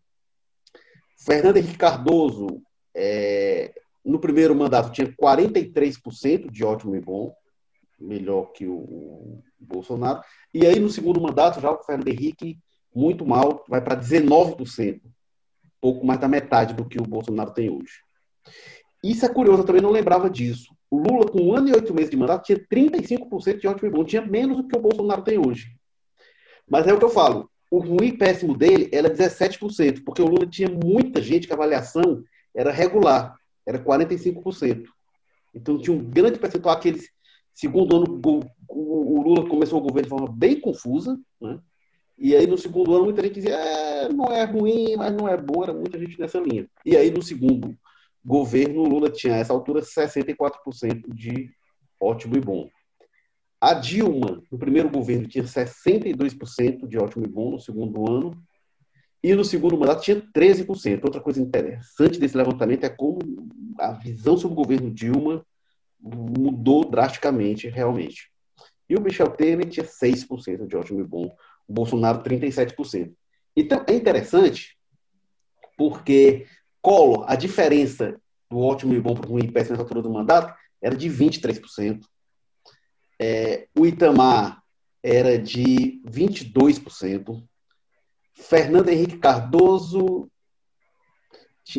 Fernando 1.18 1.56
Henrique 1.56 1.78
Cardoso, 1.78 2.62
é, 2.94 3.72
no 4.04 4.20
primeiro 4.20 4.54
mandato, 4.54 4.92
tinha 4.92 5.12
43% 5.12 6.50
de 6.50 6.64
ótimo 6.64 6.94
e 6.94 7.00
bom 7.00 7.34
melhor 7.98 8.52
que 8.52 8.66
o 8.66 9.42
Bolsonaro. 9.58 10.22
E 10.54 10.64
aí, 10.66 10.78
no 10.78 10.88
segundo 10.88 11.20
mandato, 11.20 11.60
já 11.60 11.70
o 11.70 11.82
Fernando 11.82 12.08
Henrique, 12.08 12.58
muito 12.94 13.26
mal, 13.26 13.64
vai 13.68 13.80
para 13.80 13.96
19%, 13.96 15.00
pouco 15.80 16.06
mais 16.06 16.20
da 16.20 16.28
metade 16.28 16.74
do 16.74 16.84
que 16.84 16.98
o 16.98 17.02
Bolsonaro 17.02 17.52
tem 17.52 17.70
hoje. 17.70 18.02
Isso 19.02 19.24
é 19.24 19.28
curioso, 19.28 19.62
eu 19.62 19.66
também 19.66 19.82
não 19.82 19.90
lembrava 19.90 20.28
disso. 20.28 20.74
O 20.90 20.98
Lula, 20.98 21.26
com 21.26 21.40
um 21.40 21.54
ano 21.54 21.68
e 21.68 21.72
oito 21.72 21.94
meses 21.94 22.10
de 22.10 22.16
mandato, 22.16 22.44
tinha 22.44 22.58
35% 22.58 23.60
de 23.60 23.68
ótimo 23.68 23.88
e 23.88 23.92
bom, 23.92 24.04
tinha 24.04 24.22
menos 24.22 24.56
do 24.56 24.66
que 24.66 24.76
o 24.76 24.80
Bolsonaro 24.80 25.22
tem 25.22 25.38
hoje. 25.38 25.76
Mas 26.68 26.86
é 26.86 26.92
o 26.92 26.98
que 26.98 27.04
eu 27.04 27.10
falo, 27.10 27.50
o 27.70 27.78
ruim 27.78 28.08
e 28.08 28.16
péssimo 28.16 28.56
dele 28.56 28.88
era 28.92 29.10
17%, 29.10 30.02
porque 30.04 30.22
o 30.22 30.26
Lula 30.26 30.46
tinha 30.46 30.68
muita 30.68 31.22
gente 31.22 31.46
que 31.46 31.52
a 31.52 31.56
avaliação 31.56 32.22
era 32.54 32.72
regular, 32.72 33.36
era 33.66 33.78
45%. 33.78 34.84
Então 35.54 35.78
tinha 35.78 35.96
um 35.96 36.02
grande 36.02 36.38
percentual, 36.38 36.74
aquele 36.74 37.00
segundo 37.54 37.96
ano, 37.96 38.20
o 38.68 39.22
Lula 39.22 39.48
começou 39.48 39.78
o 39.78 39.82
governo 39.82 40.02
de 40.02 40.08
forma 40.08 40.28
bem 40.32 40.60
confusa, 40.60 41.18
né? 41.40 41.58
E 42.18 42.34
aí, 42.34 42.46
no 42.46 42.58
segundo 42.58 42.94
ano, 42.94 43.04
muita 43.04 43.22
gente 43.22 43.34
dizia, 43.34 43.54
é, 43.54 44.08
não 44.12 44.26
é 44.26 44.44
ruim, 44.44 44.96
mas 44.96 45.14
não 45.14 45.28
é 45.28 45.36
bom, 45.36 45.62
era 45.62 45.72
muita 45.72 45.98
gente 45.98 46.18
nessa 46.18 46.40
linha. 46.40 46.68
E 46.84 46.96
aí, 46.96 47.10
no 47.10 47.22
segundo 47.22 47.76
governo, 48.24 48.82
Lula 48.82 49.08
tinha, 49.08 49.34
a 49.34 49.38
essa 49.38 49.52
altura, 49.52 49.80
64% 49.80 51.14
de 51.14 51.50
ótimo 52.00 52.36
e 52.36 52.40
bom. 52.40 52.68
A 53.60 53.74
Dilma, 53.74 54.42
no 54.50 54.58
primeiro 54.58 54.88
governo, 54.88 55.28
tinha 55.28 55.44
62% 55.44 56.86
de 56.86 56.98
ótimo 56.98 57.24
e 57.24 57.28
bom 57.28 57.52
no 57.52 57.60
segundo 57.60 58.10
ano. 58.10 58.40
E 59.22 59.34
no 59.34 59.44
segundo 59.44 59.76
mandato 59.76 60.02
tinha 60.02 60.20
13%. 60.20 61.04
Outra 61.04 61.20
coisa 61.20 61.40
interessante 61.40 62.20
desse 62.20 62.36
levantamento 62.36 62.84
é 62.84 62.88
como 62.88 63.18
a 63.78 63.92
visão 63.92 64.36
sobre 64.36 64.52
o 64.52 64.62
governo 64.62 64.92
Dilma 64.92 65.44
mudou 66.00 66.88
drasticamente, 66.88 67.68
realmente. 67.68 68.30
E 68.88 68.96
o 68.96 69.00
Michel 69.00 69.30
Temer 69.30 69.68
tinha 69.68 69.84
6% 69.84 70.66
de 70.66 70.76
ótimo 70.76 71.00
e 71.00 71.04
bom. 71.04 71.30
Bolsonaro, 71.68 72.22
37%. 72.22 73.12
Então, 73.56 73.84
é 73.86 73.94
interessante 73.94 74.76
porque 75.76 76.46
Collor, 76.80 77.24
a 77.28 77.36
diferença 77.36 78.20
do 78.50 78.58
ótimo 78.58 78.94
e 78.94 79.00
bom 79.00 79.14
para 79.14 79.26
o 79.28 79.32
ruim 79.32 79.44
e 79.44 79.52
péssimo 79.52 79.72
nessa 79.72 79.82
altura 79.82 80.02
do 80.02 80.10
mandato 80.10 80.54
era 80.80 80.96
de 80.96 81.08
23%. 81.08 82.04
É, 83.20 83.68
o 83.76 83.86
Itamar 83.86 84.62
era 85.02 85.38
de 85.38 86.00
22%. 86.06 87.44
Fernando 88.34 88.88
Henrique 88.88 89.18
Cardoso 89.18 90.30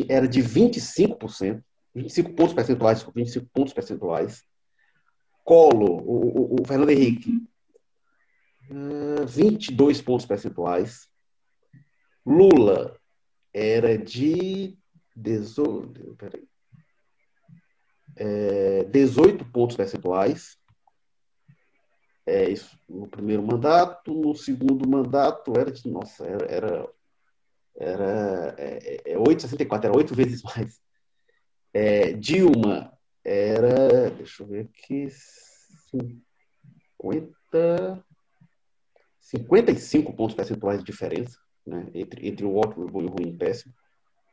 era 0.08 0.28
de 0.28 0.42
25%, 0.42 1.62
25 1.94 2.32
pontos 2.34 2.54
percentuais, 2.54 3.02
25 3.02 3.46
pontos 3.52 3.72
percentuais. 3.72 4.44
Colo, 5.42 5.86
o, 5.86 6.54
o, 6.54 6.56
o 6.60 6.66
Fernando 6.66 6.90
Henrique, 6.90 7.42
22 9.26 10.00
pontos 10.00 10.26
percentuais. 10.26 11.08
Lula 12.24 12.96
era 13.52 13.98
de 13.98 14.78
18, 15.16 16.14
peraí, 16.16 16.48
é, 18.16 18.84
18 18.84 19.44
pontos 19.46 19.76
percentuais. 19.76 20.58
É 22.26 22.48
isso 22.48 22.78
no 22.88 23.08
primeiro 23.08 23.42
mandato, 23.42 24.14
no 24.14 24.36
segundo 24.36 24.88
mandato 24.88 25.52
era 25.58 25.72
de, 25.72 25.88
nossa, 25.88 26.24
era, 26.24 26.46
era, 26.46 26.88
era 27.76 28.54
é, 28.58 29.12
é 29.12 29.16
8,64, 29.16 29.84
era 29.84 29.96
oito 29.96 30.14
vezes 30.14 30.42
mais. 30.42 30.80
É, 31.72 32.12
Dilma 32.12 32.92
era, 33.24 34.10
deixa 34.10 34.42
eu 34.42 34.46
ver 34.46 34.68
aqui, 34.68 35.08
50, 35.90 38.04
55 39.30 40.12
pontos 40.12 40.34
percentuais 40.34 40.80
de 40.80 40.84
diferença 40.84 41.38
né, 41.66 41.86
entre, 41.94 42.26
entre 42.28 42.44
o 42.44 42.56
ótimo, 42.56 42.86
bom 42.86 43.02
e 43.02 43.06
o 43.06 43.10
ruim 43.10 43.28
e 43.28 43.36
péssimo, 43.36 43.72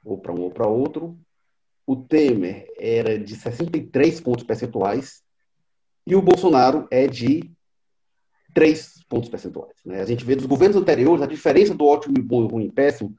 ou 0.04 0.18
para 0.18 0.34
um 0.34 0.42
ou 0.42 0.52
para 0.52 0.68
outro. 0.68 1.18
O 1.86 1.96
Temer 1.96 2.68
era 2.78 3.18
de 3.18 3.36
63 3.36 4.20
pontos 4.22 4.44
percentuais 4.44 5.22
e 6.06 6.16
o 6.16 6.22
Bolsonaro 6.22 6.88
é 6.90 7.08
de 7.08 7.52
3 8.54 9.04
pontos 9.08 9.30
percentuais. 9.30 9.78
Né? 9.86 10.02
A 10.02 10.06
gente 10.06 10.26
vê 10.26 10.36
dos 10.36 10.46
governos 10.46 10.78
anteriores, 10.78 11.22
a 11.22 11.28
diferença 11.28 11.76
do 11.76 11.86
ótimo 11.86 12.18
e 12.18 12.22
bom 12.22 12.46
e 12.46 12.48
ruim 12.48 12.66
e 12.66 12.72
péssimo, 12.72 13.16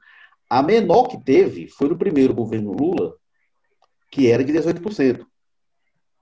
a 0.49 0.61
menor 0.61 1.07
que 1.07 1.23
teve 1.23 1.67
foi 1.67 1.87
no 1.87 1.97
primeiro 1.97 2.33
governo 2.33 2.73
Lula, 2.73 3.15
que 4.11 4.29
era 4.29 4.43
de 4.43 4.51
18%. 4.51 5.25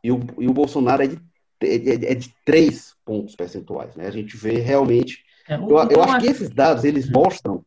E 0.04 0.12
o, 0.12 0.20
e 0.38 0.48
o 0.48 0.54
Bolsonaro 0.54 1.04
é 1.04 1.08
de, 1.08 1.18
é, 1.62 2.12
é 2.12 2.16
de 2.16 2.34
3 2.46 2.96
pontos 3.04 3.36
percentuais. 3.36 3.96
Né? 3.96 4.06
A 4.06 4.12
gente 4.12 4.38
vê 4.38 4.60
realmente. 4.60 5.26
É, 5.48 5.58
o, 5.58 5.80
eu, 5.80 5.90
eu 5.90 6.04
acho 6.04 6.20
que 6.20 6.28
esses 6.28 6.50
dados 6.50 6.84
eles 6.84 7.10
mostram. 7.10 7.66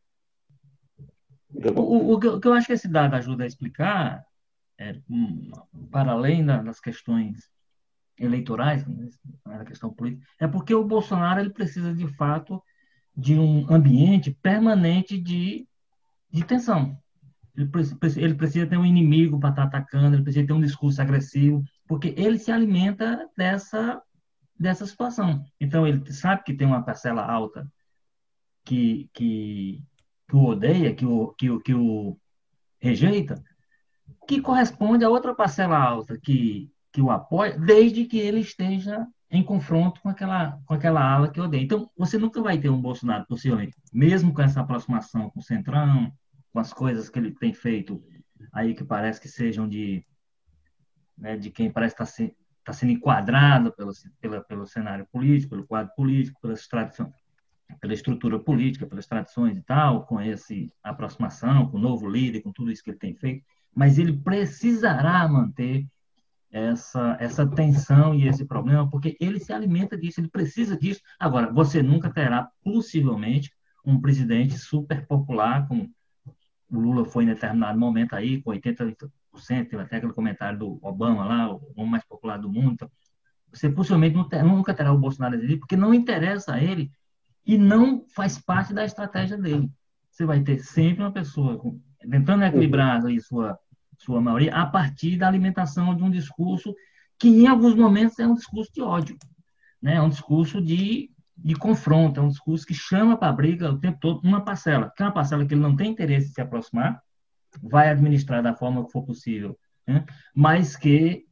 O, 1.52 1.80
o, 1.80 2.12
o, 2.14 2.20
que 2.20 2.46
eu 2.46 2.52
acho 2.52 2.66
que 2.66 2.72
esse 2.72 2.88
dado 2.88 3.14
ajuda 3.14 3.44
a 3.44 3.46
explicar, 3.46 4.24
é, 4.78 4.96
um, 5.08 5.50
para 5.90 6.12
além 6.12 6.44
da, 6.44 6.62
das 6.62 6.80
questões 6.80 7.50
eleitorais, 8.18 8.84
a 9.46 9.64
questão 9.64 9.92
política, 9.92 10.26
é 10.38 10.46
porque 10.46 10.74
o 10.74 10.84
Bolsonaro 10.84 11.40
ele 11.40 11.50
precisa 11.50 11.94
de 11.94 12.06
fato 12.06 12.62
de 13.16 13.38
um 13.38 13.66
ambiente 13.72 14.30
permanente 14.30 15.18
de, 15.18 15.66
de 16.30 16.44
tensão. 16.44 16.96
Ele, 17.56 17.68
ele 18.16 18.34
precisa 18.34 18.66
ter 18.66 18.76
um 18.76 18.84
inimigo 18.84 19.40
para 19.40 19.50
estar 19.50 19.64
atacando, 19.64 20.16
ele 20.16 20.22
precisa 20.22 20.46
ter 20.46 20.52
um 20.52 20.60
discurso 20.60 21.00
agressivo, 21.00 21.64
porque 21.86 22.14
ele 22.16 22.38
se 22.38 22.52
alimenta 22.52 23.28
dessa, 23.36 24.00
dessa 24.60 24.84
situação. 24.84 25.42
Então, 25.58 25.86
ele 25.86 26.12
sabe 26.12 26.44
que 26.44 26.52
tem 26.52 26.66
uma 26.66 26.84
parcela 26.84 27.24
alta 27.24 27.66
que, 28.62 29.08
que, 29.14 29.82
que 30.28 30.36
o 30.36 30.44
odeia, 30.44 30.94
que 30.94 31.06
o, 31.06 31.28
que, 31.32 31.50
o, 31.50 31.60
que 31.60 31.74
o 31.74 32.18
rejeita, 32.78 33.42
que 34.28 34.42
corresponde 34.42 35.02
a 35.02 35.08
outra 35.08 35.34
parcela 35.34 35.78
alta 35.78 36.18
que, 36.18 36.70
que 36.92 37.00
o 37.00 37.10
apoia, 37.10 37.58
desde 37.58 38.04
que 38.04 38.18
ele 38.18 38.40
esteja 38.40 39.06
em 39.30 39.42
confronto 39.42 40.00
com 40.02 40.10
aquela, 40.10 40.60
com 40.66 40.74
aquela 40.74 41.02
ala 41.02 41.30
que 41.30 41.40
odeia. 41.40 41.62
Então, 41.62 41.88
você 41.96 42.18
nunca 42.18 42.42
vai 42.42 42.58
ter 42.58 42.68
um 42.68 42.82
Bolsonaro, 42.82 43.24
possivelmente, 43.26 43.74
mesmo 43.90 44.34
com 44.34 44.42
essa 44.42 44.60
aproximação 44.60 45.30
com 45.30 45.40
o 45.40 45.42
Centrão, 45.42 46.12
com 46.52 46.58
as 46.58 46.72
coisas 46.72 47.08
que 47.08 47.18
ele 47.18 47.32
tem 47.32 47.54
feito 47.54 48.02
aí 48.52 48.74
que 48.74 48.84
parece 48.84 49.20
que 49.20 49.28
sejam 49.28 49.66
de, 49.66 50.04
né, 51.16 51.36
de 51.36 51.50
quem 51.50 51.70
parece 51.70 51.94
estar 51.94 52.06
se, 52.06 52.36
tá 52.64 52.72
sendo 52.72 52.92
enquadrado 52.92 53.72
pelo, 53.72 53.92
pela, 54.20 54.40
pelo 54.42 54.66
cenário 54.66 55.06
político, 55.10 55.50
pelo 55.50 55.66
quadro 55.66 55.92
político, 55.94 56.40
pelas 56.40 56.66
tradições, 56.66 57.12
pela 57.80 57.94
estrutura 57.94 58.38
política, 58.38 58.86
pelas 58.86 59.06
tradições 59.06 59.56
e 59.56 59.62
tal, 59.62 60.06
com 60.06 60.20
essa 60.20 60.54
aproximação, 60.82 61.68
com 61.68 61.76
o 61.76 61.80
novo 61.80 62.08
líder, 62.08 62.42
com 62.42 62.52
tudo 62.52 62.70
isso 62.70 62.82
que 62.82 62.90
ele 62.90 62.98
tem 62.98 63.14
feito, 63.14 63.44
mas 63.74 63.98
ele 63.98 64.16
precisará 64.16 65.26
manter 65.28 65.86
essa, 66.50 67.16
essa 67.20 67.46
tensão 67.46 68.14
e 68.14 68.26
esse 68.26 68.44
problema, 68.44 68.90
porque 68.90 69.16
ele 69.20 69.38
se 69.38 69.52
alimenta 69.52 69.96
disso, 69.96 70.20
ele 70.20 70.28
precisa 70.28 70.76
disso. 70.76 71.00
Agora, 71.18 71.52
você 71.52 71.82
nunca 71.82 72.10
terá, 72.10 72.50
possivelmente, 72.62 73.52
um 73.84 74.00
presidente 74.00 74.58
super 74.58 75.06
popular, 75.06 75.66
como 75.68 75.88
o 76.68 76.78
Lula 76.78 77.04
foi 77.04 77.24
em 77.24 77.28
determinado 77.28 77.78
momento 77.78 78.14
aí, 78.14 78.42
com 78.42 78.50
80%, 78.50 79.10
teve 79.46 79.82
até 79.82 79.96
aquele 79.96 80.12
comentário 80.12 80.58
do 80.58 80.78
Obama 80.82 81.24
lá, 81.24 81.52
o 81.52 81.72
homem 81.76 81.92
mais 81.92 82.04
popular 82.04 82.38
do 82.38 82.50
mundo. 82.50 82.72
Então, 82.72 82.90
você 83.52 83.68
possivelmente 83.68 84.16
nunca 84.44 84.74
terá 84.74 84.92
o 84.92 84.98
Bolsonaro 84.98 85.34
ali, 85.34 85.56
porque 85.56 85.76
não 85.76 85.92
interessa 85.92 86.54
a 86.54 86.62
ele 86.62 86.90
e 87.44 87.58
não 87.58 88.04
faz 88.14 88.38
parte 88.38 88.72
da 88.72 88.84
estratégia 88.84 89.36
dele. 89.36 89.70
Você 90.10 90.24
vai 90.24 90.40
ter 90.40 90.58
sempre 90.58 91.02
uma 91.02 91.12
pessoa 91.12 91.60
tentando 92.00 92.44
equilibrar 92.44 93.04
aí 93.04 93.20
sua, 93.20 93.58
sua 93.98 94.20
maioria 94.20 94.54
a 94.54 94.66
partir 94.66 95.16
da 95.16 95.26
alimentação 95.26 95.94
de 95.94 96.02
um 96.02 96.10
discurso 96.10 96.74
que, 97.18 97.28
em 97.28 97.46
alguns 97.46 97.74
momentos, 97.74 98.18
é 98.18 98.26
um 98.26 98.34
discurso 98.34 98.72
de 98.72 98.82
ódio. 98.82 99.16
Né? 99.82 99.96
É 99.96 100.02
um 100.02 100.08
discurso 100.08 100.60
de 100.60 101.10
de 101.42 101.54
confronto, 101.54 102.20
é 102.20 102.22
um 102.22 102.28
discurso 102.28 102.66
que 102.66 102.74
chama 102.74 103.16
para 103.16 103.28
a 103.28 103.32
briga 103.32 103.70
o 103.70 103.78
tempo 103.78 103.98
todo 104.00 104.20
uma 104.22 104.44
parcela, 104.44 104.92
que 104.94 105.02
é 105.02 105.06
uma 105.06 105.12
parcela 105.12 105.44
que 105.46 105.54
ele 105.54 105.62
não 105.62 105.74
tem 105.74 105.90
interesse 105.90 106.28
em 106.28 106.32
se 106.32 106.40
aproximar, 106.40 107.02
vai 107.62 107.88
administrar 107.88 108.42
da 108.42 108.54
forma 108.54 108.84
que 108.84 108.92
for 108.92 109.04
possível, 109.04 109.58
né? 109.86 110.04
mas 110.34 110.76
que, 110.76 111.24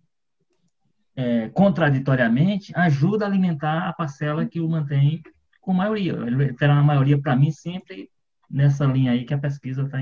é, 1.16 1.48
contraditoriamente, 1.50 2.72
ajuda 2.76 3.24
a 3.24 3.28
alimentar 3.28 3.88
a 3.88 3.92
parcela 3.92 4.46
que 4.46 4.60
o 4.60 4.68
mantém 4.68 5.22
com 5.60 5.72
maioria. 5.72 6.12
Ele 6.12 6.52
terá 6.54 6.74
uma 6.74 6.82
maioria, 6.82 7.20
para 7.20 7.36
mim, 7.36 7.50
sempre 7.50 8.10
nessa 8.50 8.84
linha 8.86 9.12
aí 9.12 9.24
que 9.24 9.34
a 9.34 9.38
pesquisa 9.38 9.82
está 9.82 9.98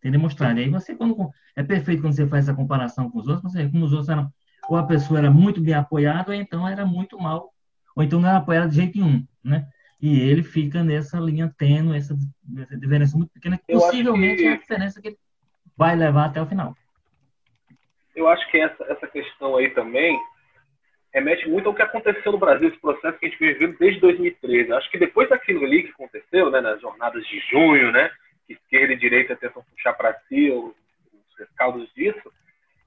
tem 0.00 0.12
demonstrado. 0.12 0.58
E 0.58 0.64
aí 0.64 0.68
você, 0.68 0.94
quando, 0.94 1.30
é 1.56 1.62
perfeito 1.62 2.02
quando 2.02 2.14
você 2.14 2.26
faz 2.26 2.44
essa 2.46 2.56
comparação 2.56 3.10
com 3.10 3.18
os 3.18 3.28
outros, 3.28 3.52
você, 3.52 3.68
como 3.68 3.84
os 3.84 3.92
outros 3.92 4.08
eram, 4.10 4.30
ou 4.68 4.76
a 4.76 4.86
pessoa 4.86 5.18
era 5.18 5.30
muito 5.30 5.60
bem 5.60 5.74
apoiada, 5.74 6.30
ou 6.30 6.34
então 6.34 6.68
era 6.68 6.84
muito 6.84 7.18
mal 7.18 7.54
ou 7.94 8.02
então 8.02 8.20
não 8.20 8.28
era 8.28 8.38
apoiado 8.38 8.70
de 8.70 8.76
jeito 8.76 8.98
nenhum, 8.98 9.26
né? 9.42 9.66
E 10.00 10.20
ele 10.20 10.42
fica 10.42 10.82
nessa 10.82 11.18
linha 11.18 11.52
tênue, 11.56 11.96
essa, 11.96 12.16
essa 12.58 12.76
diferença 12.76 13.16
muito 13.16 13.30
pequena, 13.30 13.56
que 13.56 13.72
possivelmente 13.72 14.42
que... 14.42 14.48
é 14.48 14.52
a 14.52 14.56
diferença 14.56 15.00
que 15.00 15.08
ele 15.08 15.18
vai 15.76 15.96
levar 15.96 16.26
até 16.26 16.40
o 16.40 16.46
final. 16.46 16.74
Eu 18.14 18.28
acho 18.28 18.48
que 18.50 18.58
essa, 18.58 18.84
essa 18.84 19.06
questão 19.08 19.56
aí 19.56 19.70
também 19.70 20.18
remete 21.12 21.48
muito 21.48 21.68
ao 21.68 21.74
que 21.74 21.82
aconteceu 21.82 22.32
no 22.32 22.38
Brasil, 22.38 22.68
esse 22.68 22.80
processo 22.80 23.18
que 23.18 23.26
a 23.26 23.28
gente 23.28 23.38
vivendo 23.38 23.78
desde 23.78 24.00
2013. 24.00 24.72
Acho 24.72 24.90
que 24.90 24.98
depois 24.98 25.28
daquilo 25.28 25.64
ali 25.64 25.84
que 25.84 25.90
aconteceu, 25.90 26.50
né, 26.50 26.60
nas 26.60 26.80
jornadas 26.80 27.24
de 27.26 27.38
junho, 27.50 27.92
né, 27.92 28.10
que 28.46 28.54
esquerda 28.54 28.92
e 28.92 28.98
direita 28.98 29.36
tentam 29.36 29.62
puxar 29.62 29.92
para 29.94 30.14
si 30.28 30.50
os, 30.50 30.74
os 31.12 31.38
rescaldos 31.38 31.88
disso, 31.94 32.32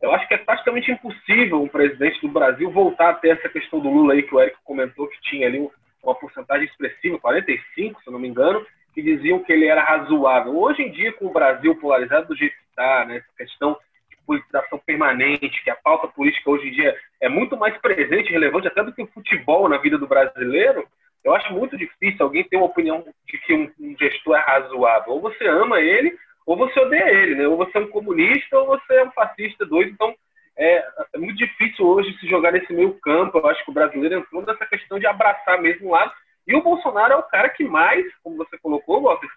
eu 0.01 0.13
acho 0.13 0.27
que 0.27 0.33
é 0.33 0.37
praticamente 0.37 0.91
impossível 0.91 1.61
um 1.61 1.67
presidente 1.67 2.21
do 2.21 2.27
Brasil 2.27 2.69
voltar 2.69 3.09
a 3.09 3.13
ter 3.13 3.29
essa 3.29 3.49
questão 3.49 3.79
do 3.79 3.89
Lula 3.89 4.13
aí 4.13 4.23
que 4.23 4.35
o 4.35 4.39
Érico 4.39 4.59
comentou, 4.63 5.07
que 5.07 5.19
tinha 5.21 5.47
ali 5.47 5.67
uma 6.03 6.15
porcentagem 6.15 6.67
expressiva, 6.67 7.17
45, 7.19 8.01
se 8.01 8.07
eu 8.07 8.13
não 8.13 8.19
me 8.19 8.27
engano, 8.27 8.65
que 8.97 9.03
diziam 9.03 9.37
que 9.43 9.53
ele 9.53 9.67
era 9.67 9.83
razoável. 9.83 10.57
Hoje 10.57 10.81
em 10.81 10.91
dia, 10.91 11.13
com 11.13 11.27
o 11.27 11.31
Brasil 11.31 11.75
polarizado 11.75 12.29
do 12.29 12.35
jeito 12.35 12.55
que 12.55 12.63
está, 12.71 13.05
né, 13.05 13.21
questão 13.37 13.77
de 14.09 14.17
politização 14.25 14.79
permanente, 14.79 15.63
que 15.63 15.69
a 15.69 15.75
pauta 15.75 16.07
política 16.07 16.49
hoje 16.49 16.69
em 16.69 16.71
dia 16.71 16.97
é 17.21 17.29
muito 17.29 17.55
mais 17.55 17.77
presente 17.77 18.29
e 18.29 18.31
relevante 18.31 18.67
até 18.67 18.83
do 18.83 18.91
que 18.91 19.03
o 19.03 19.07
futebol 19.13 19.69
na 19.69 19.77
vida 19.77 19.99
do 19.99 20.07
brasileiro, 20.07 20.83
eu 21.23 21.35
acho 21.35 21.53
muito 21.53 21.77
difícil 21.77 22.25
alguém 22.25 22.43
ter 22.45 22.57
uma 22.57 22.65
opinião 22.65 23.05
de 23.27 23.37
que 23.37 23.53
um, 23.53 23.71
um 23.79 23.95
gestor 23.99 24.35
é 24.35 24.39
razoável. 24.39 25.13
Ou 25.13 25.21
você 25.21 25.45
ama 25.45 25.79
ele, 25.79 26.17
ou 26.43 26.57
você 26.57 26.79
odeia 26.79 27.07
ele, 27.07 27.35
né? 27.35 27.47
Ou 27.47 27.55
você 27.55 27.77
é 27.77 27.81
um 27.81 27.89
comunista, 27.89 28.57
ou 28.57 28.65
você 28.65 28.95
é 28.95 29.03
um 29.03 29.11
fascista 29.11 29.63
doido. 29.63 29.91
Então, 29.91 30.15
é, 30.57 30.77
é, 31.13 31.17
muito 31.19 31.37
difícil 31.37 31.85
hoje 31.85 32.17
se 32.17 32.27
jogar 32.27 32.51
nesse 32.51 32.73
meio 32.73 32.97
campo. 32.99 33.37
Eu 33.37 33.47
acho 33.47 33.63
que 33.63 33.69
o 33.69 33.73
brasileiro 33.75 34.15
entrou 34.15 34.43
nessa 34.43 34.65
questão 34.65 34.97
de 34.97 35.05
abraçar 35.05 35.61
mesmo 35.61 35.89
o 35.89 35.91
lado. 35.91 36.11
E 36.47 36.55
o 36.55 36.61
Bolsonaro 36.61 37.13
é 37.13 37.17
o 37.17 37.23
cara 37.23 37.49
que 37.49 37.63
mais, 37.63 38.05
como 38.23 38.37
você 38.37 38.57
colocou, 38.57 39.01
Walter, 39.01 39.27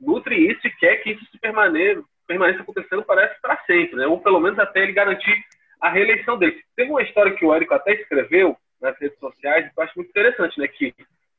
nutre 0.00 0.36
isso 0.36 0.66
e 0.66 0.76
quer 0.76 0.96
que 0.96 1.10
isso 1.10 1.24
se 1.30 1.38
permaneça, 1.38 2.02
permaneça 2.26 2.62
acontecendo, 2.62 3.02
parece, 3.02 3.40
para 3.40 3.56
sempre, 3.66 3.96
né? 3.96 4.06
Ou 4.06 4.20
pelo 4.20 4.40
menos 4.40 4.58
até 4.58 4.82
ele 4.82 4.92
garantir 4.92 5.44
a 5.80 5.90
reeleição 5.90 6.38
dele. 6.38 6.62
Teve 6.76 6.90
uma 6.90 7.02
história 7.02 7.32
que 7.32 7.44
o 7.44 7.52
Érico 7.52 7.74
até 7.74 7.94
escreveu 7.94 8.56
nas 8.80 8.98
redes 8.98 9.18
sociais, 9.18 9.72
que 9.72 9.78
eu 9.78 9.84
acho 9.84 9.92
muito 9.96 10.10
interessante, 10.10 10.58
né? 10.60 10.68
Que 10.68 10.94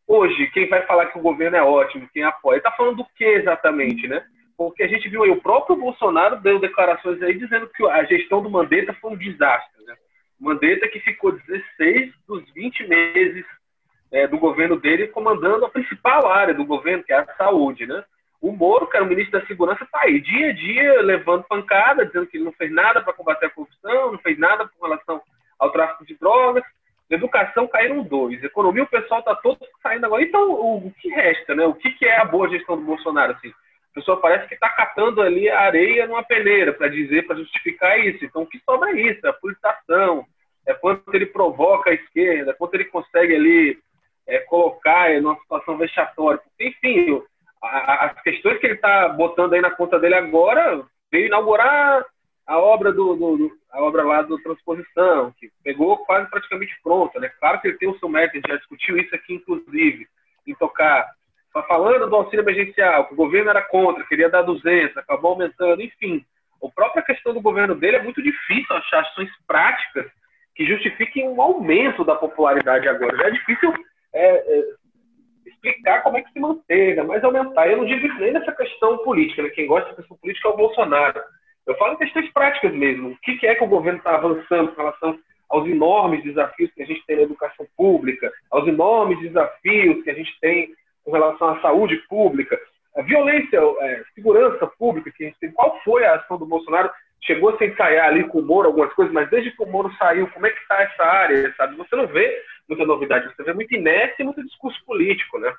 hoje, 0.08 0.48
quem 0.52 0.68
vai 0.68 0.86
falar 0.86 1.08
que 1.08 1.18
o 1.18 1.22
governo 1.22 1.58
é 1.58 1.64
ótimo, 1.64 2.10
quem 2.14 2.24
apoia, 2.24 2.58
está 2.58 2.72
falando 2.72 2.98
do 2.98 3.06
que 3.16 3.24
exatamente, 3.24 4.08
né? 4.08 4.24
porque 4.58 4.82
a 4.82 4.88
gente 4.88 5.08
viu 5.08 5.24
aí, 5.24 5.30
o 5.30 5.40
próprio 5.40 5.76
Bolsonaro 5.76 6.42
deu 6.42 6.60
declarações 6.60 7.22
aí 7.22 7.38
dizendo 7.38 7.70
que 7.70 7.86
a 7.86 8.04
gestão 8.06 8.42
do 8.42 8.50
Mandetta 8.50 8.92
foi 8.96 9.12
um 9.12 9.16
desastre. 9.16 9.86
Né? 9.86 9.96
Mandetta 10.40 10.88
que 10.88 11.00
ficou 11.00 11.32
16 11.32 12.12
dos 12.28 12.44
20 12.54 12.88
meses 12.88 13.46
é, 14.12 14.28
do 14.28 14.38
governo 14.38 14.80
dele 14.80 15.08
comandando 15.08 15.66
a 15.66 15.70
principal 15.70 16.32
área 16.32 16.54
do 16.54 16.66
governo, 16.66 17.04
que 17.04 17.14
é 17.14 17.18
a 17.18 17.36
saúde. 17.36 17.86
Né? 17.86 18.04
O 18.42 18.52
Moro, 18.52 18.88
que 18.88 18.96
era 18.96 19.06
o 19.06 19.10
ministro 19.10 19.40
da 19.40 19.46
Segurança, 19.46 19.84
está 19.84 20.02
aí 20.04 20.20
dia 20.20 20.50
a 20.50 20.54
dia 20.54 21.02
levando 21.02 21.44
pancada, 21.44 22.06
dizendo 22.06 22.28
que 22.28 22.38
ele 22.38 22.46
não 22.46 22.54
fez 22.54 22.72
nada 22.72 23.02
para 23.02 23.14
combater 23.14 23.48
a 23.48 23.50
corrupção, 23.50 24.12
não 24.12 24.20
fez 24.20 24.38
nada 24.38 24.68
com 24.68 24.86
relação 24.86 25.22
ao 25.60 25.72
tráfico 25.72 26.06
de 26.06 26.16
drogas. 26.18 26.64
Educação 27.10 27.68
caíram 27.68 28.04
dois. 28.04 28.44
Economia, 28.44 28.84
o 28.84 28.88
pessoal 28.88 29.22
está 29.22 29.36
todo 29.36 29.60
saindo 29.82 30.06
agora. 30.06 30.24
Então, 30.24 30.52
o, 30.52 30.92
que 31.00 31.10
resta? 31.10 31.56
Né? 31.56 31.66
O 31.66 31.74
que, 31.74 31.92
que 31.92 32.06
é 32.06 32.20
a 32.20 32.26
boa 32.26 32.50
gestão 32.50 32.76
do 32.78 32.84
Bolsonaro? 32.84 33.34
Assim? 33.34 33.50
a 33.50 34.00
pessoa 34.00 34.22
parece 34.22 34.48
que 34.48 34.54
está 34.54 34.70
catando 34.70 35.22
ali 35.24 35.50
a 35.50 35.62
areia 35.62 36.06
numa 36.06 36.22
peneira 36.22 36.72
para 36.72 36.88
dizer, 36.88 37.26
para 37.26 37.38
justificar 37.38 38.00
isso. 38.00 38.24
Então, 38.24 38.44
o 38.44 38.46
que 38.46 38.60
sobra 38.60 38.92
é 38.92 39.02
isso, 39.02 39.26
é 39.26 39.30
a 39.30 39.34
politização, 39.34 40.24
é 40.68 40.74
quanto 40.74 41.12
ele 41.16 41.26
provoca 41.26 41.90
a 41.90 41.94
esquerda, 41.94 42.54
quanto 42.54 42.76
ele 42.76 42.86
consegue 42.86 43.34
ali 43.34 43.80
é, 44.28 44.40
colocar 44.40 45.12
em 45.12 45.22
uma 45.22 45.38
situação 45.40 45.78
vexatória. 45.78 46.42
Enfim, 46.60 47.22
as 47.62 48.22
questões 48.22 48.60
que 48.60 48.68
ele 48.68 48.76
está 48.76 49.10
botando 49.10 49.54
aí 49.54 49.62
na 49.62 49.72
conta 49.72 50.00
dele 50.00 50.16
agora, 50.16 50.84
veio 51.12 51.28
inaugurar 51.28 52.06
a 52.46 52.60
obra 52.60 52.92
do, 52.92 53.16
do, 53.16 53.38
do, 53.38 53.52
a 53.72 53.82
obra 53.82 54.04
lá 54.04 54.22
do 54.22 54.42
transposição, 54.42 55.34
que 55.40 55.50
pegou 55.64 55.98
quase 56.06 56.30
praticamente 56.30 56.74
pronta, 56.82 57.20
né? 57.20 57.30
Claro 57.40 57.60
que 57.60 57.68
ele 57.68 57.78
tem 57.78 57.90
o 57.90 57.98
seu 58.00 58.08
método, 58.08 58.48
já 58.48 58.56
discutiu 58.56 58.98
isso 58.98 59.14
aqui, 59.14 59.34
inclusive, 59.34 60.08
em 60.46 60.56
tocar 60.56 61.10
Tá 61.58 61.64
falando 61.64 62.08
do 62.08 62.16
auxílio 62.16 62.44
emergencial, 62.44 63.06
que 63.06 63.14
o 63.14 63.18
governo 63.18 63.50
era 63.50 63.64
contra, 63.64 64.06
queria 64.06 64.30
dar 64.30 64.44
200, 64.44 64.96
acabou 64.96 65.32
aumentando, 65.32 65.82
enfim. 65.82 66.24
A 66.64 66.70
própria 66.70 67.02
questão 67.02 67.34
do 67.34 67.42
governo 67.42 67.74
dele 67.74 67.98
é 67.98 68.04
muito 68.04 68.22
difícil 68.22 68.76
achar 68.76 69.02
ações 69.02 69.30
práticas 69.48 70.06
que 70.56 70.68
justifiquem 70.68 71.28
um 71.28 71.42
aumento 71.42 72.04
da 72.04 72.16
popularidade 72.16 72.88
agora. 72.88 73.18
Já 73.18 73.28
é 73.28 73.32
difícil 73.32 73.74
é, 74.18 74.60
é, 74.60 74.64
explicar 75.46 76.04
como 76.04 76.18
é 76.18 76.22
que 76.22 76.32
se 76.32 76.40
manteve, 76.40 77.02
mas 77.04 77.24
aumentar. 77.24 77.68
Eu 77.68 77.78
não 77.78 77.86
digo 77.86 78.08
nem 78.20 78.34
nessa 78.34 78.52
questão 78.52 78.98
política, 79.00 79.44
né? 79.44 79.50
quem 79.50 79.68
gosta 79.68 79.90
dessa 79.90 80.02
questão 80.02 80.18
política 80.18 80.48
é 80.48 80.52
o 80.52 80.58
Bolsonaro. 80.58 81.22
Eu 81.66 81.76
falo 81.76 81.94
em 81.94 81.98
questões 81.98 82.32
práticas 82.32 82.74
mesmo. 82.74 83.10
O 83.10 83.18
que 83.18 83.46
é 83.46 83.56
que 83.56 83.64
o 83.64 83.68
governo 83.68 84.00
está 84.00 84.16
avançando 84.16 84.72
com 84.72 84.82
relação 84.82 85.20
aos 85.50 85.68
enormes 85.68 86.24
desafios 86.24 86.72
que 86.74 86.84
a 86.84 86.86
gente 86.86 87.06
tem 87.06 87.18
na 87.18 87.22
educação 87.24 87.66
pública, 87.76 88.32
aos 88.52 88.68
enormes 88.68 89.20
desafios 89.20 90.04
que 90.04 90.10
a 90.10 90.14
gente 90.14 90.38
tem 90.40 90.74
com 91.04 91.12
relação 91.12 91.50
à 91.50 91.62
saúde 91.62 91.96
pública, 92.10 92.60
a 92.96 93.02
violência, 93.02 93.58
é, 93.58 94.04
segurança 94.16 94.68
pública 94.68 95.12
que 95.12 95.24
a 95.24 95.28
gente 95.28 95.40
tem. 95.40 95.52
Qual 95.52 95.80
foi 95.84 96.06
a 96.06 96.16
ação 96.16 96.38
do 96.38 96.46
Bolsonaro? 96.46 96.90
Chegou 97.26 97.50
a 97.50 97.58
se 97.58 97.66
ensaiar 97.66 98.08
ali 98.08 98.28
com 98.28 98.40
o 98.40 98.46
Moro 98.46 98.68
algumas 98.68 98.94
coisas, 98.94 99.14
mas 99.14 99.30
desde 99.30 99.52
que 99.52 99.64
o 99.64 99.66
Moro 99.66 99.92
saiu, 99.98 100.28
como 100.30 100.46
é 100.46 100.50
que 100.50 100.60
está 100.60 100.82
essa 100.82 101.04
área, 101.04 101.54
sabe? 101.58 101.76
Você 101.76 101.96
não 101.96 102.08
vê 102.08 102.42
muita 102.68 102.86
novidade, 102.86 103.34
você 103.36 103.44
vê 103.44 103.54
muita 103.54 103.76
inércia 103.76 104.22
e 104.22 104.26
muito 104.26 104.44
discurso 104.44 104.80
político, 104.86 105.40
né? 105.40 105.54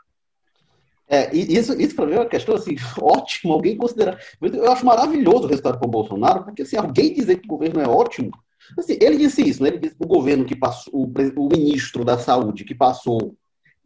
É, 1.10 1.34
isso, 1.34 1.72
isso 1.80 1.96
para 1.96 2.04
mim 2.04 2.14
é 2.14 2.18
uma 2.18 2.26
questão 2.26 2.54
assim, 2.54 2.76
ótima, 3.00 3.54
alguém 3.54 3.76
considerar. 3.76 4.18
Eu 4.40 4.70
acho 4.70 4.84
maravilhoso 4.84 5.44
o 5.44 5.48
resultado 5.48 5.78
com 5.78 5.86
o 5.86 5.90
Bolsonaro, 5.90 6.44
porque 6.44 6.64
se 6.64 6.76
assim, 6.76 6.86
alguém 6.86 7.14
dizer 7.14 7.38
que 7.38 7.46
o 7.46 7.48
governo 7.48 7.80
é 7.80 7.88
ótimo, 7.88 8.30
assim, 8.78 8.98
ele 9.00 9.16
disse 9.16 9.46
isso, 9.46 9.62
né? 9.62 9.70
Ele 9.70 9.78
disse 9.78 9.96
que 9.96 10.04
o 10.04 10.08
governo 10.08 10.44
que 10.44 10.54
passou, 10.54 10.92
o, 10.94 11.12
o 11.36 11.48
ministro 11.48 12.04
da 12.04 12.18
Saúde 12.18 12.64
que 12.64 12.74
passou 12.74 13.34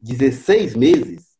16 0.00 0.74
meses 0.74 1.31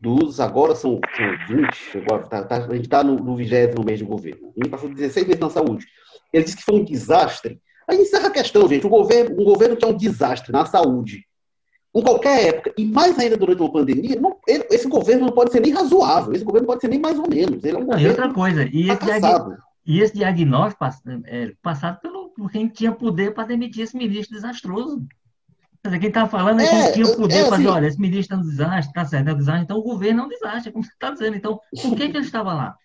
dos 0.00 0.40
agora 0.40 0.74
são, 0.74 1.00
são 1.16 1.56
20, 1.56 1.98
agora 1.98 2.26
tá, 2.26 2.44
tá, 2.44 2.56
a 2.56 2.74
gente 2.74 2.84
está 2.84 3.02
no, 3.02 3.16
no 3.16 3.36
20 3.36 3.84
mês 3.84 3.98
de 3.98 4.04
governo. 4.04 4.52
Ele 4.56 4.68
passou 4.68 4.88
16 4.88 5.26
meses 5.26 5.40
na 5.40 5.50
saúde. 5.50 5.86
Ele 6.32 6.44
disse 6.44 6.56
que 6.56 6.64
foi 6.64 6.76
um 6.80 6.84
desastre. 6.84 7.60
Aí 7.88 8.00
encerra 8.00 8.28
a 8.28 8.32
questão, 8.32 8.68
gente. 8.68 8.86
O 8.86 8.90
governo, 8.90 9.40
um 9.40 9.44
governo 9.44 9.76
que 9.76 9.84
é 9.84 9.88
um 9.88 9.96
desastre 9.96 10.52
na 10.52 10.66
saúde, 10.66 11.24
em 11.94 12.02
qualquer 12.02 12.48
época, 12.48 12.74
e 12.76 12.84
mais 12.84 13.18
ainda 13.18 13.36
durante 13.36 13.60
uma 13.60 13.72
pandemia, 13.72 14.20
não, 14.20 14.36
ele, 14.46 14.66
esse 14.70 14.86
governo 14.86 15.26
não 15.26 15.32
pode 15.32 15.50
ser 15.50 15.60
nem 15.60 15.72
razoável, 15.72 16.32
esse 16.32 16.44
governo 16.44 16.66
pode 16.66 16.80
ser 16.80 16.88
nem 16.88 17.00
mais 17.00 17.18
ou 17.18 17.28
menos. 17.28 17.64
Ele 17.64 17.76
é 17.76 17.80
um 17.80 17.86
não, 17.86 17.98
e 17.98 18.08
outra 18.08 18.32
coisa, 18.32 18.68
e 18.70 18.90
esse, 18.90 19.04
e 19.86 20.00
esse 20.00 20.14
diagnóstico 20.14 20.84
é, 21.24 21.52
passado 21.62 22.00
pelo 22.00 22.28
por 22.38 22.52
quem 22.52 22.68
tinha 22.68 22.92
poder 22.92 23.34
para 23.34 23.48
demitir 23.48 23.82
esse 23.82 23.96
ministro 23.96 24.36
desastroso. 24.36 25.04
Quem 25.82 26.08
está 26.08 26.26
falando 26.26 26.60
é, 26.60 26.64
é 26.64 26.68
quem 26.68 26.92
tinha 26.92 27.06
o 27.06 27.16
poder 27.16 27.34
é, 27.34 27.44
fazer, 27.44 27.54
assim, 27.54 27.66
olha, 27.66 27.86
esse 27.86 28.00
ministro 28.00 28.36
é 28.36 28.38
um 28.38 28.42
desastre, 28.42 28.88
está 28.88 29.04
certo, 29.04 29.28
é 29.28 29.32
um 29.32 29.36
desastre, 29.36 29.64
então 29.64 29.78
o 29.78 29.82
governo 29.82 30.22
é 30.22 30.24
um 30.24 30.28
desastre, 30.28 30.72
como 30.72 30.84
você 30.84 30.92
está 30.92 31.10
dizendo. 31.10 31.36
Então, 31.36 31.60
por 31.82 31.96
que, 31.96 32.08
que 32.08 32.16
ele 32.16 32.26
estava 32.26 32.52
lá? 32.52 32.76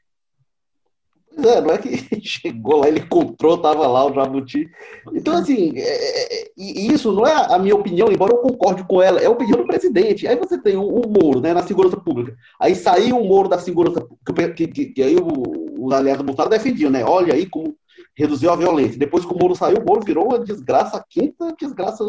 É, 1.38 1.62
não 1.62 1.72
é 1.72 1.78
que 1.80 2.22
chegou 2.22 2.78
lá, 2.78 2.88
ele 2.88 3.00
encontrou, 3.00 3.56
estava 3.56 3.88
lá 3.88 4.06
o 4.06 4.14
Jabuti. 4.14 4.70
Então, 5.14 5.36
assim, 5.36 5.74
é, 5.76 6.42
é, 6.42 6.52
isso 6.56 7.12
não 7.12 7.26
é 7.26 7.54
a 7.54 7.58
minha 7.58 7.76
opinião, 7.76 8.12
embora 8.12 8.34
eu 8.34 8.38
concorde 8.38 8.84
com 8.84 9.02
ela, 9.02 9.20
é 9.20 9.26
a 9.26 9.32
opinião 9.32 9.58
do 9.58 9.66
presidente. 9.66 10.28
Aí 10.28 10.36
você 10.36 10.62
tem 10.62 10.76
o, 10.76 10.86
o 10.86 11.10
Moro, 11.10 11.42
né, 11.42 11.54
na 11.54 11.64
segurança 11.64 11.98
pública. 11.98 12.36
Aí 12.60 12.76
saiu 12.76 13.18
o 13.18 13.28
Moro 13.28 13.50
da 13.50 13.58
segurança 13.58 14.02
pública, 14.02 14.54
que, 14.54 14.68
que, 14.68 14.86
que, 14.86 15.04
aí 15.04 15.16
os 15.16 15.92
aliados 15.92 16.24
do 16.24 16.26
Bolsonaro 16.26 16.52
defendiam, 16.52 16.92
né? 16.92 17.04
Olha 17.04 17.34
aí 17.34 17.48
como 17.48 17.76
reduziu 18.16 18.52
a 18.52 18.56
violência. 18.56 19.00
Depois 19.00 19.26
que 19.26 19.34
o 19.34 19.38
Moro 19.38 19.56
saiu, 19.56 19.80
o 19.80 19.86
Moro 19.86 20.06
virou 20.06 20.26
uma 20.26 20.40
desgraça, 20.40 20.98
a 20.98 21.04
quinta 21.04 21.54
desgraça 21.60 22.04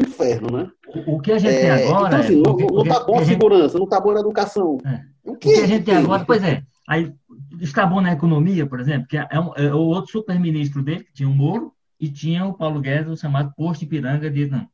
inferno, 0.00 0.50
né? 0.50 0.70
O, 1.06 1.20
que 1.20 1.32
a 1.32 1.38
gente 1.38 1.54
é, 1.54 1.60
tem 1.60 1.70
agora. 1.70 2.08
Então, 2.08 2.20
assim, 2.20 2.40
é, 2.40 2.72
não, 2.72 2.82
está 2.82 3.04
bom 3.04 3.18
a 3.18 3.24
segurança, 3.24 3.68
gente... 3.68 3.76
não 3.76 3.84
está 3.84 4.00
boa 4.00 4.16
a 4.16 4.20
educação. 4.20 4.78
É. 4.84 5.04
O, 5.24 5.36
que, 5.36 5.48
o 5.48 5.52
que 5.54 5.60
a 5.60 5.66
gente 5.66 5.84
tem 5.84 5.96
agora, 5.96 6.24
pois 6.24 6.42
é, 6.42 6.62
aí 6.88 7.12
está 7.60 7.86
bom 7.86 8.00
na 8.00 8.12
economia, 8.12 8.66
por 8.66 8.80
exemplo, 8.80 9.06
que 9.08 9.16
é, 9.16 9.40
um, 9.40 9.52
é 9.56 9.74
o 9.74 9.78
outro 9.78 10.10
super-ministro 10.10 10.82
dele, 10.82 11.04
que 11.04 11.12
tinha 11.12 11.28
o 11.28 11.34
Moro, 11.34 11.72
e 11.98 12.08
tinha 12.08 12.44
o 12.44 12.54
Paulo 12.54 12.80
Guedes, 12.80 13.10
o 13.10 13.16
chamado 13.16 13.52
Posto 13.56 13.84
Ipiranga 13.84 14.30
de 14.30 14.46
não. 14.46 14.68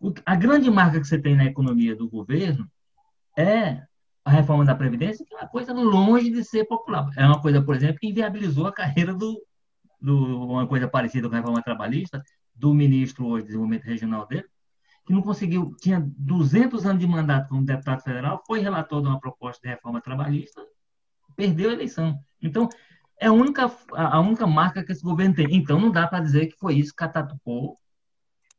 O, 0.00 0.12
a 0.24 0.34
grande 0.34 0.70
marca 0.70 1.00
que 1.00 1.06
você 1.06 1.18
tem 1.18 1.34
na 1.34 1.44
economia 1.44 1.96
do 1.96 2.08
governo 2.08 2.66
é 3.36 3.82
a 4.24 4.30
reforma 4.30 4.64
da 4.64 4.74
Previdência, 4.74 5.24
que 5.26 5.34
é 5.34 5.38
uma 5.38 5.48
coisa 5.48 5.72
longe 5.72 6.30
de 6.30 6.44
ser 6.44 6.64
popular. 6.64 7.10
É 7.16 7.24
uma 7.26 7.40
coisa, 7.40 7.62
por 7.62 7.74
exemplo, 7.74 7.98
que 7.98 8.08
inviabilizou 8.08 8.66
a 8.66 8.72
carreira 8.72 9.14
do, 9.14 9.42
do 10.00 10.44
uma 10.44 10.66
coisa 10.66 10.86
parecida 10.86 11.28
com 11.28 11.34
a 11.34 11.38
reforma 11.38 11.62
trabalhista, 11.62 12.22
do 12.54 12.74
ministro 12.74 13.26
hoje 13.26 13.42
de 13.42 13.46
desenvolvimento 13.48 13.84
regional 13.84 14.26
dele, 14.26 14.44
que 15.10 15.14
não 15.14 15.22
conseguiu, 15.22 15.74
tinha 15.80 16.00
200 16.16 16.86
anos 16.86 17.00
de 17.00 17.06
mandato 17.06 17.48
como 17.48 17.64
deputado 17.64 18.00
federal, 18.00 18.40
foi 18.46 18.60
relator 18.60 19.02
de 19.02 19.08
uma 19.08 19.18
proposta 19.18 19.60
de 19.60 19.74
reforma 19.74 20.00
trabalhista, 20.00 20.64
perdeu 21.34 21.68
a 21.68 21.72
eleição. 21.72 22.16
Então, 22.40 22.68
é 23.18 23.26
a 23.26 23.32
única, 23.32 23.68
a 23.92 24.20
única 24.20 24.46
marca 24.46 24.84
que 24.84 24.92
esse 24.92 25.02
governo 25.02 25.34
tem. 25.34 25.52
Então, 25.52 25.80
não 25.80 25.90
dá 25.90 26.06
para 26.06 26.20
dizer 26.20 26.46
que 26.46 26.56
foi 26.56 26.76
isso 26.76 26.92
que 26.92 26.98
catapultou, 26.98 27.76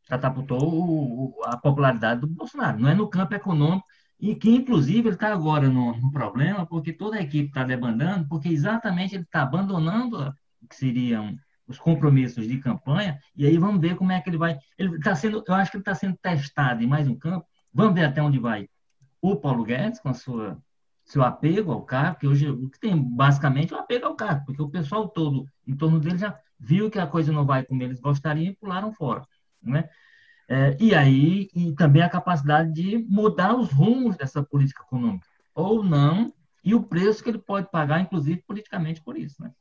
catapultou 0.10 1.42
a 1.46 1.56
popularidade 1.56 2.20
do 2.20 2.28
Bolsonaro. 2.28 2.78
Não 2.78 2.90
é 2.90 2.94
no 2.94 3.10
campo 3.10 3.34
econômico, 3.34 3.88
e 4.20 4.36
que, 4.36 4.50
inclusive, 4.50 5.08
ele 5.08 5.16
está 5.16 5.32
agora 5.32 5.70
no, 5.70 5.96
no, 5.96 6.12
problema, 6.12 6.66
porque 6.66 6.92
toda 6.92 7.16
a 7.16 7.22
equipe 7.22 7.48
está 7.48 7.64
debandando, 7.64 8.28
porque 8.28 8.50
exatamente 8.50 9.16
ele 9.16 9.24
está 9.24 9.44
abandonando 9.44 10.36
o 10.62 10.68
que 10.68 10.76
seriam 10.76 11.34
os 11.68 11.78
compromissos 11.80 12.48
de 12.48 12.58
campanha, 12.58 13.20
e 13.36 13.46
aí 13.46 13.58
vamos 13.58 13.80
ver 13.80 13.96
como 13.96 14.12
é 14.12 14.20
que 14.20 14.30
ele 14.30 14.38
vai. 14.38 14.58
Ele 14.78 14.98
está 14.98 15.16
sendo, 15.16 15.44
eu 15.48 15.54
acho 15.54 15.72
que 15.72 15.78
ele 15.78 15.82
está 15.82 15.96
sendo 15.96 16.18
testado 16.18 16.84
em 16.84 16.88
mais 16.88 17.08
um 17.08 17.16
campo. 17.16 17.46
Vamos 17.74 17.94
ver 17.94 18.06
até 18.06 18.22
onde 18.22 18.40
vai 18.40 18.68
o 19.22 19.36
Paulo 19.36 19.64
Guedes 19.64 20.00
com 20.00 20.10
a 20.10 20.14
sua 20.14 20.62
seu 21.04 21.24
apego 21.24 21.72
ao 21.72 21.82
cargo, 21.82 22.20
que 22.20 22.28
hoje 22.28 22.50
o 22.50 22.70
que 22.70 22.80
tem 22.80 22.96
basicamente 22.96 23.74
é 23.74 23.76
o 23.76 23.80
apego 23.80 24.06
ao 24.06 24.16
cargo, 24.16 24.46
porque 24.46 24.62
o 24.62 24.70
pessoal 24.70 25.10
todo 25.10 25.46
em 25.68 25.76
torno 25.76 26.00
dele 26.00 26.18
já, 26.18 26.40
viu 26.58 26.90
que 26.90 27.00
a 27.00 27.08
coisa 27.08 27.32
não 27.32 27.46
vai 27.46 27.64
como 27.66 27.82
eles 27.84 28.00
gostariam 28.00 28.52
e 28.52 28.56
pularam 28.56 28.94
fora. 28.94 29.28
Né? 29.62 29.90
É, 30.48 30.78
e 30.80 30.94
aí, 30.96 31.50
e 31.54 31.74
também 31.74 32.02
a 32.02 32.10
capacidade 32.10 32.72
de 32.72 32.98
mudar 33.10 33.56
os 33.56 33.72
rumos 33.72 34.16
dessa 34.16 34.44
política 34.44 34.84
econômica, 34.84 35.28
ou 35.54 35.84
não, 35.84 36.34
e 36.64 36.76
o 36.76 36.84
preço 36.84 37.24
que 37.24 37.30
ele 37.30 37.40
pode 37.40 37.70
pagar, 37.70 38.00
inclusive 38.00 38.44
politicamente, 38.48 39.02
por 39.02 39.18
isso. 39.18 39.42
Né? 39.42 39.52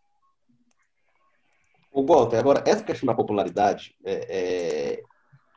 O 1.92 2.04
Walter, 2.04 2.38
agora, 2.38 2.62
essa 2.66 2.84
questão 2.84 3.06
da 3.06 3.14
popularidade, 3.14 3.94
é, 4.04 4.12
é, 4.28 5.02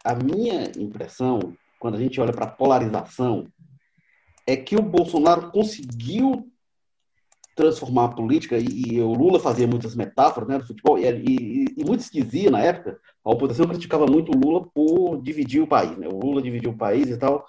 a 0.03 0.15
minha 0.15 0.71
impressão, 0.77 1.55
quando 1.79 1.95
a 1.95 1.99
gente 1.99 2.19
olha 2.19 2.33
para 2.33 2.45
a 2.45 2.51
polarização, 2.51 3.47
é 4.45 4.57
que 4.57 4.75
o 4.75 4.81
Bolsonaro 4.81 5.51
conseguiu 5.51 6.49
transformar 7.55 8.05
a 8.05 8.09
política, 8.09 8.57
e, 8.57 8.65
e, 8.65 9.01
o 9.01 9.13
Lula 9.13 9.39
fazia 9.39 9.67
muitas 9.67 9.95
metáforas 9.95 10.49
né, 10.49 10.57
do 10.57 10.65
futebol, 10.65 10.97
e, 10.97 11.05
e, 11.05 11.65
e 11.77 11.85
muitos 11.85 12.09
diziam 12.09 12.51
na 12.51 12.59
época, 12.59 12.99
a 13.23 13.31
oposição 13.31 13.67
criticava 13.67 14.05
muito 14.07 14.31
o 14.31 14.39
Lula 14.39 14.67
por 14.73 15.21
dividir 15.21 15.61
o 15.61 15.67
país, 15.67 15.95
né? 15.97 16.07
o 16.07 16.19
Lula 16.19 16.41
dividiu 16.41 16.71
o 16.71 16.77
país 16.77 17.07
e 17.09 17.17
tal, 17.17 17.45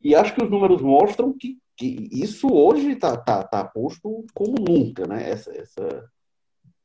e 0.00 0.14
acho 0.14 0.34
que 0.34 0.42
os 0.42 0.50
números 0.50 0.80
mostram 0.80 1.32
que, 1.36 1.58
que 1.76 2.08
isso 2.12 2.48
hoje 2.52 2.92
está 2.92 3.16
tá, 3.16 3.42
tá 3.42 3.64
posto 3.64 4.24
como 4.32 4.54
nunca, 4.60 5.06
né? 5.06 5.28
essa, 5.28 5.50
essa, 5.52 6.08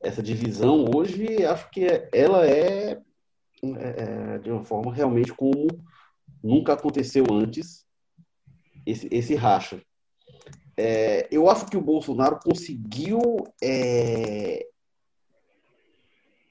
essa 0.02 0.22
divisão 0.22 0.84
hoje, 0.94 1.44
acho 1.44 1.70
que 1.70 1.86
ela 2.12 2.46
é, 2.46 3.00
é, 3.62 4.34
é 4.34 4.38
de 4.38 4.50
uma 4.50 4.64
forma 4.64 4.92
realmente 4.92 5.32
como 5.32 5.66
nunca 6.42 6.74
aconteceu 6.74 7.24
antes, 7.30 7.86
esse, 8.86 9.08
esse 9.10 9.34
racha. 9.34 9.82
É, 10.76 11.28
eu 11.30 11.48
acho 11.48 11.66
que 11.66 11.76
o 11.76 11.82
Bolsonaro 11.82 12.38
conseguiu 12.42 13.20
é, 13.62 14.66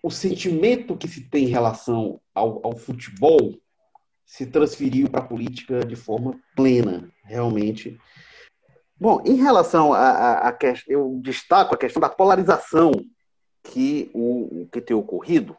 o 0.01 0.09
sentimento 0.09 0.97
que 0.97 1.07
se 1.07 1.29
tem 1.29 1.45
em 1.45 1.49
relação 1.49 2.19
ao, 2.33 2.65
ao 2.65 2.75
futebol 2.75 3.55
se 4.25 4.45
transferiu 4.45 5.09
para 5.09 5.19
a 5.19 5.27
política 5.27 5.81
de 5.85 5.95
forma 5.95 6.39
plena, 6.55 7.11
realmente. 7.23 7.99
Bom, 8.99 9.21
em 9.25 9.35
relação 9.35 9.93
a, 9.93 9.99
a, 9.99 10.49
a, 10.49 10.57
eu 10.87 11.19
destaco 11.21 11.75
a 11.75 11.77
questão 11.77 11.99
da 12.01 12.09
polarização 12.09 12.91
que 13.63 14.11
o 14.13 14.67
que 14.71 14.81
tem 14.81 14.95
ocorrido, 14.95 15.57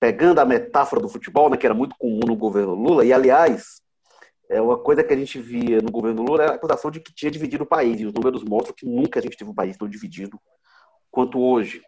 pegando 0.00 0.40
a 0.40 0.44
metáfora 0.44 1.00
do 1.00 1.08
futebol, 1.08 1.48
né, 1.48 1.56
que 1.56 1.66
era 1.66 1.74
muito 1.74 1.94
comum 1.96 2.20
no 2.26 2.34
governo 2.34 2.74
Lula, 2.74 3.04
e 3.04 3.12
aliás, 3.12 3.80
é 4.48 4.60
uma 4.60 4.78
coisa 4.78 5.04
que 5.04 5.12
a 5.12 5.16
gente 5.16 5.40
via 5.40 5.80
no 5.80 5.90
governo 5.90 6.22
Lula 6.22 6.42
era 6.42 6.52
a 6.52 6.56
acusação 6.56 6.90
de 6.90 7.00
que 7.00 7.14
tinha 7.14 7.30
dividido 7.30 7.64
o 7.64 7.66
país, 7.66 8.00
e 8.00 8.06
os 8.06 8.12
números 8.12 8.42
mostram 8.42 8.74
que 8.74 8.86
nunca 8.86 9.20
a 9.20 9.22
gente 9.22 9.36
teve 9.36 9.50
um 9.50 9.54
país 9.54 9.76
tão 9.76 9.88
dividido 9.88 10.40
quanto 11.10 11.38
hoje. 11.38 11.82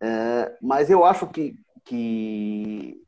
É, 0.00 0.56
mas 0.60 0.90
eu 0.90 1.04
acho 1.04 1.28
que, 1.28 1.54
que 1.84 3.00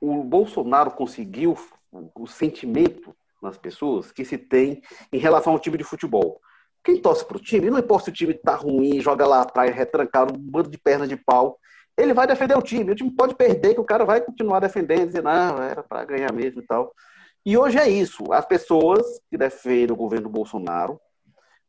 o 0.00 0.22
Bolsonaro 0.24 0.90
conseguiu 0.90 1.56
o 2.14 2.26
sentimento 2.26 3.14
nas 3.40 3.58
pessoas 3.58 4.10
que 4.10 4.24
se 4.24 4.38
tem 4.38 4.82
em 5.12 5.18
relação 5.18 5.52
ao 5.52 5.58
time 5.58 5.76
de 5.76 5.84
futebol. 5.84 6.40
Quem 6.84 7.00
torce 7.00 7.24
para 7.24 7.38
o 7.38 7.40
time, 7.40 7.70
não 7.70 7.78
importa 7.78 8.04
se 8.04 8.10
o 8.10 8.14
time 8.14 8.34
está 8.34 8.54
ruim, 8.54 9.00
joga 9.00 9.26
lá 9.26 9.40
atrás, 9.40 9.74
retrancado, 9.74 10.34
um 10.34 10.38
bando 10.38 10.68
de 10.68 10.78
perna 10.78 11.08
de 11.08 11.16
pau, 11.16 11.58
ele 11.96 12.12
vai 12.12 12.26
defender 12.26 12.56
o 12.56 12.62
time. 12.62 12.92
O 12.92 12.94
time 12.94 13.10
pode 13.10 13.34
perder, 13.34 13.74
que 13.74 13.80
o 13.80 13.84
cara 13.84 14.04
vai 14.04 14.20
continuar 14.20 14.60
defendendo, 14.60 15.06
dizer, 15.06 15.22
não, 15.22 15.62
era 15.62 15.82
para 15.82 16.04
ganhar 16.04 16.32
mesmo 16.32 16.60
e 16.60 16.66
tal. 16.66 16.92
E 17.46 17.56
hoje 17.56 17.78
é 17.78 17.88
isso. 17.88 18.32
As 18.32 18.44
pessoas 18.44 19.02
que 19.30 19.38
defendem 19.38 19.92
o 19.92 19.96
governo 19.96 20.28
Bolsonaro, 20.28 21.00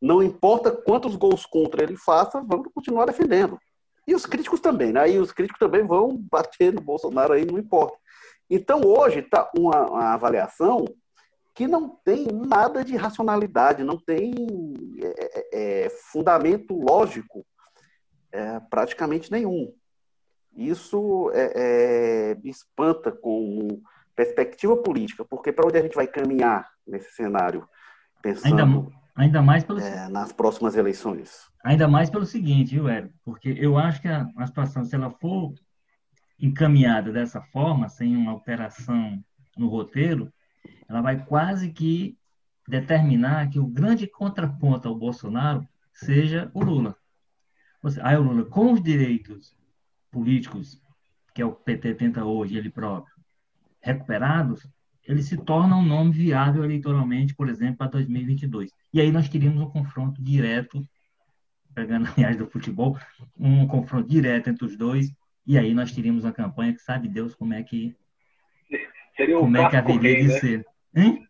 não 0.02 0.22
importa 0.22 0.72
quantos 0.72 1.16
gols 1.16 1.46
contra 1.46 1.84
ele 1.84 1.96
faça, 1.96 2.42
vão 2.42 2.64
continuar 2.64 3.06
defendendo. 3.06 3.58
E 4.08 4.14
os 4.14 4.26
críticos 4.26 4.60
também, 4.60 4.92
né? 4.92 5.10
E 5.10 5.18
os 5.18 5.32
críticos 5.32 5.60
também 5.60 5.86
vão 5.86 6.16
bater 6.30 6.74
no 6.74 6.82
Bolsonaro 6.82 7.34
aí, 7.34 7.46
não 7.46 7.58
importa. 7.58 7.98
Então 8.50 8.82
hoje 8.82 9.20
está 9.20 9.50
uma, 9.58 9.90
uma, 9.90 10.14
avaliação 10.14 10.86
que 11.56 11.68
não 11.68 11.90
tem 12.04 12.28
nada 12.28 12.84
de 12.84 12.98
racionalidade, 12.98 13.82
não 13.82 13.98
tem 13.98 14.34
é, 15.02 15.40
é, 15.54 15.86
é 15.86 15.90
fundamento 15.90 16.78
lógico 16.78 17.46
é, 18.32 18.60
praticamente 18.70 19.32
nenhum. 19.32 19.74
Isso 20.54 21.32
é, 21.34 22.32
é, 22.32 22.36
me 22.36 22.50
espanta 22.50 23.10
como 23.10 23.82
perspectiva 24.14 24.76
política, 24.76 25.24
porque 25.24 25.52
para 25.52 25.66
onde 25.66 25.78
a 25.78 25.82
gente 25.82 25.96
vai 25.96 26.08
caminhar 26.08 26.70
nesse 26.86 27.14
cenário, 27.14 27.68
pensando 28.22 28.60
ainda, 28.60 28.92
ainda 29.16 29.42
mais 29.42 29.64
pelo, 29.64 29.80
nas 30.10 30.34
próximas 30.34 30.76
eleições? 30.76 31.50
Ainda 31.64 31.88
mais 31.88 32.10
pelo 32.10 32.26
seguinte, 32.26 32.76
viu, 32.76 32.90
Érico? 32.90 33.14
Porque 33.24 33.56
eu 33.58 33.78
acho 33.78 34.02
que 34.02 34.10
a, 34.10 34.28
a 34.38 34.48
situação, 34.48 34.84
se 34.84 34.94
ela 34.94 35.10
for 35.10 35.54
encaminhada 36.38 37.14
dessa 37.14 37.42
forma, 37.42 37.88
sem 37.88 38.16
uma 38.16 38.32
alteração 38.32 39.24
no 39.58 39.68
roteiro, 39.68 40.32
ela 40.88 41.02
vai 41.02 41.24
quase 41.26 41.72
que 41.72 42.18
determinar 42.68 43.50
que 43.50 43.60
o 43.60 43.68
grande 43.68 44.08
contraponto 44.08 44.88
ao 44.88 44.96
Bolsonaro 44.96 45.68
seja 45.94 46.50
o 46.54 46.64
Lula. 46.64 46.96
Seja, 47.88 48.08
aí 48.08 48.18
o 48.18 48.24
Lula, 48.24 48.46
com 48.46 48.74
os 48.74 48.82
direitos 48.82 49.56
políticos 50.12 50.82
que 51.36 51.42
é 51.42 51.46
o 51.46 51.52
PT 51.52 51.96
tenta 51.96 52.24
hoje, 52.24 52.58
ele 52.58 52.70
próprio, 52.70 53.14
recuperados, 53.82 54.66
ele 55.04 55.22
se 55.22 55.36
torna 55.38 55.76
um 55.76 55.86
nome 55.86 56.12
viável 56.14 56.64
eleitoralmente, 56.64 57.36
por 57.36 57.50
exemplo, 57.50 57.76
para 57.76 57.92
2022. 57.92 58.72
E 58.94 59.02
aí 59.02 59.12
nós 59.12 59.28
teríamos 59.28 59.62
um 59.62 59.70
confronto 59.70 60.24
direto, 60.24 60.82
pegando 61.76 62.08
aliás 62.16 62.38
do 62.38 62.48
futebol, 62.48 62.98
um 63.38 63.68
confronto 63.68 64.08
direto 64.08 64.50
entre 64.50 64.66
os 64.66 64.78
dois, 64.78 65.14
e 65.46 65.58
aí 65.58 65.74
nós 65.74 65.92
teríamos 65.92 66.24
uma 66.24 66.32
campanha 66.32 66.74
que 66.74 66.82
sabe 66.82 67.10
Deus 67.10 67.36
como 67.36 67.54
é 67.54 67.62
que 67.62 67.94
seria 69.18 69.38
como 69.38 69.58
é 69.58 69.70
que 69.70 69.76
haveria 69.76 70.14
rei, 70.14 70.22
de 70.22 70.28
né? 70.30 70.40
ser. 70.40 70.66
Hein? 70.96 71.28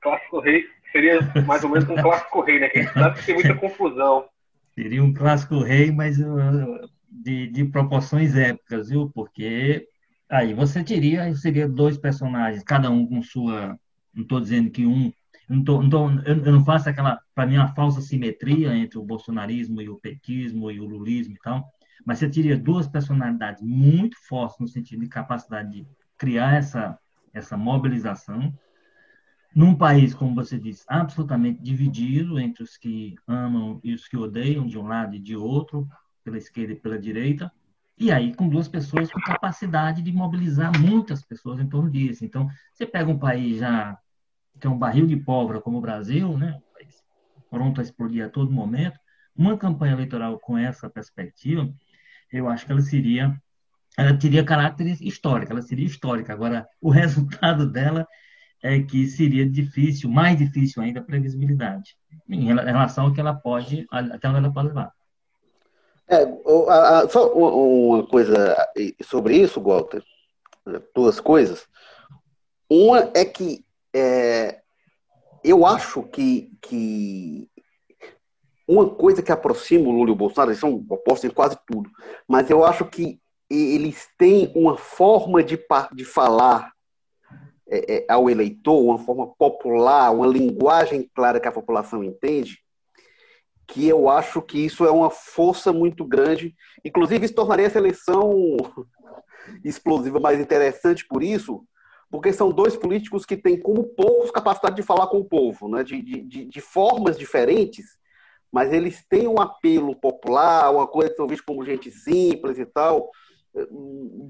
Clássico 0.00 0.40
rei 0.40 0.64
seria 0.92 1.20
mais 1.46 1.64
ou 1.64 1.70
menos 1.70 1.88
um 1.88 1.96
clássico 1.96 2.40
rei, 2.42 2.60
né? 2.60 2.68
Que 2.68 2.78
a 2.78 2.82
gente 2.82 2.94
sabe 2.94 3.18
que 3.18 3.26
tem 3.26 3.34
muita 3.34 3.54
confusão. 3.54 4.28
Seria 4.74 5.02
um 5.02 5.12
clássico 5.12 5.58
rei, 5.60 5.90
mas 5.90 6.18
uh, 6.18 6.88
de, 7.10 7.48
de 7.48 7.64
proporções 7.64 8.36
épicas, 8.36 8.90
viu? 8.90 9.10
Porque 9.12 9.86
Aí 10.30 10.52
você 10.52 10.84
teria, 10.84 11.34
seria 11.34 11.66
dois 11.66 11.96
personagens, 11.96 12.62
cada 12.62 12.90
um 12.90 13.06
com 13.06 13.22
sua. 13.22 13.78
Não 14.14 14.22
estou 14.22 14.40
dizendo 14.40 14.70
que 14.70 14.84
um. 14.84 15.10
Não 15.48 15.64
tô, 15.64 15.82
não 15.82 15.88
tô, 15.88 16.10
eu, 16.26 16.44
eu 16.44 16.52
não 16.52 16.62
faço 16.62 16.90
aquela, 16.90 17.18
para 17.34 17.46
mim, 17.46 17.56
uma 17.56 17.74
falsa 17.74 18.02
simetria 18.02 18.76
entre 18.76 18.98
o 18.98 19.02
bolsonarismo 19.02 19.80
e 19.80 19.88
o 19.88 19.96
petismo 19.96 20.70
e 20.70 20.78
o 20.78 20.84
lulismo 20.84 21.34
e 21.34 21.38
tal, 21.38 21.66
mas 22.04 22.18
você 22.18 22.28
teria 22.28 22.58
duas 22.58 22.86
personalidades 22.86 23.62
muito 23.62 24.14
fortes 24.28 24.58
no 24.60 24.68
sentido 24.68 25.00
de 25.00 25.08
capacidade 25.08 25.70
de 25.70 25.86
criar 26.18 26.56
essa, 26.56 26.98
essa 27.32 27.56
mobilização, 27.56 28.52
num 29.54 29.74
país, 29.74 30.14
como 30.14 30.34
você 30.34 30.58
disse, 30.58 30.84
absolutamente 30.86 31.62
dividido 31.62 32.38
entre 32.38 32.62
os 32.62 32.76
que 32.76 33.16
amam 33.26 33.80
e 33.82 33.92
os 33.92 34.06
que 34.06 34.16
odeiam, 34.16 34.66
de 34.66 34.78
um 34.78 34.86
lado 34.86 35.14
e 35.16 35.18
de 35.18 35.36
outro, 35.36 35.88
pela 36.22 36.38
esquerda 36.38 36.72
e 36.72 36.76
pela 36.76 36.98
direita, 36.98 37.50
e 37.96 38.12
aí, 38.12 38.32
com 38.32 38.48
duas 38.48 38.68
pessoas 38.68 39.10
com 39.10 39.20
capacidade 39.20 40.02
de 40.02 40.12
mobilizar 40.12 40.70
muitas 40.78 41.24
pessoas 41.24 41.58
em 41.58 41.68
torno 41.68 41.90
disso. 41.90 42.24
Então, 42.24 42.48
você 42.72 42.86
pega 42.86 43.10
um 43.10 43.18
país 43.18 43.58
já 43.58 43.98
que 44.60 44.66
é 44.66 44.70
um 44.70 44.78
barril 44.78 45.06
de 45.06 45.16
pólvora 45.16 45.60
como 45.60 45.78
o 45.78 45.80
Brasil, 45.80 46.36
né? 46.36 46.60
pronto 47.50 47.80
a 47.80 47.84
explodir 47.84 48.24
a 48.24 48.28
todo 48.28 48.52
momento, 48.52 48.98
uma 49.34 49.56
campanha 49.56 49.94
eleitoral 49.94 50.38
com 50.38 50.56
essa 50.58 50.88
perspectiva, 50.90 51.72
eu 52.32 52.48
acho 52.48 52.66
que 52.66 52.72
ela 52.72 52.80
seria 52.80 53.40
ela 53.96 54.16
teria 54.16 54.44
caráter 54.44 54.96
histórico, 55.02 55.50
ela 55.50 55.62
seria 55.62 55.86
histórica. 55.86 56.32
Agora, 56.32 56.68
o 56.80 56.90
resultado 56.90 57.68
dela 57.68 58.06
é 58.62 58.80
que 58.80 59.06
seria 59.06 59.48
difícil, 59.48 60.10
mais 60.10 60.36
difícil 60.36 60.82
ainda, 60.82 61.00
a 61.00 61.04
previsibilidade, 61.04 61.96
em 62.28 62.46
relação 62.46 63.06
ao 63.06 63.12
que 63.12 63.20
ela 63.20 63.34
pode, 63.34 63.86
até 63.90 64.28
onde 64.28 64.38
ela 64.38 64.52
pode 64.52 64.68
levar. 64.68 64.92
É, 66.08 66.26
só 67.08 67.32
uma 67.34 68.06
coisa 68.06 68.56
sobre 69.02 69.36
isso, 69.36 69.60
Walter. 69.60 70.02
Duas 70.94 71.20
coisas. 71.20 71.66
Uma 72.68 73.10
é 73.14 73.24
que 73.24 73.64
é, 73.94 74.60
eu 75.44 75.64
acho 75.64 76.02
que, 76.02 76.50
que 76.60 77.48
uma 78.66 78.88
coisa 78.88 79.22
que 79.22 79.32
aproxima 79.32 79.88
o 79.88 79.92
Lula 79.92 80.10
e 80.10 80.12
o 80.12 80.16
Bolsonaro, 80.16 80.50
eles 80.50 80.60
são 80.60 80.74
opostos 80.88 81.30
em 81.30 81.32
quase 81.32 81.58
tudo, 81.66 81.90
mas 82.26 82.50
eu 82.50 82.64
acho 82.64 82.84
que 82.84 83.20
eles 83.50 84.08
têm 84.18 84.52
uma 84.54 84.76
forma 84.76 85.42
de, 85.42 85.58
de 85.94 86.04
falar 86.04 86.72
é, 87.70 87.96
é, 87.96 88.06
ao 88.08 88.30
eleitor, 88.30 88.80
uma 88.80 88.98
forma 88.98 89.26
popular, 89.26 90.10
uma 90.10 90.26
linguagem 90.26 91.08
clara 91.14 91.38
que 91.38 91.48
a 91.48 91.52
população 91.52 92.02
entende, 92.02 92.58
que 93.66 93.86
eu 93.86 94.08
acho 94.08 94.40
que 94.40 94.58
isso 94.58 94.86
é 94.86 94.90
uma 94.90 95.10
força 95.10 95.72
muito 95.72 96.04
grande. 96.04 96.54
Inclusive, 96.82 97.26
isso 97.26 97.34
tornaria 97.34 97.66
essa 97.66 97.78
eleição 97.78 98.56
explosiva 99.62 100.18
mais 100.18 100.40
interessante 100.40 101.06
por 101.06 101.22
isso, 101.22 101.62
porque 102.10 102.32
são 102.32 102.50
dois 102.50 102.74
políticos 102.74 103.26
que 103.26 103.36
têm, 103.36 103.60
como 103.60 103.84
poucos, 103.84 104.30
capacidade 104.30 104.76
de 104.76 104.82
falar 104.82 105.08
com 105.08 105.18
o 105.18 105.24
povo, 105.24 105.68
né? 105.68 105.84
de, 105.84 106.00
de, 106.00 106.46
de 106.46 106.60
formas 106.62 107.18
diferentes, 107.18 107.84
mas 108.50 108.72
eles 108.72 109.04
têm 109.06 109.28
um 109.28 109.38
apelo 109.38 109.94
popular, 109.94 110.70
uma 110.70 110.86
coisa 110.86 111.10
que 111.10 111.16
são 111.16 111.26
vistos 111.26 111.44
como 111.44 111.66
gente 111.66 111.90
simples 111.90 112.58
e 112.58 112.64
tal, 112.64 113.10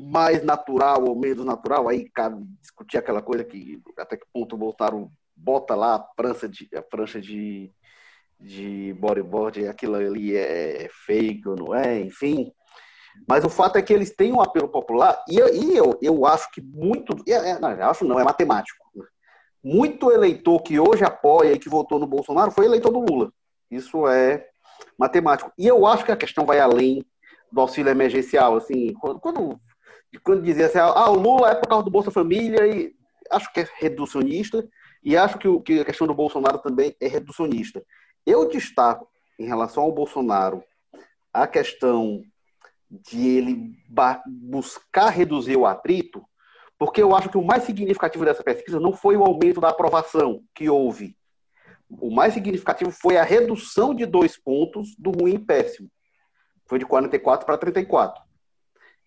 mais 0.00 0.42
natural 0.42 1.04
ou 1.04 1.16
menos 1.16 1.44
natural, 1.44 1.88
aí 1.88 2.08
cabe 2.10 2.44
discutir 2.60 2.98
aquela 2.98 3.20
coisa 3.20 3.44
que 3.44 3.80
até 3.98 4.16
que 4.16 4.26
ponto 4.32 4.56
Bolsonaro 4.56 5.10
bota 5.36 5.74
lá 5.74 5.94
a 5.94 5.98
prancha 5.98 6.48
de, 6.48 6.68
a 6.74 6.82
prancha 6.82 7.20
de, 7.20 7.70
de 8.40 8.94
bodyboard, 8.94 9.66
aquilo 9.66 9.96
ali 9.96 10.36
é 10.36 10.88
fake 11.06 11.48
ou 11.48 11.56
não 11.56 11.74
é, 11.74 12.00
enfim. 12.00 12.52
Mas 13.26 13.44
o 13.44 13.48
fato 13.48 13.76
é 13.76 13.82
que 13.82 13.92
eles 13.92 14.14
têm 14.14 14.32
um 14.32 14.40
apelo 14.40 14.68
popular 14.68 15.22
e, 15.28 15.38
e 15.38 15.76
eu, 15.76 15.98
eu 16.00 16.24
acho 16.26 16.50
que 16.52 16.60
muito, 16.60 17.16
é, 17.28 17.58
não, 17.58 17.68
acho 17.68 18.04
não, 18.04 18.18
é 18.18 18.24
matemático. 18.24 18.86
Muito 19.62 20.12
eleitor 20.12 20.62
que 20.62 20.78
hoje 20.78 21.04
apoia 21.04 21.52
e 21.52 21.58
que 21.58 21.68
votou 21.68 21.98
no 21.98 22.06
Bolsonaro 22.06 22.50
foi 22.50 22.66
eleitor 22.66 22.92
do 22.92 23.00
Lula. 23.00 23.32
Isso 23.70 24.06
é 24.06 24.46
matemático. 24.96 25.52
E 25.58 25.66
eu 25.66 25.84
acho 25.84 26.04
que 26.04 26.12
a 26.12 26.16
questão 26.16 26.46
vai 26.46 26.60
além 26.60 27.04
do 27.50 27.60
auxílio 27.60 27.90
emergencial. 27.90 28.56
Assim, 28.56 28.92
quando, 28.94 29.20
quando, 29.20 29.60
quando 30.22 30.42
dizia 30.42 30.66
assim, 30.66 30.78
ah, 30.78 31.10
o 31.10 31.18
Lula 31.18 31.50
é 31.50 31.54
por 31.54 31.68
causa 31.68 31.84
do 31.84 31.90
Bolsa 31.90 32.10
Família, 32.10 32.66
e 32.66 32.92
acho 33.30 33.52
que 33.52 33.60
é 33.60 33.68
reducionista, 33.78 34.66
e 35.02 35.16
acho 35.16 35.38
que, 35.38 35.48
o, 35.48 35.60
que 35.60 35.80
a 35.80 35.84
questão 35.84 36.06
do 36.06 36.14
Bolsonaro 36.14 36.58
também 36.58 36.94
é 37.00 37.08
reducionista. 37.08 37.82
Eu 38.26 38.48
destaco, 38.48 39.08
em 39.38 39.46
relação 39.46 39.84
ao 39.84 39.92
Bolsonaro, 39.92 40.62
a 41.32 41.46
questão 41.46 42.22
de 42.90 43.26
ele 43.26 43.76
buscar 44.26 45.10
reduzir 45.10 45.56
o 45.56 45.66
atrito, 45.66 46.24
porque 46.78 47.02
eu 47.02 47.14
acho 47.14 47.28
que 47.28 47.38
o 47.38 47.44
mais 47.44 47.64
significativo 47.64 48.24
dessa 48.24 48.42
pesquisa 48.42 48.80
não 48.80 48.92
foi 48.92 49.16
o 49.16 49.24
aumento 49.24 49.60
da 49.60 49.68
aprovação 49.68 50.42
que 50.54 50.70
houve. 50.70 51.16
O 51.90 52.10
mais 52.10 52.34
significativo 52.34 52.90
foi 52.90 53.16
a 53.16 53.24
redução 53.24 53.94
de 53.94 54.06
dois 54.06 54.36
pontos 54.36 54.94
do 54.98 55.10
ruim 55.10 55.34
e 55.34 55.38
péssimo. 55.38 55.90
Foi 56.68 56.78
de 56.78 56.86
44 56.86 57.46
para 57.46 57.58
34. 57.58 58.22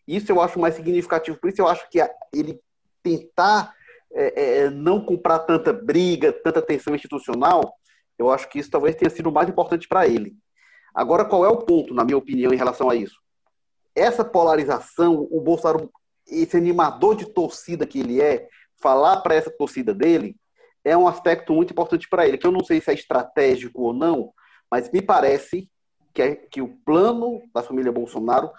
Isso 0.08 0.32
eu 0.32 0.42
acho 0.42 0.60
mais 0.60 0.76
significativo. 0.76 1.38
Por 1.40 1.50
isso 1.50 1.62
eu 1.62 1.68
acho 1.68 1.88
que 1.90 2.00
ele 2.34 2.60
tentar 3.04 3.74
é, 4.14 4.64
é, 4.64 4.70
não 4.70 5.04
comprar 5.04 5.40
tanta 5.40 5.72
briga, 5.72 6.34
tanta 6.34 6.62
tensão 6.62 6.94
institucional, 6.94 7.74
eu 8.18 8.30
acho 8.30 8.50
que 8.50 8.60
isso 8.60 8.70
talvez 8.70 8.96
tenha 8.96 9.10
sido 9.10 9.30
o 9.30 9.32
mais 9.32 9.50
importante 9.50 9.88
para 9.88 10.06
ele. 10.08 10.36
Agora, 10.94 11.26
qual 11.26 11.46
é 11.46 11.50
o 11.50 11.58
ponto, 11.58 11.94
na 11.94 12.04
minha 12.04 12.18
opinião, 12.18 12.54
em 12.54 12.58
relação 12.58 12.90
a 12.90 12.96
isso? 12.96 13.16
Essa 13.96 14.24
polarização, 14.24 15.28
o 15.32 15.40
Bolsonaro, 15.40 15.90
esse 16.28 16.58
animador 16.58 17.16
de 17.16 17.26
torcida 17.26 17.86
que 17.88 18.00
ele 18.00 18.22
é, 18.22 18.48
falar 18.82 19.22
para 19.22 19.36
essa 19.36 19.50
torcida 19.50 19.94
dele, 19.94 20.36
é 20.84 20.96
um 20.98 21.08
aspecto 21.08 21.54
muito 21.54 21.72
importante 21.72 22.08
para 22.10 22.28
ele, 22.28 22.38
que 22.38 22.46
eu 22.46 22.52
não 22.52 22.64
sei 22.64 22.82
se 22.82 22.92
é 22.92 22.94
estratégico 22.94 23.82
ou 23.82 23.94
não, 23.94 24.34
mas 24.70 24.92
me 24.92 25.02
parece 25.02 25.70
que, 26.14 26.22
é, 26.22 26.36
que 26.36 26.62
o 26.62 26.68
plano 26.86 27.42
da 27.54 27.64
família 27.64 27.92
Bolsonaro 27.92 28.50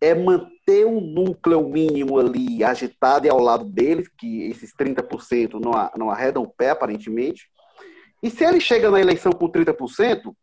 é 0.00 0.14
manter 0.14 0.84
um 0.84 1.00
núcleo 1.00 1.68
mínimo 1.68 2.18
ali 2.18 2.64
agitado 2.64 3.26
e 3.26 3.30
ao 3.30 3.38
lado 3.38 3.64
deles, 3.64 4.08
que 4.18 4.42
esses 4.50 4.74
30% 4.74 5.60
não, 5.60 5.72
não 5.96 6.10
arredam 6.10 6.42
o 6.42 6.48
pé, 6.48 6.70
aparentemente. 6.70 7.48
E 8.22 8.28
se 8.28 8.44
ele 8.44 8.60
chega 8.60 8.90
na 8.90 9.00
eleição 9.00 9.32
com 9.32 9.48
30%, 9.48 10.34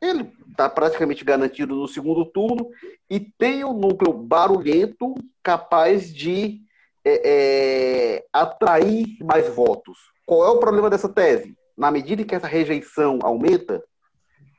ele 0.00 0.30
está 0.50 0.68
praticamente 0.68 1.24
garantido 1.24 1.74
no 1.74 1.88
segundo 1.88 2.24
turno 2.26 2.68
e 3.10 3.18
tem 3.18 3.64
um 3.64 3.72
núcleo 3.72 4.12
barulhento 4.12 5.14
capaz 5.42 6.14
de 6.14 6.60
é, 7.04 7.22
é, 7.24 8.24
atrair 8.32 9.16
mais 9.22 9.48
votos. 9.48 9.98
Qual 10.24 10.44
é 10.44 10.50
o 10.50 10.58
problema 10.58 10.90
dessa 10.90 11.08
tese? 11.08 11.56
Na 11.76 11.90
medida 11.90 12.22
em 12.22 12.24
que 12.24 12.34
essa 12.34 12.46
rejeição 12.46 13.18
aumenta, 13.22 13.82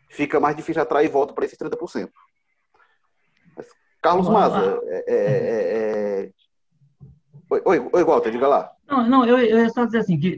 fica 0.09 0.39
mais 0.39 0.55
difícil 0.55 0.81
atrair 0.81 1.09
voto 1.09 1.33
para 1.33 1.45
esses 1.45 1.57
30%. 1.57 2.09
Carlos 4.01 4.29
Maza, 4.29 4.79
é, 4.85 5.03
é, 5.07 5.15
é, 5.15 6.23
é, 6.23 6.31
oi, 7.65 7.89
oi, 7.91 8.03
Walter, 8.03 8.31
diga 8.31 8.47
lá. 8.47 8.71
Não, 8.87 9.07
não 9.07 9.25
eu, 9.25 9.37
eu 9.37 9.59
ia 9.59 9.69
só 9.69 9.85
dizer 9.85 9.99
assim, 9.99 10.19
que 10.19 10.37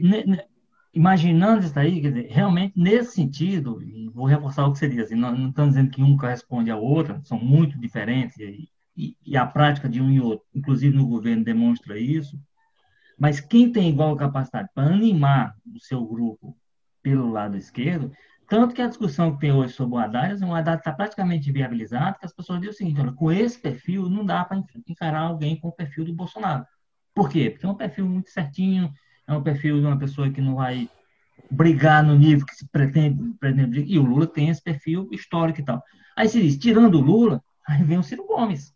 imaginando 0.92 1.64
isso 1.64 1.78
aí, 1.78 2.00
dizer, 2.00 2.26
realmente 2.30 2.74
nesse 2.76 3.12
sentido, 3.12 3.80
e 3.82 4.08
vou 4.08 4.26
reforçar 4.26 4.66
o 4.66 4.72
que 4.72 4.78
você 4.78 4.88
diz, 4.88 5.04
assim, 5.04 5.14
não, 5.14 5.32
não 5.36 5.50
estamos 5.50 5.74
dizendo 5.74 5.90
que 5.90 6.02
um 6.02 6.16
corresponde 6.16 6.70
ao 6.70 6.82
outro, 6.82 7.20
são 7.24 7.38
muito 7.38 7.78
diferentes, 7.78 8.36
e, 8.38 8.68
e, 8.96 9.16
e, 9.24 9.36
a 9.36 9.46
prática 9.46 9.88
de 9.88 10.00
um 10.00 10.10
e 10.10 10.20
outro, 10.20 10.44
inclusive 10.54 10.96
no 10.96 11.06
governo, 11.06 11.44
demonstra 11.44 11.98
isso, 11.98 12.36
mas 13.16 13.40
quem 13.40 13.70
tem 13.70 13.88
igual 13.88 14.16
capacidade 14.16 14.68
para 14.74 14.88
animar 14.88 15.54
o 15.72 15.78
seu 15.78 16.04
grupo 16.04 16.56
pelo 17.02 17.30
lado 17.30 17.56
esquerdo, 17.56 18.10
tanto 18.50 18.74
que 18.74 18.82
a 18.82 18.88
discussão 18.88 19.32
que 19.32 19.38
tem 19.38 19.52
hoje 19.52 19.72
sobre 19.74 19.94
o 19.94 19.98
Haddad, 19.98 20.44
o 20.44 20.52
Haddad 20.52 20.80
está 20.80 20.92
praticamente 20.92 21.52
viabilizado, 21.52 22.18
que 22.18 22.26
as 22.26 22.34
pessoas 22.34 22.58
dizem 22.58 22.74
o 22.74 22.76
seguinte, 22.76 23.00
olha, 23.00 23.12
com 23.12 23.30
esse 23.30 23.56
perfil 23.56 24.10
não 24.10 24.26
dá 24.26 24.44
para 24.44 24.60
encarar 24.88 25.20
alguém 25.20 25.54
com 25.54 25.68
o 25.68 25.72
perfil 25.72 26.04
do 26.04 26.12
Bolsonaro. 26.12 26.66
Por 27.14 27.28
quê? 27.28 27.48
Porque 27.48 27.64
é 27.64 27.68
um 27.68 27.76
perfil 27.76 28.08
muito 28.08 28.28
certinho, 28.28 28.92
é 29.28 29.32
um 29.32 29.40
perfil 29.40 29.78
de 29.78 29.86
uma 29.86 29.96
pessoa 29.96 30.28
que 30.30 30.40
não 30.40 30.56
vai 30.56 30.90
brigar 31.48 32.02
no 32.02 32.16
nível 32.16 32.44
que 32.44 32.56
se 32.56 32.68
pretende, 32.68 33.22
pretende 33.38 33.84
e 33.86 33.96
o 34.00 34.02
Lula 34.02 34.26
tem 34.26 34.48
esse 34.48 34.60
perfil 34.62 35.08
histórico 35.12 35.60
e 35.60 35.64
tal. 35.64 35.80
Aí 36.16 36.28
se 36.28 36.42
diz, 36.42 36.58
tirando 36.58 36.96
o 36.96 37.00
Lula, 37.00 37.40
aí 37.68 37.84
vem 37.84 37.98
o 37.98 38.02
Ciro 38.02 38.26
Gomes. 38.26 38.74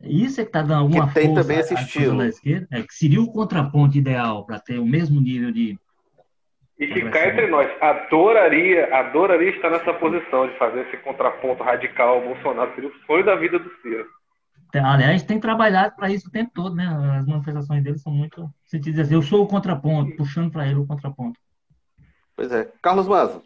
Isso 0.00 0.40
é 0.40 0.44
que 0.44 0.50
está 0.50 0.62
dando 0.62 0.74
alguma 0.74 1.08
que 1.08 1.14
tem 1.14 1.26
força 1.26 1.42
também 1.42 1.58
esse 1.58 1.74
estilo. 1.74 2.18
da 2.18 2.28
esquerda, 2.28 2.68
é, 2.70 2.80
que 2.80 2.94
seria 2.94 3.20
o 3.20 3.32
contraponto 3.32 3.98
ideal 3.98 4.46
para 4.46 4.60
ter 4.60 4.78
o 4.78 4.86
mesmo 4.86 5.20
nível 5.20 5.50
de 5.50 5.76
e 6.78 6.88
que 6.88 7.08
cá 7.10 7.28
entre 7.28 7.46
nós, 7.46 7.70
adoraria, 7.80 8.92
adoraria 8.94 9.50
estar 9.50 9.70
nessa 9.70 9.94
posição 9.94 10.48
de 10.48 10.58
fazer 10.58 10.80
esse 10.86 10.96
contraponto 10.98 11.62
radical 11.62 12.16
ao 12.16 12.22
Bolsonaro. 12.22 12.74
Seria 12.74 12.90
o 12.90 13.06
sonho 13.06 13.24
da 13.24 13.36
vida 13.36 13.58
do 13.58 13.70
Ciro. 13.80 14.06
Aliás, 14.74 15.22
tem 15.22 15.38
trabalhado 15.38 15.94
para 15.94 16.10
isso 16.10 16.28
o 16.28 16.32
tempo 16.32 16.50
todo, 16.52 16.74
né? 16.74 16.84
As 17.18 17.26
manifestações 17.26 17.82
dele 17.84 17.98
são 17.98 18.12
muito. 18.12 18.50
Se 18.64 18.76
diz 18.76 18.98
assim, 18.98 19.14
eu 19.14 19.22
sou 19.22 19.44
o 19.44 19.46
contraponto, 19.46 20.16
puxando 20.16 20.50
para 20.50 20.66
ele 20.66 20.80
o 20.80 20.86
contraponto. 20.86 21.38
Pois 22.34 22.50
é. 22.50 22.68
Carlos 22.82 23.06
Maza. 23.06 23.40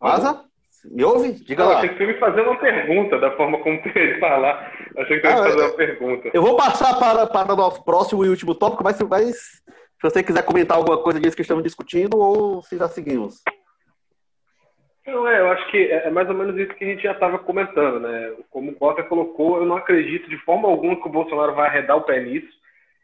Maza? 0.00 0.44
Me 0.90 1.04
ouve? 1.04 1.32
Diga 1.32 1.64
Não, 1.64 1.70
lá. 1.70 1.78
Achei 1.78 1.90
que 1.90 1.98
você 1.98 2.06
me 2.06 2.18
fazer 2.18 2.40
uma 2.42 2.58
pergunta 2.58 3.18
da 3.18 3.36
forma 3.36 3.58
como 3.58 3.76
ia 3.76 4.18
falar. 4.18 4.72
Achei 4.98 5.20
que 5.20 5.26
você 5.26 5.34
ia 5.34 5.42
fazer 5.42 5.62
uma 5.62 5.76
pergunta. 5.76 6.30
Eu 6.34 6.42
vou 6.42 6.56
passar 6.56 6.98
para, 6.98 7.26
para 7.26 7.52
o 7.52 7.56
nosso 7.56 7.84
próximo 7.84 8.24
e 8.24 8.28
último 8.28 8.54
tópico, 8.54 8.82
mas, 8.82 9.00
mas 9.02 9.62
se 10.00 10.02
você 10.02 10.22
quiser 10.22 10.44
comentar 10.44 10.76
alguma 10.76 10.98
coisa 11.02 11.20
disso 11.20 11.36
que 11.36 11.42
estamos 11.42 11.64
discutindo 11.64 12.18
ou 12.18 12.62
se 12.62 12.76
já 12.76 12.88
seguimos. 12.88 13.42
Não, 15.06 15.26
é, 15.28 15.40
eu 15.40 15.50
acho 15.52 15.70
que 15.70 15.78
é, 15.78 16.08
é 16.08 16.10
mais 16.10 16.28
ou 16.28 16.34
menos 16.34 16.56
isso 16.58 16.74
que 16.74 16.84
a 16.84 16.88
gente 16.88 17.02
já 17.02 17.12
estava 17.12 17.38
comentando, 17.38 18.00
né? 18.00 18.34
Como 18.50 18.72
o 18.72 18.76
Walter 18.78 19.04
colocou, 19.04 19.58
eu 19.58 19.66
não 19.66 19.76
acredito 19.76 20.28
de 20.28 20.36
forma 20.38 20.68
alguma 20.68 21.00
que 21.00 21.06
o 21.06 21.12
Bolsonaro 21.12 21.54
vai 21.54 21.68
arredar 21.68 21.96
o 21.96 22.02
pé 22.02 22.20
nisso. 22.20 22.48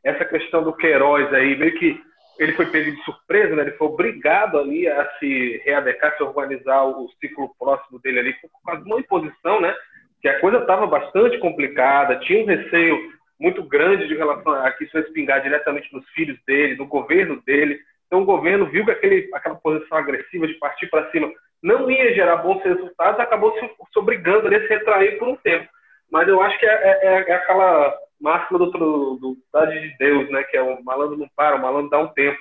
Essa 0.05 0.25
questão 0.25 0.65
do 0.65 0.73
Queiroz 0.73 1.33
aí, 1.33 1.57
meio 1.57 1.79
que 1.79 2.01
ele 2.39 2.53
foi 2.53 2.67
pego 2.67 2.91
de 2.91 3.05
surpresa, 3.05 3.55
né? 3.55 3.63
Ele 3.63 3.73
foi 3.73 3.87
obrigado 3.87 4.59
ali 4.59 4.89
a 4.89 5.09
se 5.19 5.63
readequar, 5.65 6.17
se 6.17 6.23
organizar 6.25 6.85
o 6.85 7.09
ciclo 7.21 7.55
próximo 7.57 8.01
dele 8.01 8.19
ali 8.19 8.35
por 8.35 8.51
causa 8.67 8.83
de 8.83 8.91
uma 8.91 8.99
imposição, 8.99 9.61
né? 9.61 9.73
Que 10.21 10.29
a 10.29 10.41
coisa 10.41 10.59
estava 10.59 10.87
bastante 10.89 11.39
complicada, 11.39 12.19
tinha 12.21 12.43
um 12.43 12.47
receio 12.47 13.13
muito 13.43 13.65
grande 13.65 14.07
de 14.07 14.15
relação 14.15 14.53
a 14.53 14.71
que 14.71 14.85
isso 14.85 14.93
vai 14.93 15.03
espingar 15.03 15.43
diretamente 15.43 15.93
nos 15.93 16.09
filhos 16.11 16.39
dele, 16.47 16.77
no 16.77 16.87
governo 16.87 17.43
dele. 17.45 17.81
Então 18.07 18.23
o 18.23 18.25
governo 18.25 18.67
viu 18.67 18.85
que 18.85 18.93
aquele, 18.93 19.29
aquela 19.35 19.57
posição 19.57 19.99
agressiva 19.99 20.47
de 20.47 20.55
partir 20.55 20.87
para 20.87 21.11
cima 21.11 21.29
não 21.61 21.91
ia 21.91 22.15
gerar 22.15 22.37
bons 22.37 22.63
resultados, 22.63 23.19
acabou 23.19 23.53
se, 23.59 23.99
obrigando 23.99 24.47
a 24.47 24.51
se 24.51 24.67
retrair 24.69 25.19
por 25.19 25.27
um 25.27 25.37
tempo. 25.37 25.69
Mas 26.11 26.29
eu 26.29 26.41
acho 26.41 26.57
que 26.59 26.67
é, 26.67 26.71
é, 26.73 27.01
é, 27.03 27.31
é 27.31 27.35
aquela 27.35 27.93
máxima 28.21 28.61
do, 28.61 28.71
do, 28.71 29.37
de 29.67 29.97
Deus, 29.99 30.31
né? 30.31 30.45
Que 30.45 30.57
é 30.57 30.63
o 30.63 30.83
malandro 30.85 31.17
não 31.17 31.29
para, 31.35 31.57
o 31.57 31.61
malandro 31.61 31.91
dá 31.91 31.99
um 31.99 32.09
tempo. 32.09 32.41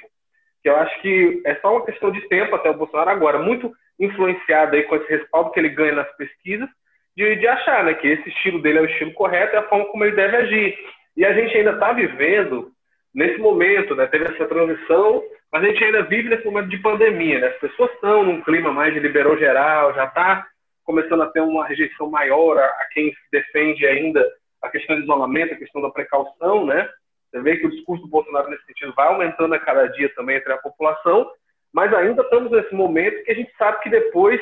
Que 0.61 0.69
eu 0.69 0.75
acho 0.75 1.01
que 1.01 1.41
é 1.45 1.55
só 1.55 1.71
uma 1.71 1.85
questão 1.85 2.11
de 2.11 2.21
tempo 2.27 2.55
até 2.55 2.69
o 2.69 2.75
Bolsonaro 2.75 3.09
agora, 3.09 3.39
muito 3.39 3.71
influenciado 3.99 4.75
aí 4.75 4.83
com 4.83 4.95
esse 4.97 5.09
respaldo 5.09 5.51
que 5.51 5.59
ele 5.59 5.69
ganha 5.69 5.93
nas 5.93 6.15
pesquisas, 6.15 6.69
de, 7.15 7.35
de 7.35 7.47
achar 7.47 7.83
né, 7.83 7.93
que 7.93 8.07
esse 8.07 8.29
estilo 8.29 8.61
dele 8.61 8.79
é 8.79 8.81
o 8.81 8.85
estilo 8.85 9.13
correto, 9.13 9.55
é 9.55 9.59
a 9.59 9.67
forma 9.67 9.85
como 9.85 10.03
ele 10.03 10.15
deve 10.15 10.35
agir. 10.35 10.77
E 11.15 11.25
a 11.25 11.33
gente 11.33 11.55
ainda 11.57 11.71
está 11.71 11.91
vivendo 11.93 12.71
nesse 13.13 13.37
momento, 13.37 13.95
né, 13.95 14.07
teve 14.07 14.25
essa 14.25 14.45
transição, 14.45 15.21
mas 15.51 15.63
a 15.63 15.67
gente 15.67 15.83
ainda 15.83 16.03
vive 16.03 16.29
nesse 16.29 16.45
momento 16.45 16.69
de 16.69 16.77
pandemia. 16.77 17.39
Né? 17.39 17.47
As 17.47 17.59
pessoas 17.59 17.91
estão 17.91 18.23
num 18.23 18.41
clima 18.41 18.71
mais 18.71 18.93
de 18.93 18.99
liberou 18.99 19.37
geral, 19.37 19.93
já 19.93 20.05
está 20.05 20.47
começando 20.83 21.21
a 21.23 21.29
ter 21.29 21.41
uma 21.41 21.67
rejeição 21.67 22.09
maior 22.09 22.57
a, 22.57 22.65
a 22.65 22.87
quem 22.91 23.13
defende 23.31 23.85
ainda 23.85 24.25
a 24.61 24.69
questão 24.69 24.95
do 24.95 25.03
isolamento, 25.03 25.53
a 25.53 25.57
questão 25.57 25.81
da 25.81 25.89
precaução, 25.89 26.65
né? 26.65 26.89
Você 27.31 27.41
vê 27.41 27.57
que 27.57 27.65
o 27.65 27.69
discurso 27.69 28.03
do 28.03 28.09
Bolsonaro 28.09 28.49
nesse 28.49 28.65
sentido 28.65 28.93
vai 28.95 29.07
aumentando 29.07 29.53
a 29.53 29.59
cada 29.59 29.87
dia 29.87 30.13
também 30.15 30.37
entre 30.37 30.51
a 30.51 30.57
população, 30.57 31.29
mas 31.73 31.93
ainda 31.93 32.21
estamos 32.21 32.51
nesse 32.51 32.73
momento 32.75 33.23
que 33.23 33.31
a 33.31 33.35
gente 33.35 33.51
sabe 33.57 33.81
que 33.81 33.89
depois 33.89 34.39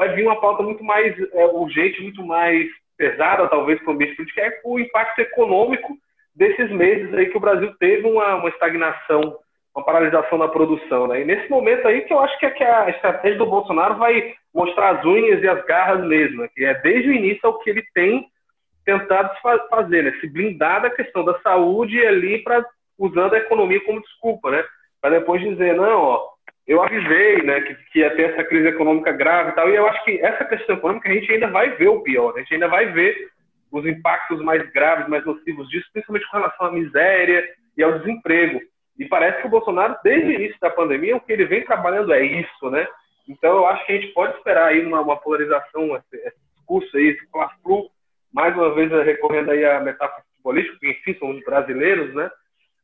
vai 0.00 0.14
vir 0.14 0.22
uma 0.22 0.40
pauta 0.40 0.62
muito 0.62 0.82
mais 0.82 1.14
é, 1.34 1.44
urgente, 1.44 2.02
muito 2.02 2.24
mais 2.24 2.66
pesada, 2.96 3.46
talvez, 3.48 3.78
para 3.80 3.90
o 3.90 3.94
ambiente 3.94 4.16
político, 4.16 4.40
que 4.40 4.46
é 4.46 4.60
o 4.64 4.78
impacto 4.78 5.18
econômico 5.18 5.94
desses 6.34 6.70
meses 6.70 7.12
aí 7.12 7.26
que 7.26 7.36
o 7.36 7.40
Brasil 7.40 7.70
teve 7.78 8.08
uma, 8.08 8.36
uma 8.36 8.48
estagnação 8.48 9.36
uma 9.74 9.84
paralisação 9.84 10.38
na 10.38 10.48
produção. 10.48 11.06
Né? 11.06 11.20
E 11.20 11.24
nesse 11.24 11.48
momento 11.50 11.86
aí 11.86 12.00
que 12.00 12.12
eu 12.12 12.18
acho 12.18 12.36
que, 12.38 12.46
é 12.46 12.50
que 12.50 12.64
a 12.64 12.88
estratégia 12.88 13.38
do 13.38 13.46
Bolsonaro 13.46 13.98
vai 13.98 14.34
mostrar 14.54 14.96
as 14.96 15.04
unhas 15.04 15.42
e 15.42 15.48
as 15.48 15.64
garras 15.66 16.02
mesmo, 16.04 16.42
né? 16.42 16.48
que 16.52 16.64
é 16.64 16.74
desde 16.80 17.10
o 17.10 17.12
início 17.12 17.48
o 17.48 17.58
que 17.58 17.70
ele 17.70 17.84
tem 17.94 18.26
tentado 18.84 19.30
fazer, 19.68 20.02
né? 20.02 20.12
se 20.18 20.26
blindar 20.26 20.82
da 20.82 20.90
questão 20.90 21.24
da 21.24 21.38
saúde 21.40 22.04
ali 22.04 22.42
para 22.42 22.64
usando 22.98 23.34
a 23.34 23.38
economia 23.38 23.84
como 23.84 24.00
desculpa, 24.00 24.50
né? 24.50 24.64
Para 25.00 25.18
depois 25.18 25.40
dizer, 25.40 25.76
não, 25.76 26.02
ó, 26.02 26.28
eu 26.66 26.82
avisei, 26.82 27.42
né, 27.42 27.60
que, 27.62 27.74
que 27.92 27.98
ia 27.98 28.14
ter 28.14 28.30
essa 28.30 28.44
crise 28.44 28.68
econômica 28.68 29.12
grave 29.12 29.50
e 29.50 29.54
tal, 29.54 29.68
e 29.68 29.74
eu 29.74 29.86
acho 29.86 30.04
que 30.04 30.20
essa 30.20 30.44
questão 30.44 30.76
econômica 30.76 31.08
a 31.08 31.12
gente 31.12 31.32
ainda 31.32 31.48
vai 31.48 31.70
ver 31.70 31.88
o 31.88 32.00
pior, 32.00 32.34
a 32.34 32.38
gente 32.38 32.54
ainda 32.54 32.68
vai 32.68 32.86
ver 32.86 33.30
os 33.72 33.86
impactos 33.86 34.40
mais 34.42 34.68
graves, 34.72 35.08
mais 35.08 35.24
nocivos 35.24 35.68
disso, 35.68 35.88
principalmente 35.92 36.28
com 36.30 36.36
relação 36.36 36.66
à 36.66 36.72
miséria 36.72 37.48
e 37.76 37.82
ao 37.82 37.98
desemprego. 37.98 38.60
E 38.98 39.06
parece 39.06 39.40
que 39.40 39.46
o 39.46 39.50
Bolsonaro, 39.50 39.96
desde 40.02 40.28
o 40.28 40.32
início 40.32 40.58
da 40.60 40.70
pandemia, 40.70 41.16
o 41.16 41.20
que 41.20 41.32
ele 41.32 41.46
vem 41.46 41.64
trabalhando 41.64 42.12
é 42.12 42.22
isso, 42.22 42.70
né? 42.70 42.86
Então 43.28 43.58
eu 43.58 43.66
acho 43.66 43.86
que 43.86 43.92
a 43.92 43.94
gente 43.96 44.12
pode 44.12 44.36
esperar 44.36 44.68
aí 44.68 44.84
uma, 44.84 45.00
uma 45.00 45.16
polarização, 45.16 45.96
esse, 45.96 46.16
esse 46.26 46.36
discurso 46.56 46.96
aí, 46.96 47.08
esse 47.08 47.26
fla 47.30 47.48
mais 48.32 48.54
uma 48.54 48.74
vez 48.74 48.90
recorrendo 49.04 49.50
aí 49.50 49.64
à 49.64 49.80
metáfora 49.80 50.22
política, 50.42 50.72
porque 50.74 50.90
enfim, 50.90 51.18
somos 51.18 51.44
brasileiros, 51.44 52.14
né? 52.14 52.30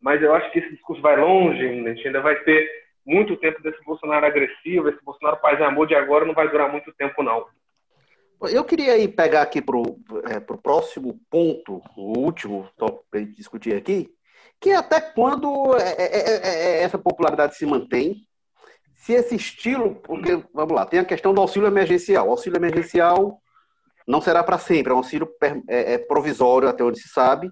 Mas 0.01 0.23
eu 0.23 0.35
acho 0.35 0.51
que 0.51 0.59
esse 0.59 0.71
discurso 0.71 1.03
vai 1.03 1.17
longe 1.17 1.65
a 1.65 1.95
gente 1.95 2.07
ainda 2.07 2.21
vai 2.21 2.37
ter 2.37 2.86
muito 3.07 3.37
tempo 3.37 3.63
desse 3.63 3.83
Bolsonaro 3.85 4.27
agressivo, 4.27 4.89
esse 4.89 5.03
Bolsonaro 5.05 5.41
paz 5.41 5.59
e 5.61 5.63
amor 5.63 5.87
de 5.87 5.95
agora 5.95 6.25
não 6.25 6.35
vai 6.35 6.51
durar 6.51 6.71
muito 6.71 6.93
tempo, 6.95 7.23
não. 7.23 7.47
Eu 8.51 8.65
queria 8.65 8.93
aí 8.93 9.09
pegar 9.09 9.43
aqui 9.43 9.63
para 9.63 9.77
o 9.77 9.99
é, 10.27 10.41
próximo 10.41 11.19
ponto, 11.31 11.81
o 11.97 12.19
último 12.19 12.69
tópico 12.77 13.07
para 13.11 13.21
discutir 13.21 13.75
aqui, 13.75 14.11
que 14.61 14.71
é 14.71 14.77
até 14.77 15.01
quando 15.01 15.75
é 15.77 15.93
é, 15.93 16.19
é, 16.19 16.81
é, 16.81 16.83
essa 16.83 16.99
popularidade 16.99 17.57
se 17.57 17.65
mantém, 17.65 18.17
se 18.95 19.13
esse 19.13 19.37
estilo, 19.37 19.95
porque, 19.97 20.43
vamos 20.53 20.75
lá, 20.75 20.85
tem 20.85 21.01
a 21.01 21.05
questão 21.05 21.33
do 21.33 21.41
auxílio 21.41 21.67
emergencial. 21.67 22.27
O 22.27 22.31
auxílio 22.33 22.59
emergencial 22.59 23.41
não 24.07 24.21
será 24.21 24.43
para 24.43 24.59
sempre, 24.59 24.93
é 24.93 24.95
um 24.95 24.99
auxílio 24.99 25.29
provisório, 26.09 26.69
até 26.69 26.83
onde 26.83 27.01
se 27.01 27.09
sabe, 27.09 27.51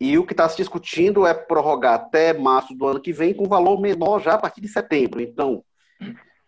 e 0.00 0.16
o 0.16 0.24
que 0.24 0.32
está 0.32 0.48
se 0.48 0.56
discutindo 0.56 1.26
é 1.26 1.34
prorrogar 1.34 1.94
até 1.94 2.32
março 2.32 2.74
do 2.74 2.86
ano 2.86 3.00
que 3.00 3.12
vem 3.12 3.34
com 3.34 3.48
valor 3.48 3.80
menor 3.80 4.20
já 4.20 4.34
a 4.34 4.38
partir 4.38 4.60
de 4.60 4.68
setembro. 4.68 5.20
Então, 5.20 5.64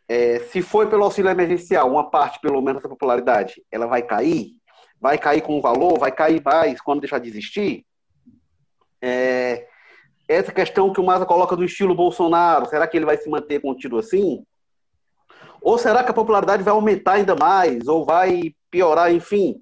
é, 0.09 0.39
se 0.41 0.63
foi 0.63 0.89
pelo 0.89 1.05
auxílio 1.05 1.31
emergencial, 1.31 1.91
uma 1.91 2.09
parte 2.11 2.41
pelo 2.41 2.63
menos 2.63 2.83
da 2.83 2.89
popularidade, 2.89 3.63
ela 3.71 3.87
vai 3.87 4.03
cair? 4.03 4.53
Vai 5.01 5.19
cair 5.19 5.41
com 5.41 5.59
o 5.59 5.63
valor? 5.63 5.99
Vai 5.99 6.13
cair 6.13 6.41
mais 6.45 6.81
quando 6.81 7.01
deixar 7.01 7.19
de 7.19 7.29
existir? 7.29 7.85
É, 9.03 9.67
essa 10.29 10.53
questão 10.53 10.93
que 10.93 11.01
o 11.01 11.05
Maza 11.05 11.27
coloca 11.27 11.57
do 11.57 11.65
estilo 11.65 11.95
Bolsonaro, 11.95 12.67
será 12.67 12.87
que 12.87 12.97
ele 12.97 13.07
vai 13.07 13.17
se 13.17 13.29
manter 13.29 13.61
contido 13.61 13.99
assim? 13.99 14.45
Ou 15.61 15.77
será 15.77 16.05
que 16.05 16.11
a 16.11 16.15
popularidade 16.15 16.63
vai 16.63 16.73
aumentar 16.73 17.15
ainda 17.15 17.35
mais? 17.35 17.89
Ou 17.89 18.05
vai 18.05 18.55
piorar? 18.71 19.13
Enfim, 19.13 19.61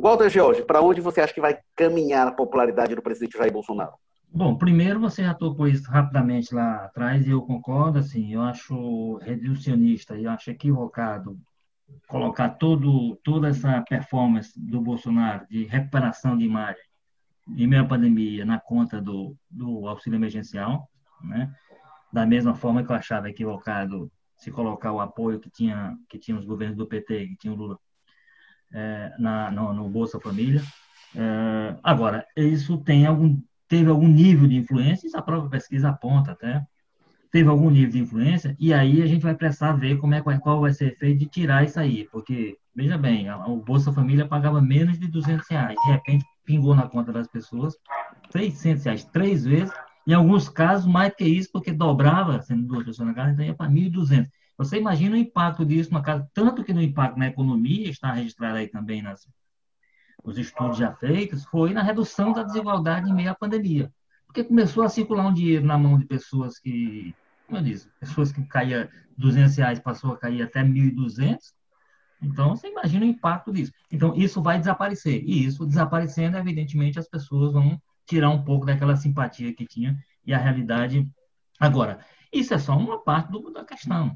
Walter 0.00 0.30
George, 0.30 0.64
para 0.64 0.80
onde 0.80 1.00
você 1.00 1.20
acha 1.20 1.34
que 1.34 1.40
vai 1.42 1.58
caminhar 1.76 2.26
a 2.26 2.32
popularidade 2.32 2.94
do 2.94 3.02
presidente 3.02 3.36
Jair 3.36 3.52
Bolsonaro? 3.52 3.92
Bom, 4.32 4.56
primeiro 4.56 4.98
você 4.98 5.22
já 5.22 5.34
tocou 5.34 5.68
isso 5.68 5.90
rapidamente 5.90 6.54
lá 6.54 6.84
atrás 6.84 7.26
e 7.26 7.30
eu 7.30 7.42
concordo, 7.42 7.98
assim, 7.98 8.32
eu 8.32 8.40
acho 8.40 9.16
reducionista 9.16 10.16
e 10.16 10.26
acho 10.26 10.50
equivocado 10.50 11.38
colocar 12.08 12.48
todo, 12.50 13.16
toda 13.22 13.48
essa 13.48 13.82
performance 13.82 14.52
do 14.56 14.80
Bolsonaro 14.80 15.46
de 15.50 15.64
recuperação 15.64 16.36
de 16.36 16.44
imagem 16.44 16.82
em 17.48 17.66
meio 17.66 17.82
à 17.82 17.86
pandemia 17.86 18.44
na 18.44 18.58
conta 18.58 19.02
do, 19.02 19.36
do 19.50 19.86
auxílio 19.86 20.16
emergencial, 20.16 20.88
né? 21.22 21.52
Da 22.12 22.24
mesma 22.24 22.54
forma 22.54 22.82
que 22.82 22.90
eu 22.90 22.96
achava 22.96 23.28
equivocado 23.28 24.10
se 24.36 24.50
colocar 24.50 24.92
o 24.92 25.00
apoio 25.00 25.40
que 25.40 25.50
tinha 25.50 25.94
que 26.08 26.18
tinha 26.18 26.38
os 26.38 26.46
governos 26.46 26.76
do 26.76 26.86
PT, 26.86 27.26
que 27.26 27.36
tinha 27.36 27.52
o 27.52 27.56
Lula 27.56 27.78
é, 28.72 29.12
na, 29.18 29.50
no, 29.50 29.72
no, 29.72 29.88
Bolsa 29.88 30.20
Família. 30.20 30.62
É, 31.14 31.76
agora, 31.82 32.24
isso 32.36 32.78
tem 32.78 33.06
algum, 33.06 33.40
teve 33.68 33.90
algum 33.90 34.08
nível 34.08 34.48
de 34.48 34.56
influência, 34.56 35.06
isso 35.06 35.16
a 35.16 35.22
própria 35.22 35.50
pesquisa 35.50 35.88
aponta 35.88 36.32
até, 36.32 36.64
teve 37.30 37.48
algum 37.48 37.70
nível 37.70 37.90
de 37.90 37.98
influência, 38.00 38.56
e 38.58 38.72
aí 38.72 39.02
a 39.02 39.06
gente 39.06 39.22
vai 39.22 39.34
precisar 39.34 39.72
ver 39.72 39.98
como 39.98 40.14
é, 40.14 40.20
qual 40.20 40.60
vai 40.60 40.72
ser 40.72 40.84
o 40.84 40.88
efeito 40.88 41.18
de 41.18 41.26
tirar 41.26 41.64
isso 41.64 41.78
aí, 41.78 42.08
porque, 42.10 42.56
veja 42.74 42.98
bem, 42.98 43.30
o 43.30 43.56
Bolsa 43.56 43.92
Família 43.92 44.26
pagava 44.26 44.60
menos 44.60 44.98
de 44.98 45.06
200 45.06 45.48
reais, 45.48 45.76
de 45.84 45.92
repente 45.92 46.24
pingou 46.44 46.74
na 46.74 46.88
conta 46.88 47.12
das 47.12 47.28
pessoas 47.28 47.74
600 48.32 48.84
reais, 48.84 49.04
três 49.04 49.44
vezes, 49.44 49.72
em 50.06 50.12
alguns 50.12 50.48
casos 50.48 50.90
mais 50.90 51.14
que 51.14 51.24
isso, 51.24 51.50
porque 51.52 51.72
dobrava, 51.72 52.42
sendo 52.42 52.66
duas 52.66 52.84
pessoas 52.84 53.08
na 53.08 53.14
casa, 53.14 53.32
então 53.32 53.44
ia 53.44 53.54
para 53.54 53.70
1.200. 53.70 54.28
Você 54.60 54.76
imagina 54.76 55.16
o 55.16 55.18
impacto 55.18 55.64
disso 55.64 55.90
na 55.90 56.02
casa, 56.02 56.28
tanto 56.34 56.62
que 56.62 56.74
no 56.74 56.82
impacto 56.82 57.18
na 57.18 57.28
economia, 57.28 57.88
está 57.88 58.12
registrado 58.12 58.58
aí 58.58 58.68
também 58.68 59.00
nas, 59.00 59.26
nos 60.22 60.36
estudos 60.36 60.76
já 60.76 60.92
feitos, 60.92 61.46
foi 61.46 61.72
na 61.72 61.82
redução 61.82 62.30
da 62.34 62.42
desigualdade 62.42 63.08
em 63.08 63.14
meio 63.14 63.30
à 63.30 63.34
pandemia. 63.34 63.90
Porque 64.26 64.44
começou 64.44 64.82
a 64.82 64.90
circular 64.90 65.26
um 65.26 65.32
dinheiro 65.32 65.64
na 65.64 65.78
mão 65.78 65.98
de 65.98 66.04
pessoas 66.04 66.58
que, 66.58 67.14
como 67.46 67.58
eu 67.58 67.64
disse, 67.64 67.88
pessoas 67.98 68.32
que 68.32 68.42
caía 68.42 68.90
200 69.16 69.56
reais, 69.56 69.80
passou 69.80 70.12
a 70.12 70.18
cair 70.18 70.42
até 70.42 70.62
1.200. 70.62 71.38
Então, 72.20 72.54
você 72.54 72.68
imagina 72.68 73.06
o 73.06 73.08
impacto 73.08 73.50
disso. 73.50 73.72
Então, 73.90 74.14
isso 74.14 74.42
vai 74.42 74.58
desaparecer. 74.58 75.24
E 75.24 75.42
isso 75.42 75.64
desaparecendo, 75.64 76.36
evidentemente, 76.36 76.98
as 76.98 77.08
pessoas 77.08 77.54
vão 77.54 77.80
tirar 78.04 78.28
um 78.28 78.44
pouco 78.44 78.66
daquela 78.66 78.94
simpatia 78.94 79.54
que 79.54 79.66
tinha 79.66 79.98
e 80.26 80.34
a 80.34 80.38
realidade. 80.38 81.10
Agora, 81.58 82.04
isso 82.30 82.52
é 82.52 82.58
só 82.58 82.76
uma 82.76 83.02
parte 83.02 83.32
do, 83.32 83.50
da 83.50 83.64
questão. 83.64 84.14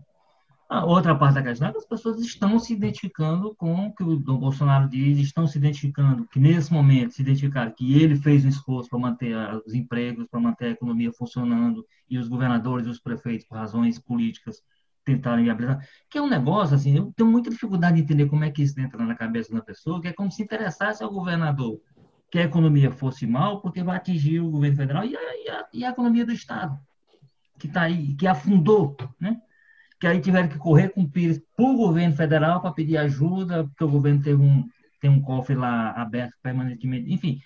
A 0.69 0.85
outra 0.85 1.15
parte 1.15 1.35
da 1.35 1.43
questão 1.43 1.69
é 1.69 1.73
que 1.73 1.79
as 1.79 1.87
pessoas 1.87 2.19
estão 2.21 2.59
se 2.59 2.73
identificando 2.73 3.55
com 3.55 3.87
o 3.87 3.95
que 3.95 4.03
o 4.03 4.19
Bolsonaro 4.19 4.89
diz, 4.89 5.19
estão 5.19 5.47
se 5.47 5.59
identificando, 5.59 6.27
que 6.27 6.41
nesse 6.41 6.73
momento 6.73 7.13
se 7.13 7.23
identificaram 7.23 7.71
que 7.71 8.01
ele 8.01 8.17
fez 8.17 8.45
um 8.45 8.49
esforço 8.49 8.89
para 8.89 8.99
manter 8.99 9.37
os 9.67 9.75
empregos, 9.75 10.27
para 10.27 10.41
manter 10.41 10.67
a 10.67 10.71
economia 10.71 11.13
funcionando, 11.13 11.87
e 12.09 12.19
os 12.19 12.29
governadores 12.29 12.87
e 12.87 12.91
os 12.91 12.99
prefeitos, 12.99 13.47
por 13.47 13.59
razões 13.59 13.99
políticas, 13.99 14.63
tentaram 15.05 15.43
viabilizar. 15.43 15.87
Que 16.11 16.17
é 16.17 16.23
um 16.23 16.29
negócio, 16.29 16.75
assim, 16.75 16.97
eu 16.97 17.13
tenho 17.15 17.31
muita 17.31 17.51
dificuldade 17.51 17.97
de 17.97 18.03
entender 18.03 18.27
como 18.27 18.43
é 18.43 18.51
que 18.51 18.63
isso 18.63 18.81
entra 18.81 19.05
na 19.05 19.15
cabeça 19.15 19.55
da 19.55 19.61
pessoa, 19.61 20.01
que 20.01 20.09
é 20.09 20.13
como 20.13 20.33
se 20.33 20.43
interessasse 20.43 21.05
ao 21.05 21.13
governador 21.13 21.79
que 22.31 22.39
a 22.39 22.45
economia 22.45 22.91
fosse 22.91 23.27
mal, 23.27 23.61
porque 23.61 23.83
vai 23.83 23.97
atingir 23.97 24.41
o 24.41 24.51
governo 24.51 24.77
federal 24.77 25.05
e 25.05 25.17
a, 25.17 25.21
e 25.21 25.49
a, 25.51 25.67
e 25.73 25.85
a 25.85 25.91
economia 25.91 26.27
do 26.27 26.33
Estado, 26.33 26.77
que 27.59 27.69
está 27.69 27.83
aí, 27.83 28.15
que 28.15 28.27
afundou, 28.27 28.97
né? 29.21 29.41
Que 30.01 30.07
aí 30.07 30.21
tiveram 30.21 30.49
que 30.49 30.59
correr 30.59 30.91
com 30.91 31.03
o 31.03 31.09
Pires 31.09 31.41
para 31.57 31.65
o 31.65 31.77
governo 31.77 32.15
federal 32.15 32.61
para 32.61 32.73
pedir 32.73 32.97
ajuda, 32.97 33.65
porque 33.65 33.85
o 33.85 33.91
governo 33.91 34.23
teve 34.23 34.43
um, 34.43 34.69
tem 35.01 35.11
um 35.11 35.21
cofre 35.21 35.55
lá 35.55 35.91
aberto 35.93 36.35
permanentemente, 36.43 37.13
enfim. 37.13 37.41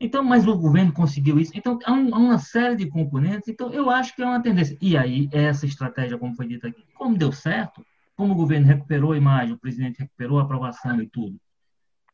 Então, 0.00 0.22
mas 0.22 0.46
o 0.46 0.56
governo 0.56 0.92
conseguiu 0.92 1.40
isso. 1.40 1.52
Então, 1.54 1.78
há, 1.84 1.92
um, 1.92 2.14
há, 2.14 2.18
uma 2.18 2.38
série 2.38 2.76
de 2.76 2.86
componentes. 2.86 3.48
Então, 3.48 3.70
eu 3.70 3.90
acho 3.90 4.14
que 4.14 4.22
é 4.22 4.26
uma 4.26 4.40
tendência. 4.40 4.76
E 4.80 4.96
aí, 4.96 5.28
essa 5.32 5.66
estratégia, 5.66 6.16
como 6.16 6.36
foi 6.36 6.46
dito 6.46 6.66
aqui, 6.66 6.84
como 6.94 7.18
deu 7.18 7.32
certo, 7.32 7.84
como 8.16 8.32
o 8.32 8.36
governo 8.36 8.66
recuperou 8.66 9.12
a 9.12 9.16
imagem, 9.16 9.54
o 9.54 9.58
presidente 9.58 9.98
recuperou 9.98 10.38
a 10.38 10.42
aprovação 10.42 11.00
e 11.00 11.08
tudo, 11.08 11.36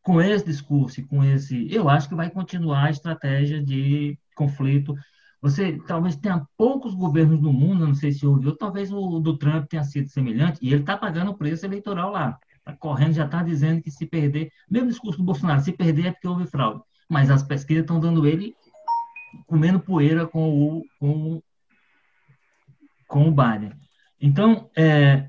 com 0.03 0.21
esse 0.21 0.45
discurso 0.45 1.01
e 1.01 1.05
com 1.05 1.25
esse, 1.25 1.67
eu 1.75 1.89
acho 1.89 2.09
que 2.09 2.15
vai 2.15 2.31
continuar 2.31 2.85
a 2.85 2.91
estratégia 2.91 3.63
de 3.63 4.19
conflito 4.35 4.95
você 5.45 5.79
talvez 5.87 6.17
tenha 6.17 6.43
poucos 6.57 6.95
governos 6.95 7.39
no 7.39 7.53
mundo, 7.53 7.87
não 7.87 7.95
sei 7.95 8.11
se 8.13 8.27
ouviu, 8.27 8.57
talvez 8.57 8.91
o 8.91 9.21
do 9.21 9.37
Trump 9.37 9.67
tenha 9.67 9.85
sido 9.85 10.09
semelhante, 10.09 10.59
e 10.63 10.73
ele 10.73 10.81
está 10.81 10.97
pagando 10.97 11.33
o 11.33 11.37
preço 11.37 11.67
eleitoral 11.67 12.11
lá. 12.11 12.39
Está 12.57 12.73
correndo, 12.73 13.13
já 13.13 13.27
está 13.27 13.43
dizendo 13.43 13.83
que 13.83 13.91
se 13.91 14.07
perder, 14.07 14.51
mesmo 14.71 14.89
discurso 14.89 15.19
do 15.19 15.25
Bolsonaro, 15.25 15.61
se 15.61 15.73
perder 15.73 16.07
é 16.07 16.13
porque 16.13 16.27
houve 16.27 16.47
fraude. 16.47 16.81
Mas 17.11 17.31
as 17.31 17.43
pesquisas 17.43 17.83
estão 17.83 18.01
dando 18.01 18.27
ele 18.27 18.55
comendo 19.47 19.79
poeira 19.79 20.27
com 20.27 20.49
o, 20.49 20.83
com, 20.99 21.43
com 23.07 23.29
o 23.29 23.31
Biden. 23.31 23.73
Então, 24.19 24.71
é, 24.75 25.29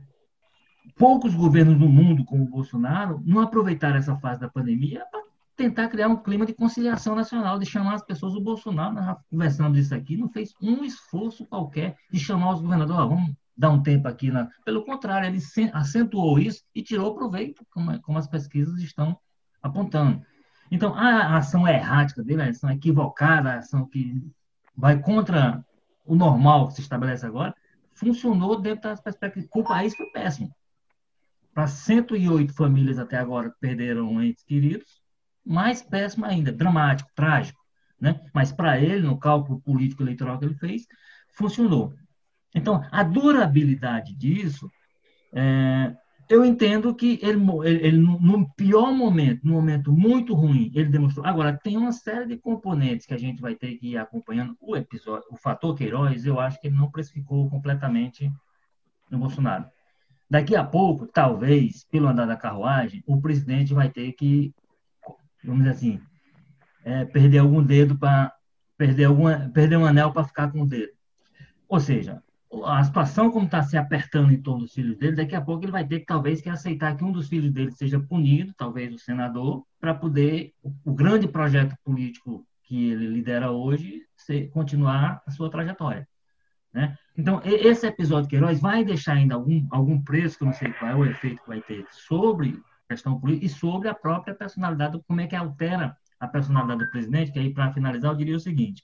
poucos 0.95 1.35
governos 1.35 1.77
no 1.77 1.89
mundo, 1.89 2.23
como 2.23 2.45
o 2.45 2.49
Bolsonaro, 2.49 3.21
não 3.25 3.41
aproveitaram 3.41 3.97
essa 3.97 4.15
fase 4.15 4.39
da 4.39 4.47
pandemia 4.47 5.03
para 5.11 5.24
tentar 5.55 5.87
criar 5.87 6.07
um 6.07 6.17
clima 6.17 6.45
de 6.45 6.53
conciliação 6.53 7.15
nacional, 7.15 7.57
de 7.57 7.65
chamar 7.65 7.95
as 7.95 8.05
pessoas. 8.05 8.35
O 8.35 8.41
Bolsonaro, 8.41 8.93
nós 8.93 9.05
já 9.05 9.17
conversamos 9.29 9.77
isso 9.77 9.95
aqui, 9.95 10.17
não 10.17 10.29
fez 10.29 10.53
um 10.61 10.83
esforço 10.83 11.45
qualquer 11.45 11.95
de 12.11 12.19
chamar 12.19 12.53
os 12.53 12.61
governadores, 12.61 13.01
oh, 13.01 13.09
vamos 13.09 13.33
dar 13.55 13.69
um 13.69 13.81
tempo 13.81 14.07
aqui. 14.07 14.31
Na... 14.31 14.49
Pelo 14.65 14.83
contrário, 14.83 15.27
ele 15.27 15.41
acentuou 15.73 16.37
isso 16.39 16.63
e 16.73 16.83
tirou 16.83 17.15
proveito, 17.15 17.65
como, 17.71 17.99
como 18.01 18.17
as 18.17 18.27
pesquisas 18.27 18.81
estão 18.81 19.17
apontando. 19.61 20.21
Então, 20.69 20.93
a 20.93 21.37
ação 21.37 21.67
errática 21.67 22.23
dele, 22.23 22.41
a 22.41 22.49
ação 22.49 22.69
equivocada, 22.69 23.51
a 23.51 23.57
ação 23.59 23.85
que 23.85 24.21
vai 24.75 24.99
contra 24.99 25.63
o 26.05 26.15
normal 26.15 26.67
que 26.67 26.75
se 26.75 26.81
estabelece 26.81 27.25
agora, 27.25 27.55
funcionou 27.93 28.59
dentro 28.59 28.89
das 28.89 28.99
perspectivas. 28.99 29.49
O 29.53 29.63
país 29.63 29.95
foi 29.95 30.07
péssimo. 30.07 30.53
Para 31.53 31.67
108 31.67 32.53
famílias 32.53 32.99
até 32.99 33.17
agora 33.17 33.55
perderam 33.61 34.21
entes 34.21 34.43
queridos, 34.43 35.01
mais 35.45 35.81
péssimo 35.81 36.25
ainda, 36.25 36.51
dramático, 36.51 37.09
trágico. 37.15 37.59
Né? 37.99 38.19
Mas 38.33 38.51
para 38.51 38.79
ele, 38.79 39.05
no 39.05 39.17
cálculo 39.17 39.59
político 39.61 40.03
eleitoral 40.03 40.39
que 40.39 40.45
ele 40.45 40.55
fez, 40.55 40.85
funcionou. 41.29 41.93
Então, 42.53 42.85
a 42.91 43.03
durabilidade 43.03 44.13
disso, 44.15 44.69
é, 45.33 45.93
eu 46.29 46.43
entendo 46.43 46.95
que 46.95 47.19
ele, 47.21 47.39
ele, 47.65 47.97
no 47.97 48.49
pior 48.55 48.91
momento, 48.91 49.41
no 49.43 49.53
momento 49.53 49.91
muito 49.91 50.33
ruim, 50.33 50.71
ele 50.73 50.89
demonstrou. 50.89 51.25
Agora, 51.25 51.57
tem 51.61 51.77
uma 51.77 51.91
série 51.91 52.25
de 52.25 52.37
componentes 52.37 53.05
que 53.05 53.13
a 53.13 53.17
gente 53.17 53.41
vai 53.41 53.53
ter 53.53 53.75
que 53.75 53.91
ir 53.91 53.97
acompanhando. 53.97 54.57
O 54.59 54.75
episódio, 54.75 55.27
o 55.29 55.35
fator 55.35 55.75
Queiroz, 55.75 56.25
eu 56.25 56.39
acho 56.39 56.59
que 56.59 56.67
ele 56.67 56.75
não 56.75 56.89
precificou 56.89 57.49
completamente 57.49 58.31
no 59.09 59.19
Bolsonaro. 59.19 59.65
Daqui 60.27 60.55
a 60.55 60.63
pouco, 60.63 61.05
talvez, 61.05 61.85
pelo 61.91 62.07
andar 62.07 62.25
da 62.25 62.35
carruagem, 62.35 63.03
o 63.05 63.21
presidente 63.21 63.73
vai 63.73 63.89
ter 63.89 64.11
que, 64.13 64.51
vamos 65.45 65.63
dizer 65.63 65.75
assim, 65.75 66.01
é, 66.83 67.05
perder 67.05 67.39
algum 67.39 67.63
dedo 67.63 67.97
para 67.97 68.33
perder 68.77 69.05
alguma, 69.05 69.49
perder 69.53 69.77
um 69.77 69.85
anel 69.85 70.11
para 70.11 70.23
ficar 70.23 70.51
com 70.51 70.61
o 70.61 70.67
dedo. 70.67 70.91
Ou 71.67 71.79
seja, 71.79 72.21
a 72.63 72.83
situação 72.83 73.31
como 73.31 73.45
está 73.45 73.63
se 73.63 73.75
apertando 73.77 74.31
em 74.31 74.41
torno 74.41 74.61
dos 74.61 74.73
filhos 74.73 74.97
dele, 74.97 75.15
daqui 75.15 75.35
a 75.35 75.41
pouco 75.41 75.65
ele 75.65 75.71
vai 75.71 75.85
ter 75.85 75.99
que 75.99 76.05
talvez 76.05 76.41
que 76.41 76.49
aceitar 76.49 76.95
que 76.95 77.03
um 77.03 77.11
dos 77.11 77.27
filhos 77.27 77.51
dele 77.51 77.71
seja 77.71 77.99
punido, 77.99 78.53
talvez 78.55 78.93
o 78.93 78.99
senador, 78.99 79.65
para 79.79 79.93
poder 79.93 80.53
o, 80.61 80.93
grande 80.93 81.27
projeto 81.27 81.75
político 81.83 82.45
que 82.63 82.91
ele 82.91 83.07
lidera 83.07 83.51
hoje 83.51 84.03
ser, 84.15 84.49
continuar 84.49 85.21
a 85.25 85.31
sua 85.31 85.49
trajetória. 85.49 86.07
Né? 86.73 86.97
Então, 87.17 87.41
esse 87.45 87.87
episódio 87.87 88.29
Queiroz 88.29 88.59
vai 88.59 88.83
deixar 88.83 89.13
ainda 89.13 89.35
algum, 89.35 89.65
algum 89.71 90.01
preço, 90.01 90.37
que 90.37 90.43
eu 90.43 90.47
não 90.47 90.53
sei 90.53 90.71
qual 90.73 90.91
é 90.91 90.95
o 90.95 91.05
efeito 91.05 91.41
que 91.41 91.47
vai 91.47 91.61
ter 91.61 91.85
sobre 91.89 92.59
questão 92.87 93.19
política 93.19 93.45
e 93.45 93.49
sobre 93.49 93.87
a 93.87 93.93
própria 93.93 94.35
personalidade, 94.35 95.01
como 95.07 95.21
é 95.21 95.27
que 95.27 95.35
altera 95.35 95.97
a 96.19 96.27
personalidade 96.27 96.85
do 96.85 96.91
presidente, 96.91 97.31
que 97.31 97.39
aí, 97.39 97.53
para 97.53 97.73
finalizar, 97.73 98.11
eu 98.11 98.17
diria 98.17 98.35
o 98.35 98.39
seguinte, 98.39 98.83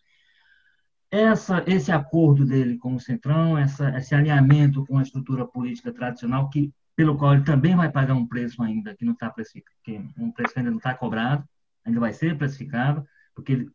essa, 1.09 1.63
esse 1.67 1.91
acordo 1.91 2.45
dele 2.45 2.77
com 2.77 2.95
o 2.95 2.99
Centrão, 2.99 3.57
essa, 3.57 3.89
esse 3.97 4.15
alinhamento 4.15 4.85
com 4.85 4.97
a 4.97 5.01
estrutura 5.01 5.45
política 5.45 5.91
tradicional, 5.91 6.49
que, 6.49 6.73
pelo 6.95 7.17
qual 7.17 7.33
ele 7.33 7.43
também 7.43 7.75
vai 7.75 7.91
pagar 7.91 8.13
um 8.13 8.25
preço 8.25 8.63
ainda, 8.63 8.95
que 8.95 9.05
não 9.05 9.13
está 9.13 9.29
precificado, 9.29 9.77
um 10.17 10.31
preço 10.31 10.53
que 10.53 10.59
ainda 10.59 10.71
não 10.71 10.77
está 10.77 10.93
cobrado, 10.93 11.43
ainda 11.85 11.99
vai 11.99 12.13
ser 12.13 12.37
precificado, 12.37 13.05
porque 13.35 13.51
ele, 13.51 13.71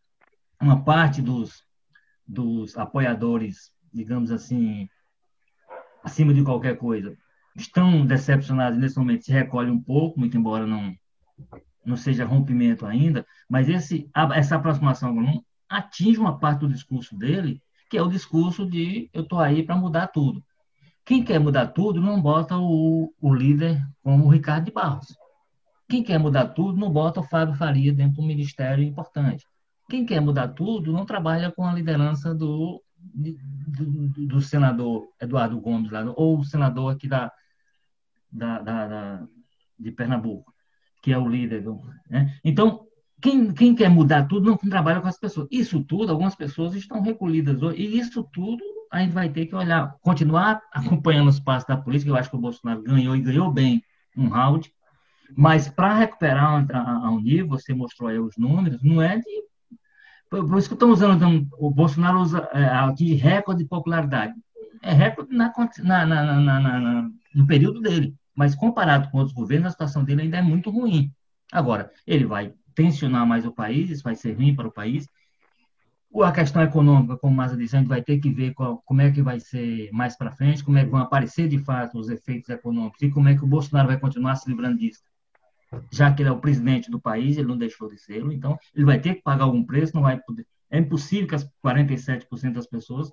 uma 0.61 0.83
parte 0.83 1.21
dos, 1.21 1.63
dos 2.27 2.77
apoiadores, 2.77 3.71
digamos 3.93 4.31
assim, 4.31 4.89
acima 6.03 6.33
de 6.33 6.43
qualquer 6.43 6.79
coisa, 6.79 7.17
estão 7.57 8.05
decepcionados 8.05 8.79
nesse 8.79 8.99
momento, 8.99 9.25
se 9.25 9.33
recolhe 9.33 9.71
um 9.71 9.81
pouco, 9.81 10.19
muito 10.19 10.37
embora 10.37 10.67
não 10.67 10.95
não 11.85 11.97
seja 11.97 12.25
rompimento 12.25 12.85
ainda, 12.85 13.25
mas 13.49 13.69
esse, 13.69 14.11
essa 14.35 14.57
aproximação 14.57 15.15
atinge 15.69 16.19
uma 16.19 16.37
parte 16.37 16.61
do 16.61 16.69
discurso 16.69 17.17
dele, 17.17 17.63
que 17.89 17.97
é 17.97 18.03
o 18.03 18.09
discurso 18.09 18.69
de 18.69 19.09
eu 19.13 19.23
estou 19.23 19.39
aí 19.39 19.63
para 19.63 19.77
mudar 19.77 20.09
tudo. 20.09 20.43
Quem 21.05 21.23
quer 21.23 21.39
mudar 21.39 21.69
tudo 21.69 22.01
não 22.01 22.21
bota 22.21 22.59
o, 22.59 23.15
o 23.21 23.33
líder 23.33 23.81
como 24.03 24.27
o 24.27 24.29
Ricardo 24.29 24.65
de 24.65 24.73
Barros. 24.73 25.07
Quem 25.89 26.03
quer 26.03 26.19
mudar 26.19 26.49
tudo 26.49 26.77
não 26.77 26.91
bota 26.91 27.21
o 27.21 27.23
Fábio 27.23 27.55
Faria 27.55 27.93
dentro 27.93 28.17
do 28.17 28.27
ministério 28.27 28.83
importante. 28.83 29.47
Quem 29.89 30.05
quer 30.05 30.21
mudar 30.21 30.49
tudo 30.49 30.93
não 30.93 31.07
trabalha 31.07 31.53
com 31.53 31.65
a 31.65 31.73
liderança 31.73 32.35
do, 32.35 32.83
do, 32.99 34.27
do 34.27 34.41
senador 34.41 35.07
Eduardo 35.21 35.61
Gomes, 35.61 35.93
lá, 35.93 36.03
ou 36.17 36.41
o 36.41 36.45
senador 36.45 36.93
aqui 36.93 37.07
da, 37.07 37.31
da, 38.37 38.61
da, 38.61 38.87
da 38.87 39.27
de 39.79 39.91
Pernambuco, 39.91 40.53
que 41.03 41.13
é 41.13 41.19
o 41.19 41.29
líder. 41.29 41.63
Do, 41.63 41.81
né? 42.09 42.39
Então, 42.45 42.87
quem, 43.21 43.53
quem 43.53 43.75
quer 43.75 43.89
mudar 43.89 44.27
tudo 44.27 44.51
não 44.51 44.57
trabalha 44.57 45.01
com 45.01 45.09
as 45.09 45.19
pessoas. 45.19 45.49
Isso 45.51 45.83
tudo, 45.83 46.13
algumas 46.13 46.35
pessoas 46.35 46.75
estão 46.75 47.01
recolhidas 47.01 47.63
hoje, 47.63 47.81
e 47.81 47.99
isso 47.99 48.23
tudo 48.33 48.63
a 48.93 49.01
gente 49.01 49.13
vai 49.13 49.29
ter 49.29 49.47
que 49.47 49.55
olhar, 49.55 49.97
continuar 50.01 50.63
acompanhando 50.73 51.29
os 51.29 51.41
passos 51.41 51.67
da 51.67 51.77
política. 51.77 52.11
Eu 52.11 52.17
acho 52.17 52.31
que 52.31 52.37
o 52.37 52.41
Bolsonaro 52.41 52.83
ganhou 52.83 53.17
e 53.17 53.21
ganhou 53.21 53.51
bem 53.51 53.83
um 54.17 54.29
round, 54.29 54.73
mas 55.37 55.69
para 55.69 55.95
recuperar 55.95 56.67
a, 56.73 57.11
um 57.11 57.21
nível, 57.21 57.49
você 57.49 57.75
mostrou 57.75 58.09
aí 58.09 58.19
os 58.19 58.37
números, 58.37 58.83
não 58.83 59.03
é 59.03 59.17
de. 59.19 59.47
Por 60.29 60.59
isso 60.59 60.69
que 60.69 60.75
estão 60.75 60.91
usando, 60.91 61.15
então, 61.15 61.47
o 61.57 61.71
Bolsonaro 61.71 62.21
usa 62.21 62.49
é, 62.53 62.93
de 62.95 63.15
recorde 63.15 63.63
de 63.63 63.69
popularidade. 63.69 64.35
É 64.83 64.93
recorde 64.93 65.33
na, 65.33 65.53
na, 65.85 66.07
na, 66.07 66.61
na, 66.61 67.11
no 67.35 67.47
período 67.47 67.81
dele, 67.81 68.15
mas 68.37 68.55
comparado 68.55 69.11
com 69.11 69.19
outros 69.19 69.35
governos, 69.35 69.69
a 69.69 69.71
situação 69.71 70.05
dele 70.05 70.23
ainda 70.23 70.37
é 70.37 70.43
muito 70.43 70.71
ruim. 70.71 71.11
Agora, 71.51 71.91
ele 72.07 72.27
vai 72.27 72.53
tensionar 72.75 73.27
mais 73.27 73.47
o 73.47 73.53
país, 73.53 73.89
isso 73.89 74.03
vai 74.03 74.15
ser 74.15 74.35
ruim 74.35 74.55
para 74.55 74.69
o 74.69 74.73
país. 74.73 75.09
A 76.23 76.33
questão 76.33 76.63
econômica, 76.63 77.17
como 77.17 77.35
Maza 77.35 77.57
disse, 77.57 77.77
a 77.77 77.79
gente 77.79 77.89
vai 77.89 78.03
ter 78.03 78.19
que 78.19 78.31
ver 78.31 78.55
qual, 78.55 78.83
como 78.85 79.01
é 79.01 79.11
que 79.11 79.23
vai 79.23 79.41
ser 79.41 79.91
mais 79.93 80.17
para 80.17 80.31
frente, 80.31 80.63
como 80.63 80.79
é 80.79 80.85
que 80.85 80.91
vão 80.91 81.01
aparecer 81.01 81.49
de 81.49 81.59
fato 81.59 81.99
os 81.99 82.09
efeitos 82.09 82.49
econômicos 82.49 83.01
e 83.03 83.11
como 83.11 83.29
é 83.29 83.37
que 83.37 83.45
o 83.45 83.47
Bolsonaro 83.47 83.89
vai 83.89 83.99
continuar 83.99 84.37
se 84.37 84.49
livrando 84.49 84.79
disso. 84.79 85.03
Já 85.91 86.13
que 86.13 86.23
ele 86.23 86.29
é 86.29 86.33
o 86.33 86.41
presidente 86.41 86.91
do 86.91 87.01
país, 87.01 87.37
ele 87.37 87.49
não 87.49 87.59
deixou 87.59 87.89
de 87.89 87.99
ser, 87.99 88.23
então 88.33 88.59
ele 88.75 88.85
vai 88.85 88.99
ter 88.99 89.17
que 89.17 89.23
pagar 89.23 89.45
algum 89.45 89.65
preço, 89.65 89.95
não 89.95 90.03
vai 90.03 90.19
poder. 90.19 90.47
É 90.71 90.79
impossível 90.79 91.27
que 91.27 91.35
as 91.35 91.49
47% 91.65 92.53
das 92.53 92.67
pessoas 92.67 93.11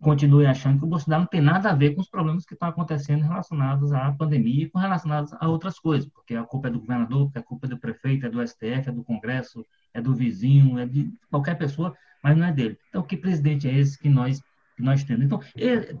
continue 0.00 0.46
achando 0.46 0.78
que 0.78 0.84
o 0.84 0.88
Bolsonaro 0.88 1.22
não 1.22 1.28
tem 1.28 1.40
nada 1.40 1.70
a 1.70 1.74
ver 1.74 1.94
com 1.94 2.00
os 2.00 2.08
problemas 2.08 2.44
que 2.44 2.54
estão 2.54 2.68
acontecendo 2.68 3.22
relacionados 3.22 3.92
à 3.92 4.12
pandemia 4.12 4.64
e 4.64 4.68
com 4.68 4.78
relacionados 4.78 5.32
a 5.32 5.48
outras 5.48 5.78
coisas, 5.78 6.08
porque 6.08 6.34
a 6.34 6.42
culpa 6.42 6.68
é 6.68 6.70
do 6.70 6.80
governador, 6.80 7.30
a 7.34 7.42
culpa 7.42 7.66
é 7.66 7.70
do 7.70 7.78
prefeito, 7.78 8.26
é 8.26 8.28
do 8.28 8.46
STF, 8.46 8.88
é 8.88 8.92
do 8.92 9.04
Congresso, 9.04 9.64
é 9.92 10.00
do 10.00 10.14
vizinho, 10.14 10.78
é 10.78 10.86
de 10.86 11.12
qualquer 11.30 11.56
pessoa, 11.56 11.96
mas 12.22 12.36
não 12.36 12.46
é 12.46 12.52
dele. 12.52 12.78
Então, 12.88 13.02
que 13.02 13.16
presidente 13.16 13.68
é 13.68 13.72
esse 13.72 13.98
que 13.98 14.08
nós, 14.08 14.42
que 14.76 14.82
nós 14.82 15.04
temos? 15.04 15.24
Então, 15.24 15.40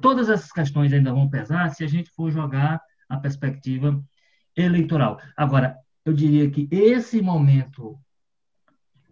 todas 0.00 0.28
essas 0.28 0.52
questões 0.52 0.92
ainda 0.92 1.12
vão 1.12 1.28
pesar 1.28 1.70
se 1.70 1.84
a 1.84 1.88
gente 1.88 2.10
for 2.10 2.30
jogar 2.30 2.80
a 3.08 3.16
perspectiva 3.16 4.02
eleitoral. 4.56 5.20
Agora, 5.36 5.76
eu 6.04 6.12
diria 6.12 6.50
que 6.50 6.68
esse 6.70 7.22
momento 7.22 7.98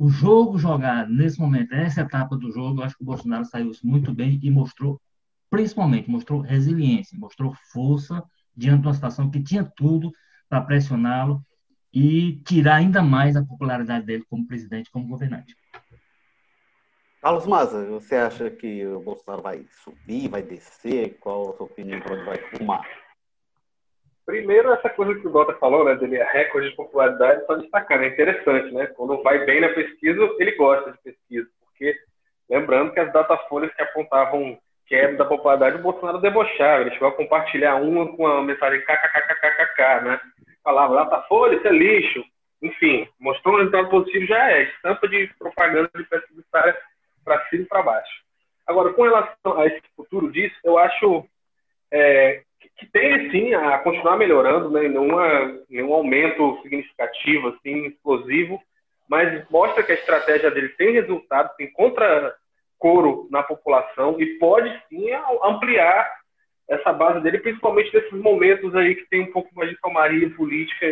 o 0.02 0.08
jogo 0.08 0.58
jogado 0.58 1.14
nesse 1.14 1.38
momento, 1.38 1.72
essa 1.72 2.00
etapa 2.00 2.36
do 2.36 2.50
jogo, 2.50 2.80
eu 2.80 2.84
acho 2.84 2.96
que 2.96 3.04
o 3.04 3.06
Bolsonaro 3.06 3.44
saiu 3.44 3.70
muito 3.84 4.12
bem 4.12 4.40
e 4.42 4.50
mostrou, 4.50 5.00
principalmente, 5.48 6.10
mostrou 6.10 6.40
resiliência, 6.40 7.16
mostrou 7.16 7.54
força 7.72 8.20
diante 8.56 8.80
de 8.80 8.88
uma 8.88 8.94
situação 8.94 9.30
que 9.30 9.40
tinha 9.40 9.62
tudo 9.62 10.10
para 10.48 10.60
pressioná-lo 10.60 11.40
e 11.94 12.42
tirar 12.44 12.76
ainda 12.76 13.00
mais 13.00 13.36
a 13.36 13.44
popularidade 13.44 14.04
dele 14.04 14.24
como 14.28 14.44
presidente, 14.44 14.90
como 14.90 15.06
governante. 15.06 15.54
Carlos 17.20 17.46
Maza, 17.46 17.86
você 17.86 18.16
acha 18.16 18.50
que 18.50 18.84
o 18.84 18.98
Bolsonaro 18.98 19.40
vai 19.40 19.64
subir, 19.84 20.28
vai 20.28 20.42
descer? 20.42 21.16
Qual 21.20 21.50
a 21.50 21.56
sua 21.56 21.66
opinião 21.66 22.00
para 22.00 22.16
onde 22.16 22.24
vai 22.24 22.58
rumar? 22.58 23.01
Primeiro, 24.32 24.72
essa 24.72 24.88
coisa 24.88 25.14
que 25.20 25.26
o 25.26 25.30
Gota 25.30 25.52
falou, 25.58 25.84
né, 25.84 25.94
dele 25.94 26.16
é 26.16 26.24
recorde 26.24 26.70
de 26.70 26.74
popularidade, 26.74 27.44
só 27.44 27.54
destacando, 27.54 28.04
é 28.04 28.06
interessante, 28.06 28.72
né? 28.72 28.86
Quando 28.86 29.22
vai 29.22 29.44
bem 29.44 29.60
na 29.60 29.68
pesquisa, 29.68 30.18
ele 30.38 30.52
gosta 30.52 30.90
de 30.90 30.98
pesquisa, 31.02 31.46
porque 31.60 31.94
lembrando 32.48 32.94
que 32.94 33.00
as 33.00 33.12
datafolhas 33.12 33.70
que 33.74 33.82
apontavam 33.82 34.58
queda 34.86 35.18
da 35.18 35.26
popularidade, 35.26 35.76
o 35.76 35.82
Bolsonaro 35.82 36.18
debochava, 36.18 36.80
ele 36.80 36.92
chegou 36.92 37.08
a 37.08 37.12
compartilhar 37.12 37.74
uma 37.74 38.10
com 38.16 38.26
a 38.26 38.40
mensagem 38.40 38.80
kkkkkkk, 38.80 40.04
né? 40.06 40.18
Falava, 40.64 40.94
datafolha, 40.94 41.56
isso 41.56 41.68
é 41.68 41.72
lixo. 41.72 42.24
Enfim, 42.62 43.06
mostrou 43.20 43.56
um 43.56 43.58
resultado 43.58 43.90
positivo 43.90 44.24
já 44.24 44.50
é 44.50 44.62
estampa 44.62 45.08
de 45.08 45.26
propaganda 45.38 45.90
de 45.94 46.04
pesquisa 46.04 46.42
para 47.22 47.48
cima 47.50 47.64
e 47.64 47.66
para 47.66 47.82
baixo. 47.82 48.22
Agora, 48.66 48.94
com 48.94 49.02
relação 49.02 49.60
a 49.60 49.66
esse 49.66 49.82
futuro 49.94 50.32
disso, 50.32 50.56
eu 50.64 50.78
acho 50.78 51.22
é, 51.92 52.40
que 52.76 52.86
tende 52.86 53.30
sim 53.30 53.54
a 53.54 53.78
continuar 53.78 54.16
melhorando, 54.16 54.70
né? 54.70 54.88
Nenhuma, 54.88 55.58
nenhum 55.68 55.92
aumento 55.92 56.60
significativo, 56.62 57.48
assim, 57.48 57.86
explosivo, 57.86 58.60
mas 59.08 59.48
mostra 59.50 59.82
que 59.82 59.92
a 59.92 59.96
estratégia 59.96 60.50
dele 60.50 60.70
tem 60.70 60.92
resultado, 60.92 61.54
tem 61.56 61.70
contra 61.72 62.34
coro 62.78 63.28
na 63.30 63.42
população 63.42 64.20
e 64.20 64.38
pode 64.38 64.68
sim 64.88 65.06
ampliar 65.42 66.10
essa 66.68 66.92
base 66.92 67.20
dele, 67.20 67.38
principalmente 67.38 67.94
nesses 67.94 68.18
momentos 68.18 68.74
aí 68.74 68.94
que 68.94 69.08
tem 69.08 69.22
um 69.22 69.32
pouco 69.32 69.50
mais 69.54 69.70
de 69.70 69.76
calmaria 69.76 70.28
política 70.30 70.86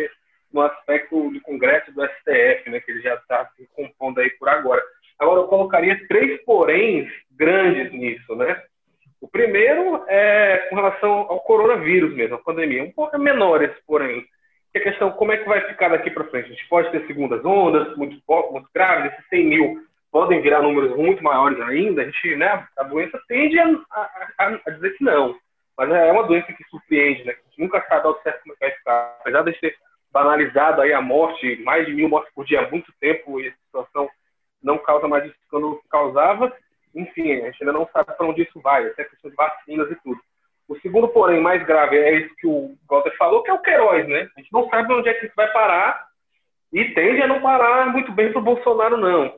no 0.53 0.61
aspecto 0.61 1.31
do 1.31 1.41
Congresso 1.41 1.91
do 1.93 2.03
STF, 2.03 2.69
né, 2.69 2.79
que 2.79 2.91
ele 2.91 3.01
já 3.01 3.15
está 3.15 3.49
se 3.55 3.67
compondo 3.73 4.19
aí 4.19 4.29
por 4.31 4.49
agora. 4.49 4.81
Agora 5.17 5.41
eu 5.41 5.47
colocaria 5.47 6.07
três 6.07 6.43
poréns 6.43 7.09
grandes 7.31 7.91
nisso, 7.91 8.35
né? 8.35 8.61
O 9.21 9.27
primeiro 9.27 10.03
é 10.07 10.67
com 10.69 10.75
relação 10.75 11.11
ao 11.11 11.39
coronavírus 11.41 12.13
mesmo, 12.13 12.35
a 12.35 12.39
pandemia. 12.39 12.83
Um 12.83 12.91
pouco 12.91 13.17
menores, 13.19 13.71
porém. 13.85 14.25
Que 14.71 14.79
a 14.79 14.83
questão 14.83 15.11
como 15.11 15.31
é 15.31 15.37
que 15.37 15.47
vai 15.47 15.61
ficar 15.67 15.89
daqui 15.89 16.09
para 16.09 16.23
frente? 16.25 16.45
A 16.45 16.49
gente 16.49 16.67
pode 16.67 16.89
ter 16.91 17.05
segundas 17.05 17.45
ondas, 17.45 17.95
muito, 17.95 18.19
muito 18.51 18.69
graves, 18.73 19.13
esses 19.13 19.27
100 19.29 19.45
mil 19.45 19.91
podem 20.11 20.41
virar 20.41 20.61
números 20.61 20.95
muito 20.97 21.23
maiores 21.23 21.59
ainda. 21.61 22.01
A 22.01 22.05
gente, 22.05 22.35
né, 22.35 22.67
a 22.77 22.83
doença 22.83 23.19
tende 23.27 23.57
a, 23.59 23.65
a, 24.37 24.59
a 24.67 24.69
dizer 24.71 24.97
que 24.97 25.03
não. 25.03 25.35
Mas 25.77 25.89
é 25.89 26.11
uma 26.11 26.23
doença 26.23 26.51
que 26.51 26.63
surpreende, 26.65 27.23
né? 27.23 27.33
A 27.33 27.49
gente 27.49 27.59
nunca 27.59 27.81
sabe 27.87 28.05
ao 28.05 28.21
certo 28.21 28.41
como 28.43 28.55
é 28.59 28.67
vai 28.67 28.71
ficar. 28.71 29.17
Apesar 29.21 29.43
de 29.43 29.53
ter 29.59 29.75
banalizado 30.11 30.81
aí 30.81 30.91
a 30.91 31.01
morte, 31.01 31.61
mais 31.63 31.85
de 31.85 31.93
mil 31.93 32.09
mortes 32.09 32.33
por 32.33 32.45
dia 32.45 32.61
há 32.61 32.69
muito 32.69 32.91
tempo, 32.99 33.39
e 33.39 33.47
a 33.47 33.53
situação 33.53 34.09
não 34.61 34.77
causa 34.77 35.07
mais 35.07 35.25
isso 35.25 35.35
quando 35.49 35.81
causava, 35.89 36.53
enfim, 36.95 37.33
a 37.33 37.45
gente 37.45 37.57
ainda 37.61 37.73
não 37.73 37.87
sabe 37.91 38.15
para 38.15 38.25
onde 38.25 38.43
isso 38.43 38.59
vai, 38.61 38.85
até 38.85 39.03
questão 39.03 39.29
de 39.29 39.35
vacinas 39.35 39.89
e 39.91 39.95
tudo. 39.95 40.19
O 40.67 40.79
segundo, 40.79 41.07
porém, 41.09 41.41
mais 41.41 41.65
grave 41.65 41.97
é 41.97 42.19
isso 42.19 42.35
que 42.37 42.47
o 42.47 42.75
Walter 42.89 43.15
falou, 43.17 43.43
que 43.43 43.49
é 43.49 43.53
o 43.53 43.59
Queiroz, 43.59 44.07
né? 44.07 44.29
A 44.35 44.39
gente 44.39 44.51
não 44.53 44.69
sabe 44.69 44.93
onde 44.93 45.09
é 45.09 45.13
que 45.13 45.25
isso 45.25 45.35
vai 45.35 45.51
parar 45.51 46.07
e 46.71 46.85
tende 46.93 47.21
a 47.21 47.27
não 47.27 47.41
parar 47.41 47.91
muito 47.91 48.11
bem 48.11 48.31
para 48.31 48.39
o 48.39 48.43
Bolsonaro, 48.43 48.95
não. 48.97 49.37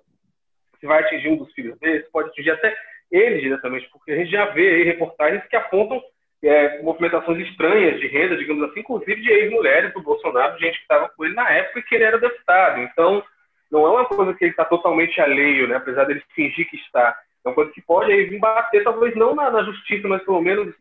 Se 0.80 0.86
vai 0.86 1.02
atingir 1.02 1.30
um 1.30 1.38
dos 1.38 1.52
filhos 1.54 1.78
dele, 1.80 2.06
pode 2.12 2.30
atingir 2.30 2.52
até 2.52 2.76
ele 3.12 3.42
diretamente, 3.42 3.90
porque 3.92 4.12
a 4.12 4.16
gente 4.16 4.32
já 4.32 4.46
vê 4.46 4.70
aí 4.70 4.84
reportagens 4.84 5.44
que 5.48 5.56
apontam 5.56 6.02
é, 6.44 6.82
movimentações 6.82 7.48
estranhas 7.48 8.00
de 8.00 8.08
renda, 8.08 8.36
digamos 8.36 8.70
assim, 8.70 8.82
inclusive 8.82 9.22
de 9.22 9.32
ex-mulheres 9.32 9.94
do 9.94 10.02
Bolsonaro, 10.02 10.60
gente 10.60 10.76
que 10.76 10.82
estava 10.82 11.10
com 11.10 11.24
ele 11.24 11.34
na 11.34 11.50
época 11.50 11.80
e 11.80 11.84
que 11.84 11.96
ele 11.96 12.04
era 12.04 12.20
deputado. 12.20 12.82
Então, 12.82 13.24
não 13.72 13.88
é 13.88 13.90
uma 13.90 14.06
coisa 14.06 14.34
que 14.34 14.44
ele 14.44 14.52
está 14.52 14.66
totalmente 14.66 15.20
alheio, 15.22 15.68
né? 15.68 15.78
apesar 15.78 16.04
dele 16.04 16.22
fingir 16.36 16.70
que 16.70 16.76
está. 16.76 17.18
É 17.46 17.50
uma 17.50 17.56
coisa 17.56 17.72
que 17.72 17.82
pode 17.82 18.12
aí 18.12 18.26
vir 18.26 18.40
bater, 18.40 18.84
talvez 18.84 19.16
não 19.16 19.36
na, 19.36 19.52
na 19.52 19.64
justiça, 19.64 20.08
mas 20.08 20.24
pelo 20.24 20.42
menos 20.42 20.74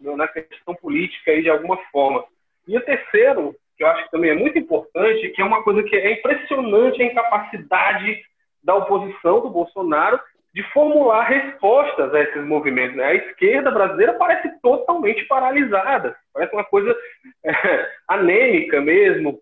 na 0.00 0.28
questão 0.28 0.74
política 0.74 1.32
aí 1.32 1.42
de 1.42 1.50
alguma 1.50 1.76
forma. 1.90 2.24
E 2.68 2.76
o 2.76 2.80
terceiro, 2.80 3.54
que 3.76 3.84
eu 3.84 3.88
acho 3.88 4.04
que 4.04 4.10
também 4.10 4.30
é 4.30 4.34
muito 4.34 4.58
importante, 4.58 5.28
que 5.30 5.42
é 5.42 5.44
uma 5.44 5.62
coisa 5.62 5.82
que 5.82 5.96
é 5.96 6.12
impressionante 6.12 7.02
a 7.02 7.06
incapacidade 7.06 8.22
da 8.62 8.74
oposição 8.74 9.40
do 9.40 9.50
Bolsonaro 9.50 10.20
de 10.56 10.62
formular 10.72 11.24
respostas 11.24 12.14
a 12.14 12.20
esses 12.22 12.42
movimentos. 12.44 12.96
Né? 12.96 13.04
A 13.04 13.14
esquerda 13.14 13.70
brasileira 13.70 14.14
parece 14.14 14.50
totalmente 14.60 15.24
paralisada, 15.26 16.16
parece 16.32 16.54
uma 16.54 16.64
coisa 16.64 16.96
é, 17.44 17.90
anêmica 18.08 18.80
mesmo. 18.80 19.38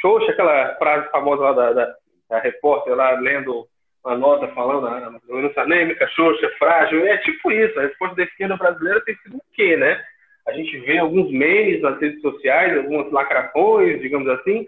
Xoxa, 0.00 0.32
aquela 0.32 0.74
frase 0.76 1.10
famosa 1.10 1.42
lá 1.42 1.52
da, 1.52 1.72
da, 1.72 1.94
da 2.28 2.38
repórter 2.40 2.94
lá 2.94 3.12
lendo 3.12 3.66
uma 4.04 4.16
nota 4.16 4.48
falando 4.48 4.86
ah, 4.86 5.20
doença 5.26 5.62
anêmica, 5.62 6.08
xoxa, 6.08 6.50
frágil, 6.58 7.06
é 7.06 7.18
tipo 7.18 7.50
isso. 7.52 7.78
A 7.78 7.82
resposta 7.82 8.16
da 8.16 8.24
esquerda 8.24 8.56
brasileira 8.56 9.00
tem 9.04 9.14
sido 9.16 9.36
o 9.36 9.42
quê, 9.52 9.76
né? 9.76 10.02
A 10.46 10.52
gente 10.52 10.76
vê 10.80 10.98
alguns 10.98 11.30
memes 11.30 11.80
nas 11.80 12.00
redes 12.00 12.20
sociais, 12.20 12.76
algumas 12.76 13.10
lacrações, 13.12 14.00
digamos 14.00 14.28
assim, 14.28 14.66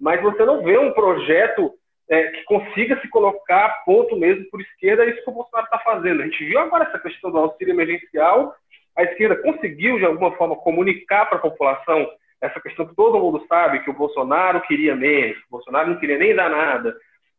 mas 0.00 0.20
você 0.20 0.44
não 0.44 0.62
vê 0.62 0.76
um 0.78 0.92
projeto 0.92 1.72
é, 2.08 2.24
que 2.24 2.42
consiga 2.44 3.00
se 3.00 3.08
colocar 3.08 3.84
ponto 3.86 4.16
mesmo 4.16 4.44
por 4.50 4.60
esquerda, 4.60 5.04
é 5.04 5.10
isso 5.10 5.22
que 5.22 5.30
o 5.30 5.34
Bolsonaro 5.34 5.66
está 5.66 5.78
fazendo. 5.78 6.22
A 6.22 6.24
gente 6.24 6.44
viu 6.44 6.58
agora 6.58 6.84
essa 6.84 6.98
questão 6.98 7.30
do 7.30 7.38
auxílio 7.38 7.72
emergencial, 7.72 8.54
a 8.96 9.04
esquerda 9.04 9.36
conseguiu, 9.36 9.98
de 9.98 10.04
alguma 10.04 10.32
forma, 10.32 10.56
comunicar 10.56 11.26
para 11.26 11.38
a 11.38 11.42
população 11.42 12.06
essa 12.40 12.60
questão 12.60 12.86
que 12.86 12.96
todo 12.96 13.20
mundo 13.20 13.44
sabe, 13.48 13.84
que 13.84 13.90
o 13.90 13.94
Bolsonaro 13.94 14.60
queria 14.62 14.96
menos, 14.96 15.38
o 15.38 15.52
Bolsonaro 15.52 15.90
não 15.90 16.00
queria 16.00 16.18
nem 16.18 16.34
dar 16.34 16.50
nada, 16.50 16.94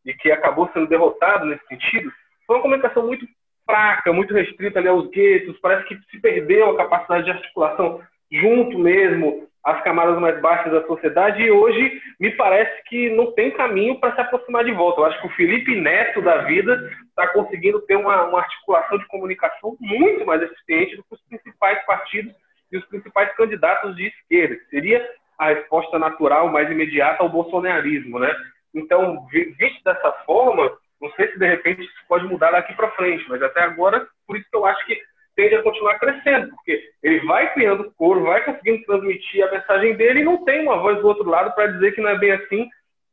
e 0.06 0.14
que 0.14 0.32
acabou 0.32 0.70
sendo 0.74 0.88
derrotado 0.88 1.45
nesse 1.45 1.66
sentido, 1.68 2.12
foi 2.45 2.58
uma 2.58 2.62
comunicação 2.62 3.06
muito 3.06 3.26
fraca, 3.66 4.12
muito 4.12 4.34
restrita 4.34 4.80
ali 4.80 4.88
aos 4.88 5.10
guetos, 5.10 5.60
parece 5.60 5.88
que 5.88 5.97
se 6.12 6.20
perdeu 6.20 6.72
a 6.72 6.78
capacidade 6.78 7.26
de 7.26 7.32
articulação 7.32 8.01
junto 8.32 8.78
mesmo 8.78 9.47
às 9.64 9.82
camadas 9.84 10.20
mais 10.20 10.39
baixas 10.41 10.74
da 10.74 10.86
sociedade 10.86 11.41
e 11.41 11.49
hoje 11.49 12.01
me 12.20 12.32
parece 12.32 12.84
que 12.86 13.10
não 13.12 13.32
tem 13.32 13.51
caminho 13.51 13.99
para 13.99 14.14
se 14.14 14.22
aproximar 14.22 14.66
de 14.66 14.74
volta. 14.74 14.99
Eu 14.99 15.06
acho 15.06 15.22
que 15.22 15.28
o 15.28 15.36
Felipe 15.36 15.80
Neto 15.80 16.22
da 16.22 16.39
vida 16.39 16.91
está 17.08 17.28
conseguindo 17.28 17.80
ter 17.82 17.95
uma, 17.95 18.24
uma, 18.26 18.39
articulação 18.39 18.97
de 18.97 19.08
comunicação 19.08 19.78
muito 19.80 20.26
mais 20.26 20.41
eficiente 20.41 20.97
do 20.97 21.04
que 21.04 21.14
os 21.14 21.22
principais 21.30 21.84
partidos 21.86 22.34
e 22.72 22.78
os 22.78 22.86
principais 22.88 23.34
candidatos 23.36 23.95
de 23.95 24.08
esquerda, 24.08 24.56
que 24.56 24.66
seria 24.66 25.10
a 25.38 25.49
resposta 25.49 25.97
natural 25.97 26.49
mais 26.49 26.70
imediata 26.70 27.24
ao 27.24 27.30
bolsonarismo, 27.30 28.20
né? 28.20 28.36
Então, 28.74 29.26
visto 29.28 29.84
dessa 29.84 30.12
forma, 30.26 30.72
não 31.02 31.12
sei 31.12 31.32
se 31.32 31.38
de 31.38 31.48
repente 31.48 31.82
isso 31.82 31.94
pode 32.08 32.26
mudar 32.26 32.52
daqui 32.52 32.74
para 32.74 32.92
frente, 32.92 33.26
mas 33.30 33.42
até 33.42 33.62
agora, 33.62 34.08
por 34.26 34.38
isso 34.38 34.50
que 34.50 34.56
eu 34.56 34.66
acho 34.66 34.86
que 34.86 35.00
tende 35.36 35.56
a 35.56 35.64
continuar 35.64 36.00
crescendo, 36.00 36.50
porque 36.50 36.92
ele 37.02 37.26
vai 37.26 37.54
criando 37.54 37.92
coro, 37.98 38.24
vai 38.24 38.44
conseguindo 38.44 38.84
transmitir 38.86 39.44
a 39.44 39.52
mensagem 39.52 39.96
dele 39.96 40.22
e 40.22 40.24
não 40.24 40.44
tem 40.46 40.62
uma 40.62 40.78
voz 40.78 41.00
do 41.00 41.08
outro 41.08 41.30
lado 41.30 41.54
para 41.56 41.72
dizer 41.72 41.94
que 41.94 42.02
não 42.02 42.10
é 42.10 42.18
bem 42.18 42.32
assim 42.32 42.70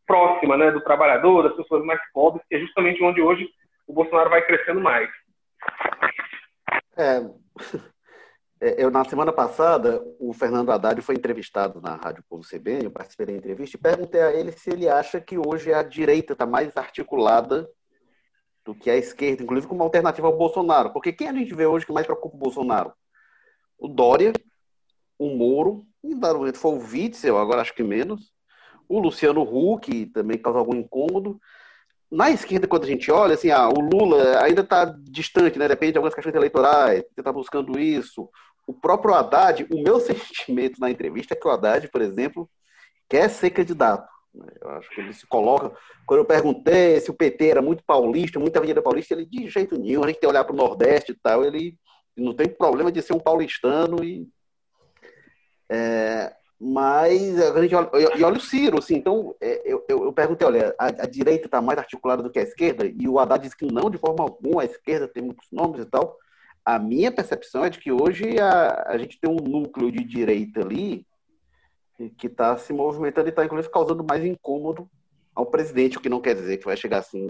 próxima 0.06 0.56
né, 0.56 0.70
do 0.70 0.80
trabalhador, 0.80 1.44
das 1.44 1.56
pessoas 1.56 1.84
mais 1.84 2.00
pobres, 2.12 2.44
que 2.48 2.56
é 2.56 2.58
justamente 2.58 3.02
onde 3.02 3.22
hoje 3.22 3.48
o 3.86 3.92
Bolsonaro 3.92 4.30
vai 4.30 4.42
crescendo 4.42 4.80
mais. 4.80 5.08
É, 6.96 7.20
eu, 8.60 8.90
na 8.90 9.02
semana 9.06 9.32
passada, 9.32 10.04
o 10.18 10.34
Fernando 10.34 10.70
Haddad 10.70 11.00
foi 11.00 11.14
entrevistado 11.14 11.80
na 11.80 11.96
Rádio 11.96 12.22
Povo 12.28 12.46
CBN, 12.46 12.84
eu 12.84 12.90
participei 12.90 13.24
da 13.24 13.32
entrevista 13.32 13.76
e 13.76 13.80
perguntei 13.80 14.20
a 14.20 14.32
ele 14.34 14.52
se 14.52 14.68
ele 14.68 14.86
acha 14.86 15.18
que 15.18 15.38
hoje 15.38 15.72
a 15.72 15.82
direita 15.82 16.34
está 16.34 16.44
mais 16.44 16.76
articulada 16.76 17.66
do 18.62 18.74
que 18.74 18.90
a 18.90 18.96
esquerda, 18.96 19.42
inclusive 19.42 19.66
como 19.66 19.82
alternativa 19.82 20.26
ao 20.26 20.36
Bolsonaro. 20.36 20.92
Porque 20.92 21.10
quem 21.10 21.28
a 21.28 21.32
gente 21.32 21.54
vê 21.54 21.64
hoje 21.64 21.86
que 21.86 21.92
mais 21.92 22.06
preocupa 22.06 22.36
o 22.36 22.38
Bolsonaro? 22.38 22.92
O 23.78 23.88
Dória, 23.88 24.34
o 25.18 25.34
Moro, 25.34 25.86
e 26.04 26.14
dado 26.14 26.38
momento 26.38 26.58
foi 26.58 26.72
o 26.72 26.82
Witzel, 26.82 27.38
agora 27.38 27.62
acho 27.62 27.74
que 27.74 27.82
menos, 27.82 28.30
o 28.86 28.98
Luciano 28.98 29.40
Huck, 29.40 29.90
que 29.90 30.06
também 30.06 30.36
causa 30.36 30.58
algum 30.58 30.74
incômodo. 30.74 31.40
Na 32.10 32.30
esquerda, 32.30 32.68
quando 32.68 32.84
a 32.84 32.88
gente 32.88 33.10
olha, 33.10 33.34
assim, 33.34 33.50
ah, 33.50 33.68
o 33.68 33.80
Lula 33.80 34.42
ainda 34.42 34.60
está 34.60 34.84
distante, 34.84 35.58
né? 35.58 35.66
Depende 35.68 35.92
de 35.92 35.98
algumas 35.98 36.14
questões 36.14 36.34
eleitorais, 36.34 37.04
você 37.04 37.20
está 37.20 37.32
buscando 37.32 37.78
isso 37.78 38.28
o 38.70 38.72
próprio 38.72 39.14
Haddad, 39.14 39.66
o 39.70 39.82
meu 39.82 39.98
sentimento 40.00 40.80
na 40.80 40.90
entrevista 40.90 41.34
é 41.34 41.36
que 41.36 41.46
o 41.46 41.50
Haddad, 41.50 41.88
por 41.90 42.00
exemplo, 42.00 42.48
quer 43.08 43.28
ser 43.28 43.50
candidato. 43.50 44.08
Eu 44.60 44.70
acho 44.70 44.88
que 44.90 45.00
ele 45.00 45.12
se 45.12 45.26
coloca. 45.26 45.76
Quando 46.06 46.20
eu 46.20 46.24
perguntei 46.24 47.00
se 47.00 47.10
o 47.10 47.14
PT 47.14 47.48
era 47.48 47.60
muito 47.60 47.82
paulista, 47.84 48.38
muita 48.38 48.60
Avenida 48.60 48.80
Paulista, 48.80 49.14
ele 49.14 49.26
de 49.26 49.48
jeito 49.48 49.76
nenhum, 49.76 50.04
a 50.04 50.06
gente 50.06 50.20
tem 50.20 50.20
que 50.20 50.26
olhar 50.32 50.44
para 50.44 50.52
o 50.52 50.56
Nordeste 50.56 51.10
e 51.10 51.16
tal. 51.16 51.44
Ele 51.44 51.76
não 52.16 52.32
tem 52.32 52.48
problema 52.48 52.92
de 52.92 53.02
ser 53.02 53.12
um 53.12 53.18
paulistano. 53.18 54.04
E, 54.04 54.28
é, 55.68 56.32
mas 56.60 57.40
a 57.40 57.60
gente 57.60 57.74
olha, 57.74 57.90
e 58.16 58.22
olha 58.22 58.36
o 58.36 58.40
Ciro, 58.40 58.78
assim, 58.78 58.94
então 58.94 59.34
é, 59.40 59.62
eu, 59.64 59.84
eu, 59.88 60.04
eu 60.04 60.12
perguntei, 60.12 60.46
olha, 60.46 60.74
a, 60.78 60.86
a 60.86 61.06
direita 61.06 61.46
está 61.46 61.60
mais 61.60 61.78
articulada 61.80 62.22
do 62.22 62.30
que 62.30 62.38
a 62.38 62.42
esquerda? 62.42 62.86
E 62.86 63.08
o 63.08 63.18
Haddad 63.18 63.42
disse 63.42 63.56
que 63.56 63.66
não, 63.66 63.90
de 63.90 63.98
forma 63.98 64.22
alguma, 64.22 64.62
a 64.62 64.66
esquerda 64.66 65.08
tem 65.08 65.24
muitos 65.24 65.48
nomes 65.50 65.82
e 65.82 65.86
tal. 65.86 66.16
A 66.70 66.78
minha 66.78 67.10
percepção 67.10 67.64
é 67.64 67.70
de 67.70 67.80
que 67.80 67.90
hoje 67.90 68.38
a, 68.38 68.84
a 68.86 68.96
gente 68.96 69.18
tem 69.18 69.28
um 69.28 69.42
núcleo 69.42 69.90
de 69.90 70.04
direita 70.04 70.60
ali 70.60 71.04
que 72.16 72.28
está 72.28 72.56
se 72.56 72.72
movimentando 72.72 73.26
e 73.26 73.30
está, 73.30 73.44
inclusive, 73.44 73.72
causando 73.72 74.04
mais 74.04 74.24
incômodo 74.24 74.88
ao 75.34 75.46
presidente, 75.46 75.98
o 75.98 76.00
que 76.00 76.08
não 76.08 76.20
quer 76.20 76.32
dizer 76.36 76.58
que 76.58 76.64
vai 76.64 76.76
chegar 76.76 76.98
assim 76.98 77.28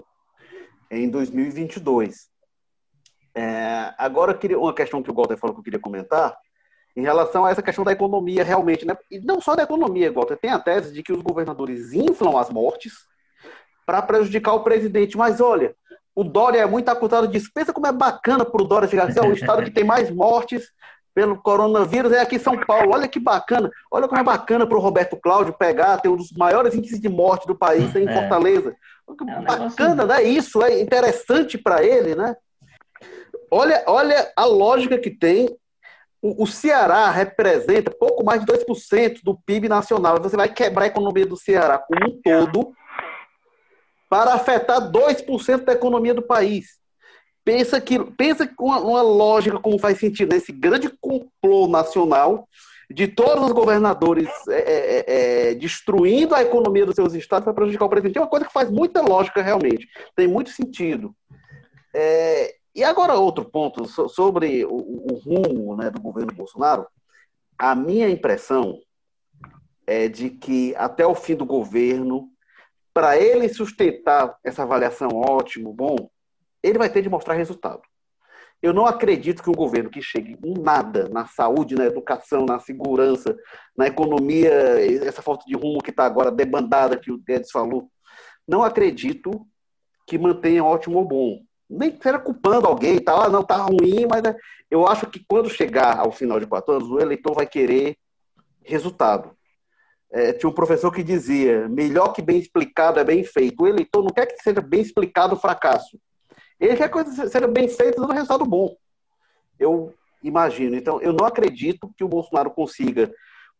em 0.91 1.09
2022. 1.09 2.29
É, 3.33 3.91
agora, 3.97 4.35
queria, 4.35 4.59
uma 4.59 4.75
questão 4.75 5.01
que 5.01 5.09
o 5.09 5.13
Walter 5.13 5.37
falou 5.37 5.55
que 5.55 5.61
eu 5.61 5.63
queria 5.63 5.79
comentar, 5.79 6.37
em 6.95 7.01
relação 7.01 7.43
a 7.43 7.49
essa 7.49 7.63
questão 7.63 7.83
da 7.83 7.93
economia, 7.93 8.43
realmente, 8.43 8.85
né? 8.85 8.95
e 9.09 9.19
não 9.19 9.41
só 9.41 9.55
da 9.55 9.63
economia, 9.63 10.11
Walter, 10.11 10.37
tem 10.37 10.51
a 10.51 10.59
tese 10.59 10.93
de 10.93 11.01
que 11.01 11.11
os 11.11 11.21
governadores 11.23 11.93
inflam 11.93 12.37
as 12.37 12.51
mortes 12.51 12.93
para 13.87 14.03
prejudicar 14.03 14.53
o 14.53 14.63
presidente. 14.63 15.17
Mas 15.17 15.41
olha, 15.41 15.75
o 16.15 16.23
Dória 16.23 16.59
é 16.59 16.65
muito 16.65 16.89
acusado 16.89 17.27
disso. 17.27 17.49
Pensa 17.53 17.73
como 17.73 17.87
é 17.87 17.91
bacana 17.91 18.45
para 18.45 18.61
o 18.61 18.67
Dória 18.67 18.87
chegar 18.87 19.07
assim, 19.07 19.19
o 19.19 19.33
estado 19.33 19.63
que 19.63 19.71
tem 19.71 19.83
mais 19.83 20.11
mortes 20.11 20.71
pelo 21.13 21.41
coronavírus 21.41 22.11
é 22.11 22.21
aqui 22.21 22.35
em 22.35 22.39
São 22.39 22.57
Paulo. 22.57 22.93
Olha 22.93 23.07
que 23.07 23.19
bacana. 23.19 23.69
Olha 23.89 24.07
como 24.07 24.19
é 24.19 24.23
bacana 24.23 24.65
para 24.65 24.77
o 24.77 24.81
Roberto 24.81 25.17
Cláudio 25.17 25.53
pegar, 25.53 25.97
ter 25.99 26.09
um 26.09 26.15
dos 26.15 26.31
maiores 26.31 26.73
índices 26.73 26.99
de 26.99 27.09
morte 27.09 27.47
do 27.47 27.55
país 27.55 27.93
em 27.95 28.07
é. 28.07 28.13
Fortaleza. 28.13 28.75
Que 29.17 29.29
é 29.29 29.37
um 29.37 29.43
bacana, 29.43 30.05
né? 30.05 30.23
Isso 30.23 30.61
é 30.63 30.79
interessante 30.79 31.57
para 31.57 31.83
ele, 31.83 32.15
né? 32.15 32.35
Olha, 33.49 33.83
olha 33.87 34.31
a 34.35 34.45
lógica 34.45 34.97
que 34.97 35.09
tem. 35.09 35.49
O, 36.21 36.43
o 36.43 36.47
Ceará 36.47 37.09
representa 37.09 37.91
pouco 37.91 38.23
mais 38.23 38.45
de 38.45 38.47
2% 38.47 39.19
do 39.23 39.37
PIB 39.45 39.67
nacional. 39.67 40.21
Você 40.21 40.37
vai 40.37 40.47
quebrar 40.47 40.85
a 40.85 40.87
economia 40.87 41.25
do 41.25 41.35
Ceará 41.35 41.77
como 41.77 42.07
um 42.07 42.21
todo 42.21 42.73
para 44.11 44.33
afetar 44.33 44.91
2% 44.91 45.63
da 45.63 45.71
economia 45.71 46.13
do 46.13 46.21
país. 46.21 46.77
Pensa 47.45 47.79
que 47.79 47.97
pensa 47.97 48.45
com 48.45 48.65
uma, 48.65 48.81
uma, 48.81 49.01
lógica 49.01 49.57
como 49.57 49.79
faz 49.79 49.99
sentido 49.99 50.33
nesse 50.33 50.51
grande 50.51 50.89
complô 50.99 51.65
nacional 51.65 52.45
de 52.89 53.07
todos 53.07 53.45
os 53.45 53.53
governadores 53.53 54.27
é, 54.49 54.57
é, 54.57 54.65
é, 54.67 55.51
é, 55.51 55.55
destruindo 55.55 56.35
a 56.35 56.41
economia 56.41 56.85
dos 56.85 56.95
seus 56.95 57.13
estados 57.13 57.45
para 57.45 57.53
prejudicar 57.53 57.85
o 57.85 57.89
presidente. 57.89 58.17
É 58.17 58.21
uma 58.21 58.27
coisa 58.27 58.45
que 58.45 58.51
faz 58.51 58.69
muita 58.69 59.01
lógica 59.01 59.41
realmente, 59.41 59.87
tem 60.13 60.27
muito 60.27 60.49
sentido. 60.49 61.15
É, 61.93 62.53
e 62.75 62.83
agora 62.83 63.13
outro 63.13 63.45
ponto 63.45 63.87
sobre 64.09 64.65
o, 64.65 64.75
o 64.75 65.21
rumo 65.23 65.77
né, 65.77 65.89
do 65.89 66.01
governo 66.01 66.33
Bolsonaro. 66.33 66.85
A 67.57 67.73
minha 67.73 68.09
impressão 68.09 68.77
é 69.87 70.09
de 70.09 70.29
que 70.29 70.75
até 70.75 71.07
o 71.07 71.15
fim 71.15 71.35
do 71.35 71.45
governo 71.45 72.30
para 72.93 73.17
ele 73.17 73.49
sustentar 73.49 74.37
essa 74.43 74.63
avaliação 74.63 75.09
ótimo, 75.13 75.73
bom, 75.73 76.09
ele 76.61 76.77
vai 76.77 76.89
ter 76.89 77.01
de 77.01 77.09
mostrar 77.09 77.35
resultado. 77.35 77.81
Eu 78.61 78.73
não 78.73 78.85
acredito 78.85 79.41
que 79.41 79.49
um 79.49 79.53
governo 79.53 79.89
que 79.89 80.01
chegue 80.01 80.37
em 80.43 80.53
nada 80.53 81.09
na 81.09 81.25
saúde, 81.25 81.73
na 81.73 81.85
educação, 81.85 82.45
na 82.45 82.59
segurança, 82.59 83.35
na 83.75 83.87
economia, 83.87 84.51
essa 85.03 85.21
falta 85.21 85.45
de 85.47 85.55
rumo 85.55 85.81
que 85.81 85.89
está 85.89 86.05
agora 86.05 86.29
debandada, 86.31 86.99
que 86.99 87.11
o 87.11 87.17
Guedes 87.17 87.49
falou, 87.49 87.89
não 88.47 88.61
acredito 88.61 89.47
que 90.05 90.17
mantenha 90.17 90.63
ótimo 90.63 90.99
ou 90.99 91.07
bom. 91.07 91.39
nem 91.69 91.99
seja 91.99 92.19
culpando 92.19 92.67
alguém, 92.67 92.99
tá? 92.99 93.25
Ah, 93.25 93.29
não, 93.29 93.43
tá 93.43 93.55
ruim, 93.55 94.05
mas 94.07 94.23
é, 94.25 94.35
eu 94.69 94.85
acho 94.85 95.07
que 95.07 95.23
quando 95.27 95.49
chegar 95.49 95.97
ao 95.97 96.11
final 96.11 96.39
de 96.39 96.45
quatro 96.45 96.73
anos, 96.75 96.89
o 96.89 96.99
eleitor 96.99 97.33
vai 97.33 97.47
querer 97.47 97.97
resultado. 98.63 99.35
É, 100.11 100.33
tinha 100.33 100.49
um 100.49 100.53
professor 100.53 100.91
que 100.91 101.03
dizia: 101.03 101.69
melhor 101.69 102.09
que 102.13 102.21
bem 102.21 102.37
explicado 102.37 102.99
é 102.99 103.03
bem 103.03 103.23
feito. 103.23 103.63
O 103.63 103.67
eleitor 103.67 104.03
não 104.03 104.09
quer 104.09 104.25
que 104.25 104.41
seja 104.41 104.61
bem 104.61 104.81
explicado 104.81 105.35
o 105.35 105.39
fracasso. 105.39 105.97
Ele 106.59 106.75
quer 106.75 106.89
que 106.91 107.03
seja 107.29 107.47
bem 107.47 107.67
feita 107.67 108.01
dando 108.01 108.13
resultado 108.13 108.45
bom. 108.45 108.75
Eu 109.59 109.93
imagino. 110.21 110.75
Então, 110.75 111.01
eu 111.01 111.13
não 111.13 111.25
acredito 111.25 111.91
que 111.97 112.03
o 112.03 112.07
Bolsonaro 112.07 112.51
consiga, 112.51 113.11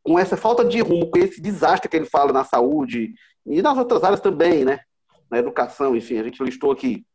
com 0.03 0.19
essa 0.19 0.37
falta 0.37 0.63
de 0.63 0.81
rumo, 0.81 1.09
com 1.09 1.17
esse 1.17 1.41
desastre 1.41 1.89
que 1.89 1.95
ele 1.95 2.05
fala 2.05 2.31
na 2.31 2.43
saúde 2.43 3.13
e 3.45 3.61
nas 3.61 3.77
outras 3.77 4.03
áreas 4.03 4.19
também, 4.19 4.65
né? 4.65 4.81
Na 5.29 5.39
educação, 5.39 5.95
enfim, 5.95 6.19
a 6.19 6.23
gente 6.23 6.43
listou 6.43 6.71
aqui. 6.71 7.05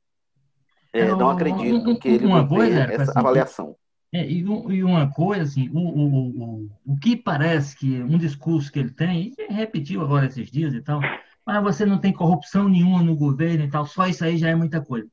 É, 0.93 1.15
não 1.15 1.29
acredito 1.29 1.99
que 1.99 2.09
ele 2.09 2.27
uma 2.27 2.49
coisa, 2.49 2.81
essa 2.81 3.11
assim, 3.11 3.19
avaliação. 3.19 3.77
É, 4.13 4.25
e, 4.25 4.39
e, 4.39 4.85
uma 4.85 5.11
coisa, 5.11 5.43
assim, 5.43 5.69
o, 5.71 5.79
o, 5.79 6.65
o, 6.65 6.71
o 6.87 6.97
que 6.97 7.17
parece 7.17 7.77
que 7.77 8.03
um 8.03 8.17
discurso 8.17 8.71
que 8.71 8.79
ele 8.79 8.91
tem, 8.91 9.33
e 9.37 9.53
repetiu 9.53 10.01
agora 10.01 10.27
esses 10.27 10.51
dias 10.51 10.73
e 10.75 10.81
tal, 10.81 11.01
mas 11.45 11.63
você 11.63 11.85
não 11.85 11.99
tem 11.99 12.13
corrupção 12.13 12.69
nenhuma 12.69 13.03
no 13.03 13.17
governo 13.17 13.65
e 13.65 13.71
tal, 13.71 13.87
só 13.87 14.07
isso 14.07 14.25
aí 14.25 14.39
já 14.39 14.49
é 14.49 14.55
muita 14.55 14.81
coisa. 14.81 15.09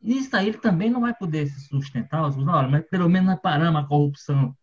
Nisso 0.00 0.36
aí 0.36 0.48
ele 0.48 0.58
também 0.58 0.88
não 0.88 1.00
vai 1.00 1.14
poder 1.14 1.48
se 1.48 1.68
sustentar, 1.68 2.22
olha, 2.22 2.68
mas 2.68 2.84
pelo 2.88 3.08
menos 3.08 3.28
nós 3.28 3.40
paramos 3.40 3.82
a 3.82 3.86
corrupção. 3.86 4.54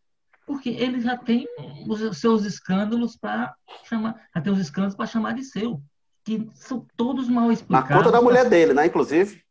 Porque 0.46 0.70
ele 0.70 1.00
já 1.00 1.18
tem 1.18 1.48
os 1.88 2.18
seus 2.18 2.46
escândalos 2.46 3.18
para 3.18 3.54
chamar, 3.84 4.16
já 4.34 4.42
tem 4.42 4.54
os 4.54 4.60
escândalos 4.60 4.96
para 4.96 5.06
chamar 5.06 5.34
de 5.34 5.44
seu, 5.44 5.82
que 6.24 6.50
são 6.54 6.86
todos 6.96 7.28
mal 7.28 7.52
explicados. 7.52 7.90
Na 7.90 7.98
conta 7.98 8.12
da 8.12 8.22
mulher 8.22 8.50
dele, 8.50 8.74
né, 8.74 8.86
inclusive? 8.86 9.43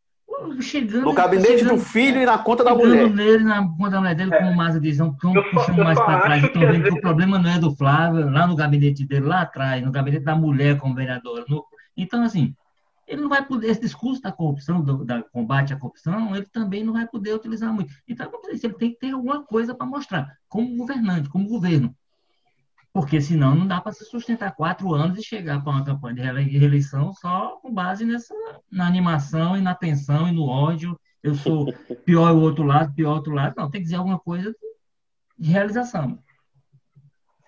Chegando. 0.60 1.04
No 1.04 1.12
gabinete 1.12 1.58
chegando, 1.58 1.76
do 1.76 1.78
filho 1.78 2.20
e 2.20 2.26
na 2.26 2.38
conta 2.38 2.64
da 2.64 2.74
mulher. 2.74 3.10
nele, 3.10 3.44
na 3.44 3.66
conta 3.66 3.90
da 3.90 4.00
mulher 4.00 4.14
dele, 4.14 4.34
é. 4.34 4.38
como 4.38 4.50
o 4.50 4.56
Maza 4.56 4.80
diz, 4.80 4.92
estão 4.92 5.14
puxando 5.14 5.84
mais 5.84 5.98
para 5.98 6.20
trás. 6.20 6.44
Estão 6.44 6.62
vendo 6.62 6.84
que 6.84 6.98
o 6.98 7.00
problema 7.00 7.38
não 7.38 7.50
é 7.50 7.58
do 7.58 7.74
Flávio, 7.74 8.30
lá 8.30 8.46
no 8.46 8.56
gabinete 8.56 9.04
dele, 9.04 9.26
lá 9.26 9.42
atrás, 9.42 9.82
no 9.84 9.92
gabinete 9.92 10.24
da 10.24 10.34
mulher 10.34 10.78
como 10.78 10.94
vereadora. 10.94 11.44
No... 11.48 11.64
Então, 11.96 12.22
assim, 12.22 12.54
ele 13.06 13.20
não 13.20 13.28
vai 13.28 13.44
poder, 13.44 13.68
esse 13.68 13.80
discurso 13.80 14.22
da 14.22 14.32
corrupção, 14.32 14.80
do 14.80 15.04
da 15.04 15.22
combate 15.22 15.72
à 15.72 15.76
corrupção, 15.76 16.34
ele 16.34 16.46
também 16.46 16.82
não 16.82 16.92
vai 16.92 17.06
poder 17.06 17.34
utilizar 17.34 17.72
muito. 17.72 17.92
Então, 18.08 18.30
como 18.30 18.46
eu 18.46 18.52
disse, 18.52 18.66
ele 18.66 18.74
tem 18.74 18.90
que 18.90 18.98
ter 18.98 19.12
alguma 19.12 19.42
coisa 19.42 19.74
para 19.74 19.86
mostrar, 19.86 20.36
como 20.48 20.76
governante, 20.76 21.28
como 21.28 21.48
governo. 21.48 21.94
Porque 22.92 23.20
senão 23.20 23.54
não 23.54 23.66
dá 23.66 23.80
para 23.80 23.92
se 23.92 24.04
sustentar 24.04 24.54
quatro 24.54 24.92
anos 24.92 25.18
e 25.18 25.24
chegar 25.24 25.62
para 25.62 25.72
uma 25.72 25.84
campanha 25.84 26.34
de 26.34 26.58
reeleição 26.58 27.12
só 27.14 27.58
com 27.62 27.72
base 27.72 28.04
nessa, 28.04 28.34
na 28.70 28.86
animação 28.86 29.56
e 29.56 29.62
na 29.62 29.74
tensão 29.74 30.28
e 30.28 30.32
no 30.32 30.46
ódio. 30.46 30.98
Eu 31.22 31.34
sou 31.34 31.66
pior 32.04 32.32
o 32.32 32.40
outro 32.42 32.64
lado, 32.64 32.94
pior 32.94 33.12
o 33.12 33.14
outro 33.14 33.32
lado. 33.32 33.54
Não, 33.56 33.70
tem 33.70 33.80
que 33.80 33.84
dizer 33.84 33.96
alguma 33.96 34.18
coisa 34.18 34.54
de 35.38 35.50
realização. 35.50 36.18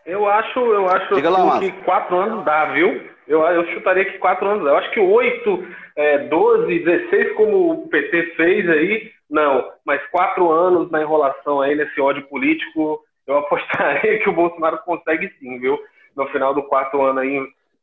Eu 0.06 0.26
acho, 0.28 0.58
eu 0.58 0.88
acho 0.88 1.14
lá, 1.14 1.58
que 1.58 1.72
quatro 1.84 2.16
anos 2.16 2.44
dá, 2.44 2.72
viu? 2.72 3.08
Eu, 3.26 3.40
eu 3.40 3.66
chutaria 3.72 4.04
que 4.04 4.18
quatro 4.18 4.46
anos 4.46 4.64
dá. 4.64 4.70
Eu 4.70 4.76
acho 4.76 4.90
que 4.92 5.00
oito, 5.00 5.66
é, 5.96 6.18
doze, 6.28 6.78
dezesseis, 6.78 7.34
como 7.36 7.70
o 7.72 7.88
PT 7.88 8.34
fez 8.36 8.68
aí, 8.68 9.12
não. 9.30 9.70
Mas 9.84 10.04
quatro 10.10 10.50
anos 10.50 10.90
na 10.90 11.02
enrolação 11.02 11.60
aí, 11.60 11.74
nesse 11.74 11.98
ódio 12.00 12.26
político, 12.28 13.02
eu 13.26 13.38
apostaria 13.38 14.18
que 14.22 14.28
o 14.28 14.34
Bolsonaro 14.34 14.78
consegue 14.78 15.32
sim, 15.38 15.58
viu? 15.58 15.78
No 16.16 16.26
final 16.28 16.54
do 16.54 16.62
quarto 16.62 17.00
ano 17.02 17.20
aí, 17.20 17.38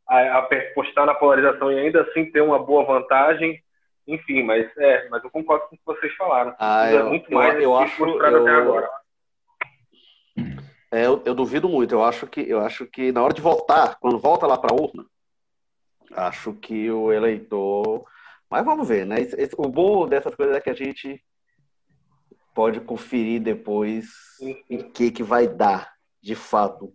a, 0.08 0.40
apostar 0.40 1.06
na 1.06 1.14
polarização 1.14 1.72
e 1.72 1.80
ainda 1.80 2.02
assim 2.02 2.32
ter 2.32 2.42
uma 2.42 2.60
boa 2.60 2.84
vantagem. 2.86 3.62
Enfim, 4.08 4.44
mas 4.44 4.70
é, 4.78 5.08
mas 5.10 5.24
eu 5.24 5.30
concordo 5.30 5.68
com 5.68 5.76
o 5.76 5.78
que 5.78 5.86
vocês 5.86 6.14
falaram. 6.16 6.56
Ah, 6.60 6.92
eu, 6.92 7.08
muito 7.08 7.32
mais 7.32 7.56
eu, 7.56 7.62
eu 7.62 7.78
acho, 7.78 8.04
eu, 8.04 8.26
até 8.26 8.52
agora. 8.52 8.90
É, 10.92 11.06
eu, 11.06 11.22
eu, 11.26 11.34
duvido 11.34 11.70
muito. 11.70 11.94
Eu 11.94 12.04
acho 12.04 12.28
que 12.28 12.42
eu 12.42 12.60
acho 12.60 12.86
que 12.86 13.12
na 13.12 13.22
hora 13.24 13.34
de 13.34 13.42
votar, 13.42 13.98
quando 14.00 14.20
volta 14.20 14.48
lá 14.48 14.58
para 14.58 14.74
a 14.74 14.76
urna, 14.76 15.06
acho 16.14 16.54
que 16.54 16.90
o 16.92 17.12
eleitor. 17.14 18.04
Mas 18.50 18.66
vamos 18.66 18.88
ver, 18.88 19.06
né? 19.06 19.22
Esse, 19.22 19.40
esse, 19.40 19.56
o 19.58 19.70
bom 19.70 20.08
dessas 20.08 20.36
coisas 20.36 20.56
é 20.56 20.60
que 20.60 20.70
a 20.70 20.74
gente 20.74 21.24
pode 22.54 22.80
conferir 22.80 23.42
depois 23.42 24.06
em 24.70 24.78
que, 24.92 25.10
que 25.12 25.24
vai 25.24 25.48
dar, 25.48 25.92
de 26.22 26.36
fato. 26.36 26.94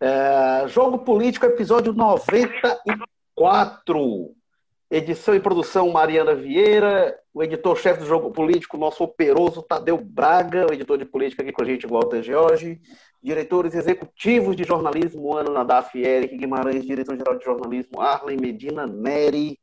É, 0.00 0.68
Jogo 0.68 0.98
Político, 0.98 1.44
episódio 1.46 1.92
94. 1.92 4.32
Edição 4.90 5.34
e 5.34 5.40
produção 5.40 5.90
Mariana 5.90 6.34
Vieira, 6.34 7.14
o 7.34 7.42
editor-chefe 7.42 8.00
do 8.00 8.06
Jogo 8.06 8.30
Político, 8.30 8.78
nosso 8.78 9.04
operoso 9.04 9.62
Tadeu 9.62 9.98
Braga, 9.98 10.66
o 10.66 10.72
editor 10.72 10.96
de 10.96 11.04
política 11.04 11.42
aqui 11.42 11.52
com 11.52 11.62
a 11.62 11.66
gente, 11.66 11.86
Walter 11.86 12.22
George, 12.22 12.80
diretores 13.22 13.74
executivos 13.74 14.56
de 14.56 14.64
jornalismo, 14.64 15.36
Ana 15.36 15.50
Nadaf 15.50 15.94
Eric 15.98 16.38
Guimarães, 16.38 16.86
diretor-geral 16.86 17.36
de 17.36 17.44
jornalismo, 17.44 18.00
Arlen 18.00 18.38
Medina 18.40 18.86
Neri, 18.86 19.58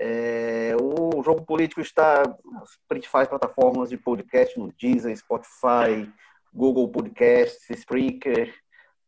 é, 0.00 0.76
o 0.80 1.22
Jogo 1.22 1.44
Político 1.44 1.80
está 1.80 2.22
nas 2.52 2.78
principais 2.88 3.28
plataformas 3.28 3.90
de 3.90 3.96
podcast, 3.96 4.58
no 4.58 4.72
Deezer, 4.80 5.16
Spotify, 5.16 6.10
Google 6.52 6.88
Podcasts, 6.88 7.68
Spreaker, 7.70 8.54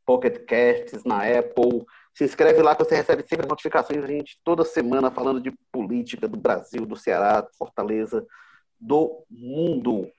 Pocket 0.04 0.44
Casts, 0.44 1.04
na 1.04 1.22
Apple. 1.22 1.86
Se 2.12 2.24
inscreve 2.24 2.60
lá 2.60 2.74
que 2.74 2.84
você 2.84 2.96
recebe 2.96 3.24
sempre 3.26 3.46
notificações 3.46 4.00
da 4.00 4.06
gente 4.08 4.40
toda 4.44 4.64
semana 4.64 5.10
falando 5.10 5.40
de 5.40 5.52
política 5.70 6.26
do 6.26 6.36
Brasil, 6.36 6.84
do 6.84 6.96
Ceará, 6.96 7.46
Fortaleza, 7.56 8.26
do 8.78 9.24
mundo. 9.30 10.10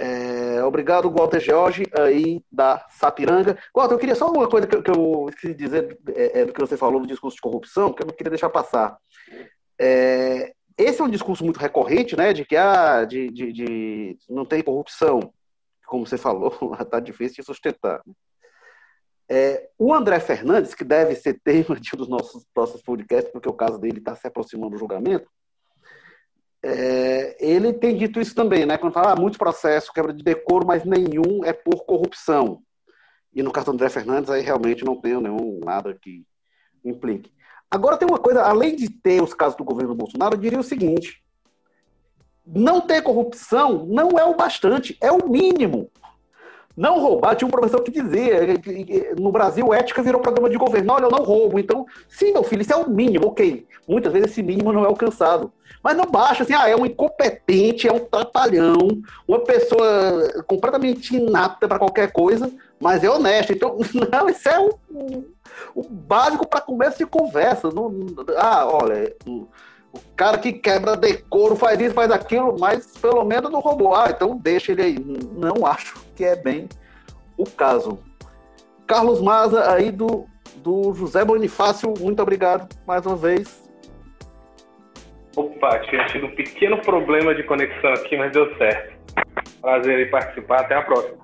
É, 0.00 0.62
obrigado, 0.62 1.10
Walter 1.10 1.40
George, 1.40 1.84
aí 1.98 2.40
da 2.52 2.86
Sapiranga. 2.90 3.58
Walter, 3.74 3.94
eu 3.94 3.98
queria 3.98 4.14
só 4.14 4.30
uma 4.30 4.48
coisa 4.48 4.66
que, 4.66 4.76
eu, 4.76 4.82
que 4.82 4.90
eu 4.90 5.26
esqueci 5.28 5.54
de 5.54 5.64
dizer 5.64 5.98
é, 6.14 6.40
é, 6.40 6.44
do 6.44 6.52
que 6.52 6.60
você 6.60 6.76
falou 6.76 7.00
no 7.00 7.06
discurso 7.06 7.34
de 7.34 7.40
corrupção, 7.40 7.92
que 7.92 8.02
eu 8.02 8.06
não 8.06 8.14
queria 8.14 8.30
deixar 8.30 8.48
passar. 8.50 8.96
É, 9.80 10.52
esse 10.76 11.00
é 11.00 11.04
um 11.04 11.10
discurso 11.10 11.44
muito 11.44 11.58
recorrente, 11.58 12.16
né, 12.16 12.32
de 12.32 12.44
que 12.44 12.56
ah, 12.56 13.04
de, 13.04 13.30
de, 13.30 13.52
de 13.52 14.18
não 14.28 14.44
tem 14.44 14.62
corrupção, 14.62 15.32
como 15.86 16.06
você 16.06 16.16
falou, 16.16 16.52
está 16.80 17.00
difícil 17.00 17.36
de 17.42 17.46
sustentar. 17.46 18.02
É, 19.30 19.68
o 19.78 19.92
André 19.92 20.20
Fernandes, 20.20 20.74
que 20.74 20.84
deve 20.84 21.14
ser 21.14 21.40
tema 21.44 21.78
de 21.78 21.90
um 21.94 21.98
dos 21.98 22.08
nossos 22.08 22.46
próximos 22.54 22.82
podcasts, 22.82 23.30
porque 23.30 23.48
o 23.48 23.52
caso 23.52 23.78
dele 23.78 23.98
está 23.98 24.14
se 24.14 24.26
aproximando 24.26 24.70
do 24.70 24.78
julgamento, 24.78 25.28
é, 26.62 27.36
ele 27.38 27.72
tem 27.72 27.96
dito 27.96 28.20
isso 28.20 28.34
também, 28.34 28.66
né? 28.66 28.76
Quando 28.78 28.92
fala 28.92 29.12
ah, 29.12 29.16
muitos 29.16 29.38
processos, 29.38 29.90
quebra 29.90 30.12
de 30.12 30.24
decoro, 30.24 30.66
mas 30.66 30.84
nenhum 30.84 31.44
é 31.44 31.52
por 31.52 31.84
corrupção. 31.84 32.62
E 33.32 33.42
no 33.42 33.52
caso 33.52 33.66
do 33.66 33.72
André 33.72 33.88
Fernandes, 33.88 34.30
aí 34.30 34.42
realmente 34.42 34.84
não 34.84 35.00
tem 35.00 35.20
nenhum 35.20 35.60
nada 35.62 35.94
que 35.94 36.24
implique. 36.84 37.32
Agora 37.70 37.96
tem 37.96 38.08
uma 38.08 38.18
coisa, 38.18 38.42
além 38.42 38.74
de 38.74 38.88
ter 38.88 39.22
os 39.22 39.34
casos 39.34 39.56
do 39.56 39.64
governo 39.64 39.94
Bolsonaro, 39.94 40.34
eu 40.34 40.40
diria 40.40 40.58
o 40.58 40.64
seguinte: 40.64 41.22
não 42.46 42.80
ter 42.80 43.02
corrupção 43.02 43.84
não 43.86 44.18
é 44.18 44.24
o 44.24 44.34
bastante, 44.34 44.96
é 45.00 45.12
o 45.12 45.28
mínimo. 45.28 45.90
Não 46.78 47.00
roubar, 47.00 47.34
tinha 47.34 47.48
um 47.48 47.50
professor 47.50 47.82
que 47.82 47.90
dizia 47.90 48.38
no 49.18 49.32
Brasil 49.32 49.74
ética 49.74 50.00
virou 50.00 50.22
programa 50.22 50.48
de 50.48 50.56
governo. 50.56 50.92
Olha, 50.92 51.06
eu 51.06 51.10
não 51.10 51.24
roubo. 51.24 51.58
Então, 51.58 51.84
sim, 52.08 52.32
meu 52.32 52.44
filho, 52.44 52.62
isso 52.62 52.72
é 52.72 52.76
o 52.76 52.88
mínimo, 52.88 53.26
ok. 53.26 53.66
Muitas 53.88 54.12
vezes 54.12 54.30
esse 54.30 54.44
mínimo 54.44 54.72
não 54.72 54.84
é 54.84 54.86
alcançado. 54.86 55.52
Mas 55.82 55.96
não 55.96 56.04
baixa 56.04 56.44
assim, 56.44 56.54
ah, 56.54 56.68
é 56.68 56.76
um 56.76 56.86
incompetente, 56.86 57.88
é 57.88 57.92
um 57.92 57.98
trapalhão, 57.98 59.02
uma 59.26 59.40
pessoa 59.40 60.44
completamente 60.46 61.16
inapta 61.16 61.66
para 61.66 61.80
qualquer 61.80 62.12
coisa, 62.12 62.48
mas 62.78 63.02
é 63.02 63.10
honesto. 63.10 63.52
Então, 63.52 63.76
não, 64.12 64.28
isso 64.28 64.48
é 64.48 64.60
o, 64.60 64.78
o 65.74 65.82
básico 65.82 66.46
para 66.46 66.60
começo 66.60 66.98
de 66.98 67.06
conversa. 67.06 67.72
Não, 67.72 67.92
ah, 68.36 68.64
olha, 68.66 69.16
o, 69.26 69.48
o, 69.92 69.98
cara 70.14 70.38
que 70.38 70.52
quebra 70.52 70.96
decoro 70.96 71.56
faz 71.56 71.80
isso, 71.80 71.92
faz 71.92 72.12
aquilo, 72.12 72.56
mas 72.56 72.86
pelo 72.98 73.24
menos 73.24 73.50
não 73.50 73.58
roubou. 73.58 73.96
Ah, 73.96 74.12
então 74.14 74.36
deixa 74.36 74.70
ele 74.70 74.82
aí. 74.82 74.96
Não 75.36 75.66
acho 75.66 76.06
que 76.18 76.24
é 76.24 76.34
bem 76.34 76.68
o 77.36 77.44
caso. 77.44 78.00
Carlos 78.88 79.22
Maza, 79.22 79.72
aí 79.72 79.92
do, 79.92 80.26
do 80.56 80.92
José 80.92 81.24
Bonifácio, 81.24 81.94
muito 82.00 82.20
obrigado 82.20 82.68
mais 82.84 83.06
uma 83.06 83.14
vez. 83.14 83.70
Opa, 85.36 85.78
tinha 85.82 86.04
tido 86.06 86.26
um 86.26 86.34
pequeno 86.34 86.80
problema 86.82 87.32
de 87.36 87.44
conexão 87.44 87.92
aqui, 87.92 88.16
mas 88.16 88.32
deu 88.32 88.52
certo. 88.56 88.98
Prazer 89.60 90.08
em 90.08 90.10
participar. 90.10 90.62
Até 90.62 90.74
a 90.74 90.82
próxima. 90.82 91.18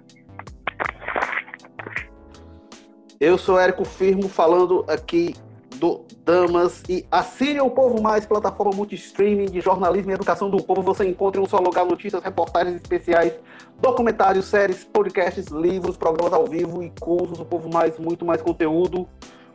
Eu 3.20 3.36
sou 3.36 3.58
Érico 3.58 3.84
Firmo, 3.84 4.28
falando 4.28 4.84
aqui 4.88 5.34
do 5.76 6.04
Damas 6.24 6.82
e 6.88 7.06
assine 7.10 7.60
o 7.60 7.70
Povo 7.70 8.02
Mais, 8.02 8.26
plataforma 8.26 8.72
multi-streaming 8.74 9.46
de 9.46 9.60
jornalismo 9.60 10.10
e 10.10 10.14
educação 10.14 10.50
do 10.50 10.62
povo. 10.62 10.82
Você 10.82 11.06
encontra 11.08 11.40
em 11.40 11.44
um 11.44 11.46
só 11.46 11.58
lugar 11.58 11.84
notícias, 11.84 12.22
reportagens 12.22 12.76
especiais, 12.76 13.32
documentários, 13.80 14.46
séries, 14.46 14.84
podcasts, 14.84 15.46
livros, 15.46 15.96
programas 15.96 16.32
ao 16.32 16.46
vivo 16.46 16.82
e 16.82 16.90
cursos. 17.00 17.40
O 17.40 17.44
Povo 17.44 17.70
Mais, 17.72 17.98
muito 17.98 18.24
mais 18.24 18.40
conteúdo. 18.40 19.08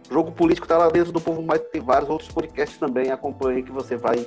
O 0.09 0.13
jogo 0.13 0.32
político 0.32 0.65
está 0.65 0.78
lá 0.78 0.89
dentro 0.89 1.11
do 1.11 1.22
Povo 1.22 1.41
Mais, 1.41 1.61
tem 1.72 1.82
vários 1.82 2.09
outros 2.09 2.30
podcasts 2.30 2.78
também. 2.78 3.11
Acompanhe 3.11 3.63
que 3.63 3.72
você 3.72 3.95
vai 3.95 4.26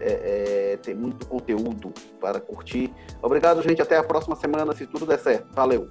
é, 0.00 0.72
é, 0.72 0.76
tem 0.76 0.94
muito 0.94 1.26
conteúdo 1.26 1.92
para 2.20 2.40
curtir. 2.40 2.92
Obrigado, 3.22 3.62
gente. 3.62 3.82
Até 3.82 3.96
a 3.96 4.02
próxima 4.02 4.36
semana, 4.36 4.74
se 4.74 4.86
tudo 4.86 5.06
der 5.06 5.18
certo. 5.18 5.46
Valeu! 5.52 5.88